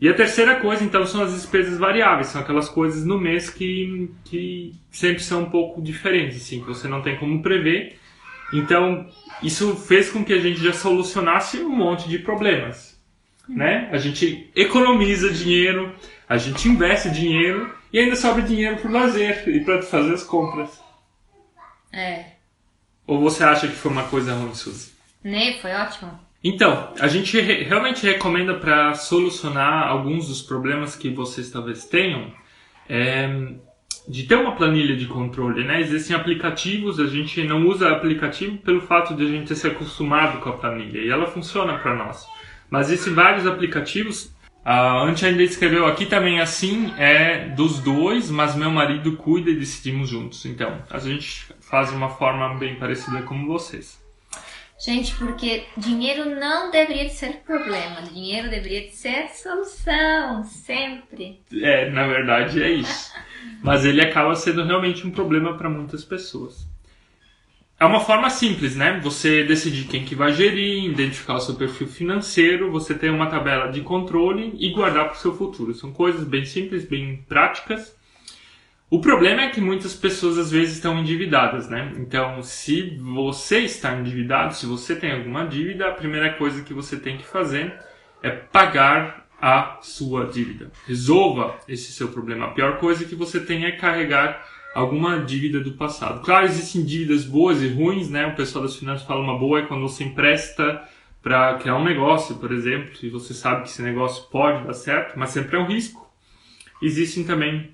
E 0.00 0.08
a 0.08 0.14
terceira 0.14 0.56
coisa, 0.56 0.84
então, 0.84 1.04
são 1.04 1.22
as 1.22 1.32
despesas 1.32 1.76
variáveis, 1.78 2.28
são 2.28 2.40
aquelas 2.40 2.68
coisas 2.68 3.04
no 3.04 3.20
mês 3.20 3.50
que, 3.50 4.10
que 4.24 4.72
sempre 4.90 5.22
são 5.22 5.42
um 5.42 5.50
pouco 5.50 5.82
diferentes, 5.82 6.36
assim, 6.36 6.60
que 6.60 6.66
você 6.66 6.86
não 6.86 7.02
tem 7.02 7.16
como 7.16 7.42
prever. 7.42 7.98
Então, 8.52 9.08
isso 9.42 9.76
fez 9.76 10.10
com 10.10 10.24
que 10.24 10.32
a 10.32 10.38
gente 10.38 10.62
já 10.62 10.72
solucionasse 10.72 11.58
um 11.58 11.68
monte 11.68 12.08
de 12.08 12.18
problemas, 12.18 13.00
né? 13.48 13.88
A 13.92 13.98
gente 13.98 14.50
economiza 14.54 15.30
dinheiro, 15.32 15.92
a 16.28 16.36
gente 16.36 16.68
investe 16.68 17.10
dinheiro 17.10 17.77
e 17.92 17.98
ainda 17.98 18.16
sobra 18.16 18.42
dinheiro 18.42 18.76
para 18.76 18.88
o 18.88 18.92
lazer 18.92 19.48
e 19.48 19.60
para 19.60 19.82
fazer 19.82 20.14
as 20.14 20.24
compras. 20.24 20.80
É. 21.92 22.32
Ou 23.06 23.20
você 23.20 23.42
acha 23.42 23.66
que 23.66 23.74
foi 23.74 23.90
uma 23.90 24.04
coisa 24.04 24.34
ruim, 24.34 24.54
Suzy? 24.54 24.92
Né, 25.24 25.54
foi 25.60 25.72
ótimo. 25.72 26.18
Então, 26.42 26.92
a 27.00 27.08
gente 27.08 27.40
re 27.40 27.64
realmente 27.64 28.06
recomenda 28.06 28.54
para 28.54 28.94
solucionar 28.94 29.88
alguns 29.88 30.28
dos 30.28 30.40
problemas 30.40 30.94
que 30.94 31.10
vocês 31.10 31.50
talvez 31.50 31.84
tenham, 31.84 32.32
é, 32.88 33.54
de 34.06 34.22
ter 34.24 34.36
uma 34.36 34.54
planilha 34.54 34.96
de 34.96 35.06
controle, 35.06 35.64
né? 35.64 35.80
Existem 35.80 36.14
aplicativos, 36.14 37.00
a 37.00 37.06
gente 37.06 37.42
não 37.42 37.66
usa 37.66 37.90
aplicativo 37.90 38.56
pelo 38.58 38.80
fato 38.80 39.14
de 39.14 39.24
a 39.24 39.26
gente 39.28 39.48
ter 39.48 39.56
se 39.56 39.66
acostumado 39.66 40.40
com 40.40 40.48
a 40.48 40.56
planilha 40.56 41.00
e 41.00 41.10
ela 41.10 41.26
funciona 41.26 41.76
para 41.78 41.94
nós. 41.94 42.24
Mas 42.70 42.88
existem 42.88 43.14
vários 43.14 43.46
aplicativos. 43.46 44.32
A 44.70 45.02
Ante 45.02 45.24
ainda 45.24 45.42
escreveu 45.42 45.86
aqui 45.86 46.04
também 46.04 46.40
assim, 46.40 46.92
é 46.98 47.48
dos 47.48 47.78
dois, 47.78 48.30
mas 48.30 48.54
meu 48.54 48.70
marido 48.70 49.16
cuida 49.16 49.48
e 49.48 49.58
decidimos 49.58 50.10
juntos. 50.10 50.44
Então, 50.44 50.82
a 50.90 50.98
gente 50.98 51.46
faz 51.58 51.90
uma 51.90 52.10
forma 52.10 52.52
bem 52.58 52.74
parecida 52.74 53.22
como 53.22 53.46
vocês. 53.46 53.98
Gente, 54.78 55.14
porque 55.14 55.64
dinheiro 55.74 56.38
não 56.38 56.70
deveria 56.70 57.08
ser 57.08 57.38
problema, 57.46 58.02
dinheiro 58.12 58.50
deveria 58.50 58.90
ser 58.90 59.28
solução, 59.30 60.44
sempre. 60.44 61.40
É, 61.50 61.88
na 61.88 62.06
verdade 62.06 62.62
é 62.62 62.70
isso. 62.70 63.10
Mas 63.62 63.86
ele 63.86 64.02
acaba 64.02 64.34
sendo 64.34 64.64
realmente 64.64 65.06
um 65.06 65.10
problema 65.10 65.56
para 65.56 65.70
muitas 65.70 66.04
pessoas. 66.04 66.67
É 67.80 67.84
uma 67.84 68.00
forma 68.00 68.28
simples, 68.28 68.74
né? 68.74 68.98
Você 69.02 69.44
decidir 69.44 69.86
quem 69.86 70.04
que 70.04 70.14
vai 70.14 70.32
gerir, 70.32 70.84
identificar 70.84 71.34
o 71.34 71.40
seu 71.40 71.54
perfil 71.54 71.86
financeiro, 71.86 72.72
você 72.72 72.92
ter 72.94 73.10
uma 73.10 73.30
tabela 73.30 73.70
de 73.70 73.82
controle 73.82 74.54
e 74.58 74.70
guardar 74.72 75.04
para 75.04 75.14
o 75.14 75.20
seu 75.20 75.34
futuro. 75.34 75.72
São 75.74 75.92
coisas 75.92 76.24
bem 76.24 76.44
simples, 76.44 76.84
bem 76.84 77.24
práticas 77.28 77.96
o 78.90 79.02
problema 79.02 79.42
é 79.42 79.50
que 79.50 79.60
muitas 79.60 79.94
pessoas 79.94 80.38
às 80.38 80.50
vezes 80.50 80.76
estão 80.76 80.98
endividadas, 80.98 81.68
né? 81.68 81.92
Então, 81.98 82.42
se 82.42 82.96
você 82.98 83.58
está 83.58 83.92
endividado, 83.92 84.54
se 84.54 84.64
você 84.64 84.96
tem 84.96 85.12
alguma 85.12 85.46
dívida, 85.46 85.88
a 85.88 85.92
primeira 85.92 86.32
coisa 86.32 86.62
que 86.62 86.72
você 86.72 86.96
tem 86.96 87.18
que 87.18 87.26
fazer 87.26 87.78
é 88.22 88.30
pagar 88.30 89.26
a 89.40 89.76
sua 89.82 90.24
dívida. 90.24 90.72
Resolva 90.86 91.58
esse 91.68 91.92
seu 91.92 92.08
problema. 92.08 92.46
A 92.46 92.50
pior 92.52 92.78
coisa 92.78 93.04
que 93.04 93.14
você 93.14 93.38
tem 93.38 93.66
é 93.66 93.72
carregar 93.72 94.42
alguma 94.78 95.18
dívida 95.18 95.58
do 95.58 95.72
passado. 95.72 96.20
Claro, 96.20 96.46
existem 96.46 96.84
dívidas 96.84 97.24
boas 97.24 97.60
e 97.60 97.68
ruins, 97.68 98.08
né? 98.08 98.26
O 98.26 98.36
pessoal 98.36 98.64
das 98.64 98.76
finanças 98.76 99.06
fala 99.06 99.20
uma 99.20 99.36
boa 99.36 99.58
é 99.58 99.62
quando 99.62 99.82
você 99.82 100.04
empresta 100.04 100.82
para 101.20 101.54
criar 101.54 101.76
um 101.76 101.84
negócio, 101.84 102.36
por 102.36 102.52
exemplo, 102.52 102.92
e 103.02 103.10
você 103.10 103.34
sabe 103.34 103.62
que 103.62 103.70
esse 103.70 103.82
negócio 103.82 104.28
pode 104.30 104.64
dar 104.64 104.74
certo, 104.74 105.18
mas 105.18 105.30
sempre 105.30 105.56
é 105.56 105.58
um 105.60 105.66
risco. 105.66 106.08
Existem 106.80 107.24
também 107.24 107.72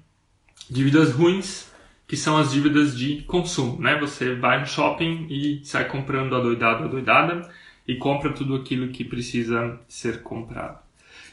dívidas 0.70 1.12
ruins, 1.12 1.70
que 2.09 2.16
são 2.16 2.38
as 2.38 2.52
dívidas 2.52 2.96
de 2.96 3.22
consumo, 3.22 3.78
né? 3.78 3.98
Você 4.00 4.34
vai 4.34 4.61
no 4.61 4.66
shopping 4.66 5.26
e 5.28 5.61
sai 5.62 5.86
comprando 5.86 6.34
a 6.34 6.40
doidada, 6.40 6.86
a 6.86 6.88
doidada 6.88 7.50
e 7.86 7.96
compra 7.96 8.32
tudo 8.32 8.55
aquilo 8.57 8.88
que 8.88 9.05
precisa 9.05 9.78
ser 9.86 10.22
comprado. 10.22 10.78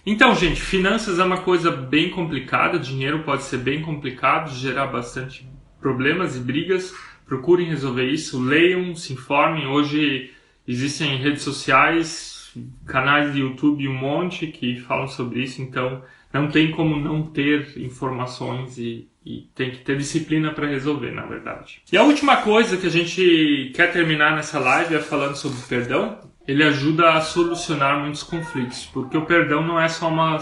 Então, 0.06 0.36
gente, 0.36 0.60
finanças 0.60 1.18
é 1.18 1.24
uma 1.24 1.44
coisa 1.44 1.72
bem 1.72 2.10
complicada, 2.10 2.78
dinheiro 2.78 3.24
pode 3.24 3.44
ser 3.44 3.60
bem 3.60 3.82
complicado, 3.82 4.54
gerar 4.54 4.88
bastante 4.88 5.48
problemas 5.82 6.38
e 6.38 6.40
brigas. 6.40 6.94
Procurem 7.26 7.68
resolver 7.68 8.08
isso, 8.08 8.42
leiam, 8.42 8.96
se 8.96 9.14
informem. 9.14 9.68
Hoje 9.68 10.32
existem 10.68 11.18
redes 11.18 11.42
sociais, 11.42 12.54
canais 12.86 13.34
de 13.34 13.40
YouTube, 13.40 13.88
um 13.88 13.94
monte 13.94 14.48
que 14.48 14.80
falam 14.80 15.08
sobre 15.08 15.42
isso, 15.44 15.62
então 15.62 16.04
não 16.32 16.50
tem 16.50 16.72
como 16.72 16.98
não 16.98 17.24
ter 17.24 17.78
informações 17.78 18.78
e 18.78 19.10
e 19.26 19.48
tem 19.54 19.72
que 19.72 19.80
ter 19.80 19.98
disciplina 19.98 20.52
para 20.52 20.68
resolver, 20.68 21.12
na 21.12 21.26
verdade. 21.26 21.82
E 21.92 21.98
a 21.98 22.04
última 22.04 22.38
coisa 22.38 22.78
que 22.78 22.88
a 22.88 22.92
gente 22.92 23.72
quer 23.76 23.92
terminar 23.92 24.36
nessa 24.36 24.60
live 24.60 24.96
é 24.96 25.00
falando 25.00 25.36
sobre 25.36 25.60
perdão. 25.70 26.18
Ele 26.48 26.64
ajuda 26.64 27.14
a 27.14 27.22
solucionar 27.22 28.00
muitos 28.00 28.24
conflitos, 28.24 28.86
porque 28.88 29.16
o 29.16 29.26
perdão 29.26 29.66
não 29.66 29.80
é 29.80 29.88
só 29.88 30.10
uma 30.10 30.40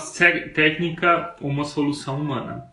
técnica 0.55 1.35
ou 1.41 1.49
uma 1.49 1.65
solução 1.65 2.21
humana. 2.21 2.63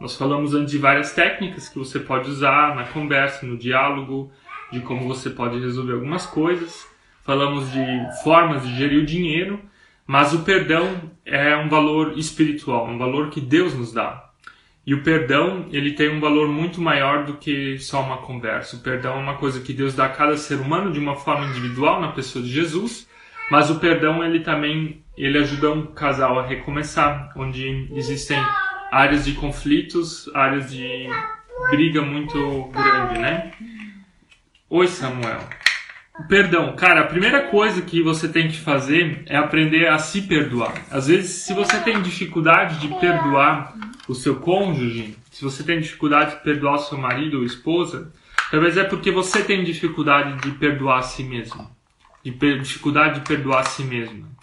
Nós 0.00 0.16
falamos 0.16 0.54
antes 0.54 0.72
de 0.72 0.78
várias 0.78 1.12
técnicas 1.12 1.68
que 1.68 1.78
você 1.78 1.98
pode 1.98 2.28
usar 2.28 2.74
na 2.74 2.84
conversa, 2.84 3.46
no 3.46 3.56
diálogo, 3.56 4.30
de 4.70 4.80
como 4.80 5.08
você 5.08 5.30
pode 5.30 5.58
resolver 5.58 5.94
algumas 5.94 6.26
coisas. 6.26 6.86
Falamos 7.24 7.72
de 7.72 7.84
formas 8.22 8.62
de 8.62 8.76
gerir 8.76 9.02
o 9.02 9.06
dinheiro, 9.06 9.58
mas 10.06 10.32
o 10.32 10.40
perdão 10.40 11.10
é 11.24 11.56
um 11.56 11.68
valor 11.68 12.16
espiritual, 12.18 12.86
um 12.86 12.98
valor 12.98 13.30
que 13.30 13.40
Deus 13.40 13.74
nos 13.74 13.92
dá. 13.92 14.30
E 14.86 14.94
o 14.94 15.02
perdão, 15.02 15.66
ele 15.72 15.94
tem 15.94 16.08
um 16.08 16.20
valor 16.20 16.46
muito 16.46 16.80
maior 16.80 17.24
do 17.24 17.34
que 17.34 17.76
só 17.78 18.00
uma 18.02 18.18
conversa. 18.18 18.76
O 18.76 18.80
perdão 18.80 19.14
é 19.16 19.20
uma 19.20 19.36
coisa 19.36 19.60
que 19.60 19.72
Deus 19.72 19.94
dá 19.94 20.04
a 20.04 20.10
cada 20.10 20.36
ser 20.36 20.60
humano 20.60 20.92
de 20.92 21.00
uma 21.00 21.16
forma 21.16 21.46
individual 21.46 22.00
na 22.00 22.12
pessoa 22.12 22.44
de 22.44 22.50
Jesus, 22.50 23.08
mas 23.50 23.68
o 23.68 23.80
perdão 23.80 24.22
ele 24.22 24.40
também 24.40 25.02
ele 25.16 25.38
ajuda 25.38 25.72
um 25.72 25.86
casal 25.86 26.38
a 26.38 26.46
recomeçar, 26.46 27.32
onde 27.34 27.88
existem 27.94 28.38
áreas 28.90 29.24
de 29.24 29.32
conflitos, 29.32 30.30
áreas 30.34 30.70
de 30.70 31.08
briga 31.70 32.02
muito 32.02 32.70
grande, 32.72 33.18
né? 33.18 33.52
Oi, 34.68 34.86
Samuel. 34.88 35.40
Perdão, 36.28 36.74
cara, 36.74 37.02
a 37.02 37.06
primeira 37.06 37.48
coisa 37.48 37.82
que 37.82 38.02
você 38.02 38.26
tem 38.26 38.48
que 38.48 38.58
fazer 38.58 39.22
é 39.26 39.36
aprender 39.36 39.86
a 39.86 39.98
se 39.98 40.22
perdoar. 40.22 40.74
Às 40.90 41.08
vezes, 41.08 41.30
se 41.30 41.52
você 41.52 41.78
tem 41.80 42.00
dificuldade 42.00 42.80
de 42.80 42.88
perdoar 42.98 43.74
o 44.08 44.14
seu 44.14 44.36
cônjuge, 44.36 45.16
se 45.30 45.44
você 45.44 45.62
tem 45.62 45.78
dificuldade 45.78 46.36
de 46.36 46.42
perdoar 46.42 46.78
seu 46.78 46.96
marido 46.96 47.38
ou 47.38 47.44
esposa, 47.44 48.10
talvez 48.50 48.78
é 48.78 48.84
porque 48.84 49.10
você 49.10 49.44
tem 49.44 49.62
dificuldade 49.62 50.40
de 50.40 50.52
perdoar 50.52 51.00
a 51.00 51.02
si 51.02 51.22
mesmo. 51.22 51.70
De 52.24 52.32
dificuldade 52.58 53.20
de 53.20 53.26
perdoar 53.26 53.60
a 53.60 53.64
si 53.64 53.84
mesmo. 53.84 54.35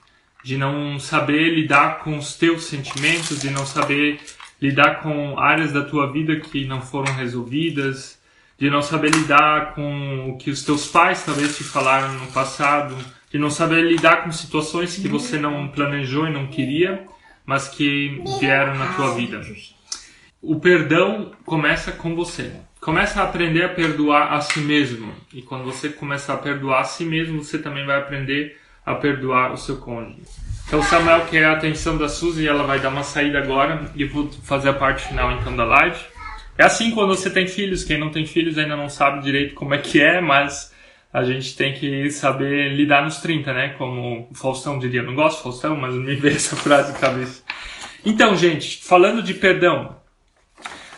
De 0.43 0.57
não 0.57 0.99
saber 0.99 1.55
lidar 1.55 1.99
com 1.99 2.17
os 2.17 2.35
teus 2.35 2.65
sentimentos, 2.65 3.41
de 3.41 3.49
não 3.49 3.65
saber 3.65 4.19
lidar 4.61 5.01
com 5.01 5.39
áreas 5.39 5.71
da 5.71 5.83
tua 5.83 6.11
vida 6.11 6.39
que 6.39 6.65
não 6.65 6.81
foram 6.81 7.13
resolvidas, 7.13 8.19
de 8.57 8.69
não 8.69 8.81
saber 8.81 9.11
lidar 9.11 9.73
com 9.73 10.29
o 10.29 10.37
que 10.37 10.49
os 10.49 10.63
teus 10.63 10.87
pais 10.87 11.23
talvez 11.23 11.57
te 11.57 11.63
falaram 11.63 12.13
no 12.13 12.27
passado, 12.27 12.95
de 13.31 13.37
não 13.39 13.49
saber 13.49 13.81
lidar 13.81 14.23
com 14.23 14.31
situações 14.31 14.97
que 14.97 15.07
você 15.07 15.37
não 15.37 15.67
planejou 15.69 16.27
e 16.27 16.31
não 16.31 16.47
queria 16.47 17.05
mas 17.45 17.67
que 17.67 18.21
vieram 18.39 18.75
na 18.75 18.93
tua 18.93 19.13
vida. 19.15 19.41
O 20.41 20.59
perdão 20.59 21.31
começa 21.45 21.91
com 21.91 22.15
você. 22.15 22.51
Começa 22.81 23.21
a 23.21 23.23
aprender 23.23 23.63
a 23.63 23.69
perdoar 23.69 24.33
a 24.33 24.41
si 24.41 24.59
mesmo. 24.59 25.13
E 25.33 25.41
quando 25.41 25.63
você 25.63 25.89
começar 25.89 26.33
a 26.33 26.37
perdoar 26.37 26.81
a 26.81 26.85
si 26.85 27.05
mesmo, 27.05 27.43
você 27.43 27.57
também 27.57 27.85
vai 27.85 27.97
aprender 27.97 28.59
a 28.85 28.95
perdoar 28.95 29.53
o 29.53 29.57
seu 29.57 29.77
cônjuge. 29.77 30.21
Então 30.67 30.81
Samuel 30.81 31.25
quer 31.25 31.45
a 31.45 31.53
atenção 31.53 31.97
da 31.97 32.09
Suzy 32.09 32.43
e 32.43 32.47
ela 32.47 32.63
vai 32.63 32.79
dar 32.79 32.89
uma 32.89 33.03
saída 33.03 33.39
agora 33.39 33.91
e 33.95 34.05
vou 34.05 34.29
fazer 34.43 34.69
a 34.69 34.73
parte 34.73 35.07
final 35.07 35.31
então 35.33 35.55
da 35.55 35.65
live. 35.65 35.99
É 36.57 36.63
assim 36.65 36.91
quando 36.91 37.15
você 37.15 37.29
tem 37.29 37.47
filhos, 37.47 37.83
quem 37.83 37.97
não 37.97 38.09
tem 38.09 38.25
filhos 38.25 38.57
ainda 38.57 38.75
não 38.75 38.89
sabe 38.89 39.23
direito 39.23 39.55
como 39.55 39.73
é 39.73 39.77
que 39.77 40.01
é, 40.01 40.21
mas 40.21 40.73
a 41.13 41.23
gente 41.23 41.55
tem 41.55 41.73
que 41.73 42.09
saber 42.09 42.73
lidar 42.73 43.03
nos 43.03 43.17
30, 43.17 43.53
né? 43.53 43.69
Como 43.77 44.27
o 44.31 44.35
Faustão 44.35 44.79
diria. 44.79 45.03
Não 45.03 45.13
gosto 45.13 45.43
Faustão, 45.43 45.75
mas 45.75 45.93
me 45.93 46.15
veio 46.15 46.35
essa 46.35 46.55
frase 46.55 46.91
de 46.91 46.99
cabeça. 46.99 47.43
Então, 48.03 48.35
gente, 48.35 48.83
falando 48.83 49.21
de 49.21 49.35
perdão, 49.35 49.95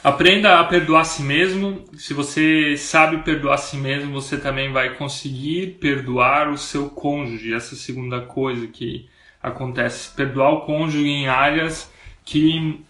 aprenda 0.06 0.60
a 0.60 0.64
perdoar 0.64 1.02
a 1.02 1.04
si 1.04 1.24
mesmo. 1.24 1.84
Se 1.98 2.14
você 2.14 2.78
sabe 2.78 3.24
perdoar 3.24 3.56
a 3.56 3.58
si 3.58 3.76
mesmo, 3.76 4.14
você 4.14 4.38
também 4.38 4.72
vai 4.72 4.94
conseguir 4.94 5.80
perdoar 5.80 6.52
o 6.52 6.58
seu 6.60 6.92
cônjuge. 6.92 7.52
Essa 7.52 7.76
segunda 7.76 8.22
coisa 8.22 8.68
que 8.68 9.10
acontece. 9.42 10.16
Perdoar 10.16 10.52
o 10.52 10.62
cônjuge 10.62 11.08
em 11.08 11.28
áreas 11.28 11.92
que 12.24 12.86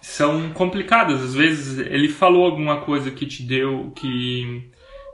são 0.00 0.50
complicadas. 0.50 1.20
Às 1.20 1.34
vezes 1.34 1.78
ele 1.80 2.08
falou 2.08 2.44
alguma 2.44 2.80
coisa 2.82 3.10
que 3.10 3.26
te 3.26 3.42
deu, 3.42 3.92
que 3.96 4.70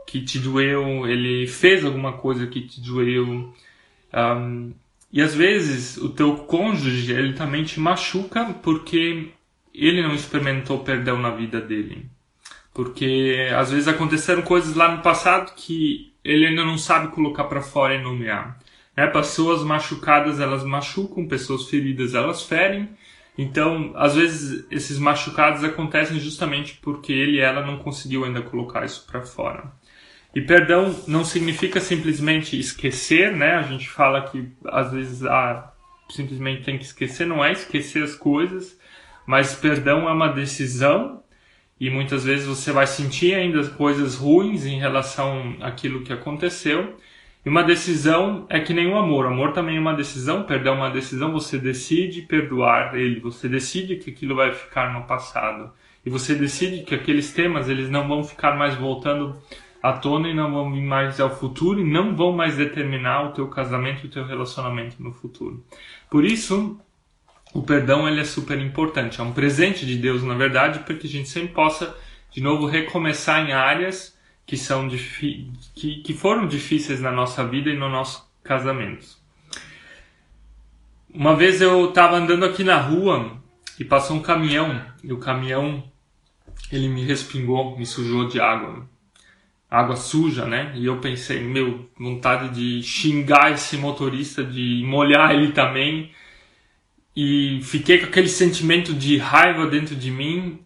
que 0.07 0.21
te 0.21 0.39
doeu, 0.39 1.05
ele 1.09 1.49
fez 1.49 1.85
alguma 1.85 2.13
coisa 2.13 2.47
que 2.47 2.61
te 2.61 2.81
doeu. 2.81 3.53
Um, 4.15 4.73
e 5.13 5.21
às 5.21 5.35
vezes 5.35 5.97
o 5.97 6.11
teu 6.11 6.37
cônjuge 6.37 7.13
ele 7.13 7.33
também 7.33 7.65
te 7.65 7.81
machuca 7.81 8.55
porque 8.63 9.33
ele 9.77 10.03
não 10.03 10.15
experimentou 10.15 10.81
perdão 10.81 11.19
na 11.19 11.31
vida 11.31 11.61
dele. 11.61 12.09
Porque 12.73 13.49
às 13.57 13.71
vezes 13.71 13.89
aconteceram 13.89 14.43
coisas 14.43 14.75
lá 14.75 14.95
no 14.95 15.03
passado 15.03 15.55
que 15.55 16.13
ele 16.25 16.47
ainda 16.47 16.65
não 16.65 16.77
sabe 16.77 17.09
colocar 17.09 17.45
para 17.45 17.63
fora 17.63 17.95
e 17.95 18.03
nomear. 18.03 18.59
Né? 18.97 19.07
Pessoas 19.07 19.63
machucadas, 19.63 20.41
elas 20.41 20.65
machucam, 20.65 21.27
pessoas 21.27 21.69
feridas, 21.69 22.15
elas 22.15 22.43
ferem. 22.43 22.89
Então, 23.39 23.93
às 23.95 24.15
vezes, 24.15 24.67
esses 24.71 24.99
machucados 24.99 25.63
acontecem 25.63 26.19
justamente 26.19 26.79
porque 26.83 27.13
ele 27.13 27.37
e 27.37 27.41
ela 27.41 27.65
não 27.65 27.79
conseguiu 27.79 28.25
ainda 28.25 28.41
colocar 28.41 28.85
isso 28.85 29.07
para 29.07 29.23
fora. 29.23 29.73
E 30.35 30.41
perdão 30.41 30.95
não 31.07 31.25
significa 31.25 31.81
simplesmente 31.81 32.59
esquecer, 32.59 33.35
né? 33.35 33.55
A 33.55 33.63
gente 33.63 33.89
fala 33.89 34.23
que 34.23 34.51
às 34.67 34.93
vezes 34.93 35.25
ah, 35.25 35.73
simplesmente 36.11 36.63
tem 36.63 36.77
que 36.79 36.85
esquecer, 36.85 37.27
não 37.27 37.45
é 37.45 37.53
esquecer 37.53 38.03
as 38.03 38.15
coisas, 38.15 38.79
mas 39.27 39.55
perdão 39.55 40.09
é 40.09 40.13
uma 40.13 40.29
decisão 40.29 41.23
e 41.79 41.91
muitas 41.91 42.25
vezes 42.25 42.47
você 42.47 42.73
vai 42.73 42.87
sentir 42.87 43.35
ainda 43.35 43.63
coisas 43.71 44.15
ruins 44.15 44.65
em 44.65 44.79
relação 44.79 45.57
àquilo 45.61 46.03
que 46.03 46.13
aconteceu. 46.13 46.97
E 47.45 47.49
uma 47.49 47.63
decisão 47.63 48.47
é 48.49 48.59
que 48.59 48.73
nem 48.73 48.89
o 48.89 48.97
amor. 48.97 49.27
Amor 49.27 49.53
também 49.53 49.77
é 49.77 49.81
uma 49.81 49.95
decisão, 49.95 50.43
perdão 50.43 50.75
é 50.75 50.79
uma 50.79 50.91
decisão. 50.91 51.33
Você 51.33 51.59
decide 51.59 52.23
perdoar 52.23 52.97
ele, 52.97 53.21
você 53.21 53.49
decide 53.49 53.97
que 53.97 54.11
aquilo 54.11 54.35
vai 54.35 54.53
ficar 54.53 54.93
no 54.93 55.07
passado. 55.07 55.71
E 56.05 56.09
você 56.09 56.35
decide 56.35 56.83
que 56.83 56.95
aqueles 56.95 57.33
temas 57.33 57.69
eles 57.69 57.91
não 57.91 58.09
vão 58.09 58.25
ficar 58.25 58.57
mais 58.57 58.75
voltando 58.75 59.37
à 59.83 59.93
tona 59.93 60.29
e 60.29 60.35
não 60.35 60.51
vão 60.51 60.73
vir 60.73 60.83
mais 60.83 61.21
ao 61.21 61.31
futuro 61.31 61.79
e 61.79 61.85
não 61.85 62.17
vão 62.17 62.33
mais 62.33 62.57
determinar 62.57 63.25
o 63.25 63.33
teu 63.33 63.49
casamento 63.49 64.05
e 64.05 64.07
o 64.07 64.11
teu 64.11 64.25
relacionamento 64.25 65.01
no 65.03 65.13
futuro. 65.13 65.63
Por 66.11 66.25
isso, 66.25 66.81
o 67.57 67.63
perdão 67.63 68.07
ele 68.07 68.21
é 68.21 68.25
super 68.25 68.61
importante. 68.61 69.21
É 69.21 69.25
um 69.25 69.33
presente 69.33 69.87
de 69.87 69.97
Deus, 69.97 70.23
na 70.23 70.35
verdade, 70.35 70.81
para 70.81 70.95
que 70.95 71.07
a 71.07 71.11
gente 71.11 71.29
sempre 71.29 71.55
possa, 71.55 71.97
de 72.31 72.43
novo, 72.43 72.67
recomeçar 72.67 73.49
em 73.49 73.53
áreas 73.53 74.17
que, 74.45 74.57
são 74.57 74.89
que, 74.89 76.03
que 76.03 76.15
foram 76.15 76.47
difíceis 76.47 77.01
na 77.01 77.11
nossa 77.11 77.47
vida 77.47 77.71
e 77.71 77.77
no 77.77 77.89
nosso 77.89 78.31
casamento. 78.45 79.07
Uma 81.13 81.35
vez 81.35 81.63
eu 81.63 81.89
estava 81.89 82.17
andando 82.17 82.45
aqui 82.45 82.63
na 82.63 82.77
rua 82.77 83.39
e 83.81 83.85
passou 83.85 84.17
um 84.17 84.23
caminhão 84.23 84.85
e 85.03 85.11
o 85.13 85.19
caminhão 85.19 85.83
ele 86.71 86.89
me 86.89 87.05
respingou, 87.05 87.77
me 87.79 87.87
sujou 87.87 88.29
de 88.29 88.39
água, 88.39 88.87
água 89.71 89.97
suja, 89.97 90.45
né? 90.45 90.73
E 90.75 90.85
eu 90.85 90.99
pensei, 90.99 91.43
meu, 91.43 91.89
vontade 91.99 92.51
de 92.51 92.83
xingar 92.83 93.51
esse 93.53 93.79
motorista, 93.79 94.45
de 94.45 94.83
molhar 94.85 95.33
ele 95.33 95.53
também 95.53 96.13
e 97.17 97.61
fiquei 97.63 97.99
com 97.99 98.07
aquele 98.07 98.29
sentimento 98.29 98.93
de 98.93 99.17
raiva 99.17 99.67
dentro 99.67 99.97
de 99.97 100.11
mim. 100.11 100.61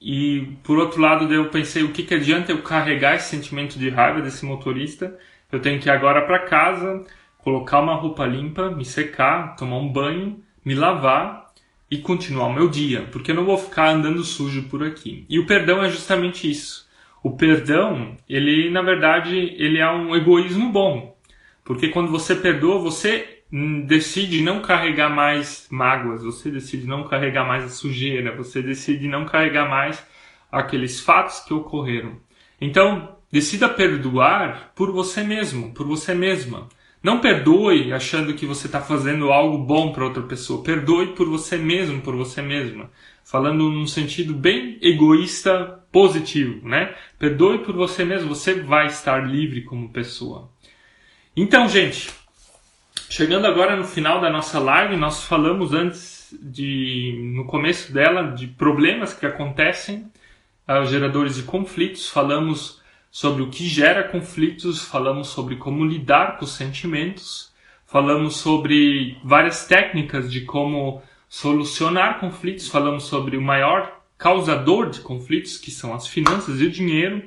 E 0.00 0.56
por 0.62 0.78
outro 0.78 1.00
lado, 1.00 1.32
eu 1.32 1.50
pensei: 1.50 1.82
o 1.82 1.92
que, 1.92 2.02
que 2.02 2.14
adianta 2.14 2.50
eu 2.50 2.62
carregar 2.62 3.16
esse 3.16 3.28
sentimento 3.28 3.78
de 3.78 3.90
raiva 3.90 4.22
desse 4.22 4.46
motorista? 4.46 5.16
Eu 5.52 5.60
tenho 5.60 5.78
que 5.78 5.88
ir 5.88 5.92
agora 5.92 6.22
para 6.22 6.46
casa, 6.46 7.04
colocar 7.38 7.80
uma 7.80 7.94
roupa 7.94 8.24
limpa, 8.26 8.70
me 8.70 8.84
secar, 8.84 9.56
tomar 9.56 9.76
um 9.76 9.88
banho, 9.88 10.42
me 10.64 10.74
lavar 10.74 11.52
e 11.90 11.98
continuar 11.98 12.48
o 12.48 12.52
meu 12.52 12.68
dia, 12.68 13.08
porque 13.10 13.30
eu 13.30 13.34
não 13.34 13.44
vou 13.44 13.56
ficar 13.56 13.90
andando 13.90 14.22
sujo 14.24 14.64
por 14.64 14.82
aqui. 14.82 15.24
E 15.28 15.38
o 15.38 15.46
perdão 15.46 15.82
é 15.82 15.90
justamente 15.90 16.50
isso. 16.50 16.86
O 17.22 17.32
perdão, 17.32 18.16
ele 18.28 18.70
na 18.70 18.82
verdade, 18.82 19.36
ele 19.36 19.78
é 19.78 19.90
um 19.90 20.14
egoísmo 20.14 20.70
bom. 20.70 21.16
Porque 21.64 21.88
quando 21.88 22.10
você 22.10 22.34
perdoa, 22.34 22.78
você 22.78 23.37
decide 23.50 24.42
não 24.42 24.60
carregar 24.60 25.08
mais 25.08 25.66
mágoas, 25.70 26.22
você 26.22 26.50
decide 26.50 26.86
não 26.86 27.04
carregar 27.04 27.46
mais 27.46 27.64
a 27.64 27.68
sujeira, 27.68 28.36
você 28.36 28.60
decide 28.60 29.08
não 29.08 29.24
carregar 29.24 29.68
mais 29.68 30.04
aqueles 30.52 31.00
fatos 31.00 31.40
que 31.40 31.54
ocorreram. 31.54 32.16
Então, 32.60 33.16
decida 33.30 33.68
perdoar 33.68 34.72
por 34.74 34.92
você 34.92 35.22
mesmo, 35.22 35.72
por 35.72 35.86
você 35.86 36.14
mesma. 36.14 36.68
Não 37.02 37.20
perdoe 37.20 37.92
achando 37.92 38.34
que 38.34 38.44
você 38.44 38.66
está 38.66 38.80
fazendo 38.80 39.30
algo 39.30 39.58
bom 39.58 39.92
para 39.92 40.04
outra 40.04 40.22
pessoa. 40.22 40.64
Perdoe 40.64 41.14
por 41.14 41.28
você 41.28 41.56
mesmo, 41.56 42.02
por 42.02 42.16
você 42.16 42.42
mesma. 42.42 42.90
Falando 43.24 43.70
num 43.70 43.86
sentido 43.86 44.34
bem 44.34 44.78
egoísta, 44.82 45.84
positivo, 45.92 46.66
né? 46.66 46.94
Perdoe 47.18 47.58
por 47.58 47.74
você 47.76 48.04
mesmo. 48.04 48.28
Você 48.34 48.54
vai 48.54 48.86
estar 48.86 49.18
livre 49.18 49.62
como 49.62 49.92
pessoa. 49.92 50.50
Então, 51.36 51.68
gente, 51.68 52.10
Chegando 53.08 53.46
agora 53.46 53.76
no 53.76 53.84
final 53.84 54.20
da 54.20 54.30
nossa 54.30 54.58
live, 54.58 54.96
nós 54.96 55.24
falamos 55.24 55.72
antes 55.72 56.34
de, 56.40 57.32
no 57.34 57.44
começo 57.46 57.92
dela, 57.92 58.32
de 58.32 58.46
problemas 58.46 59.14
que 59.14 59.26
acontecem 59.26 60.10
geradores 60.86 61.36
de 61.36 61.42
conflitos, 61.44 62.08
falamos 62.08 62.82
sobre 63.10 63.42
o 63.42 63.48
que 63.48 63.66
gera 63.66 64.02
conflitos, 64.02 64.84
falamos 64.84 65.28
sobre 65.28 65.56
como 65.56 65.84
lidar 65.84 66.36
com 66.36 66.44
os 66.44 66.52
sentimentos, 66.52 67.52
falamos 67.86 68.36
sobre 68.36 69.16
várias 69.24 69.66
técnicas 69.66 70.30
de 70.30 70.42
como 70.42 71.02
solucionar 71.28 72.20
conflitos, 72.20 72.68
falamos 72.68 73.04
sobre 73.04 73.36
o 73.36 73.42
maior 73.42 74.00
causador 74.18 74.90
de 74.90 75.00
conflitos, 75.00 75.56
que 75.56 75.70
são 75.70 75.94
as 75.94 76.06
finanças 76.06 76.60
e 76.60 76.66
o 76.66 76.70
dinheiro, 76.70 77.22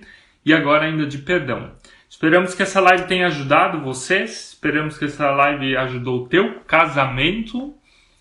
e 0.46 0.54
agora 0.54 0.86
ainda 0.86 1.06
de 1.06 1.18
perdão. 1.18 1.72
Esperamos 2.12 2.54
que 2.54 2.62
essa 2.62 2.82
live 2.82 3.08
tenha 3.08 3.28
ajudado 3.28 3.80
vocês. 3.80 4.50
Esperamos 4.50 4.98
que 4.98 5.06
essa 5.06 5.32
live 5.32 5.78
ajudou 5.78 6.24
o 6.24 6.28
teu 6.28 6.60
casamento. 6.68 7.74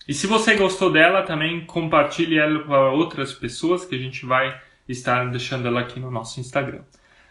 E 0.06 0.14
se 0.14 0.28
você 0.28 0.54
gostou 0.54 0.92
dela, 0.92 1.24
também 1.24 1.66
compartilhe 1.66 2.38
ela 2.38 2.60
para 2.60 2.92
outras 2.92 3.32
pessoas 3.34 3.84
que 3.84 3.96
a 3.96 3.98
gente 3.98 4.24
vai 4.24 4.58
estar 4.88 5.28
deixando 5.28 5.66
ela 5.66 5.80
aqui 5.80 5.98
no 5.98 6.08
nosso 6.08 6.38
Instagram. 6.38 6.82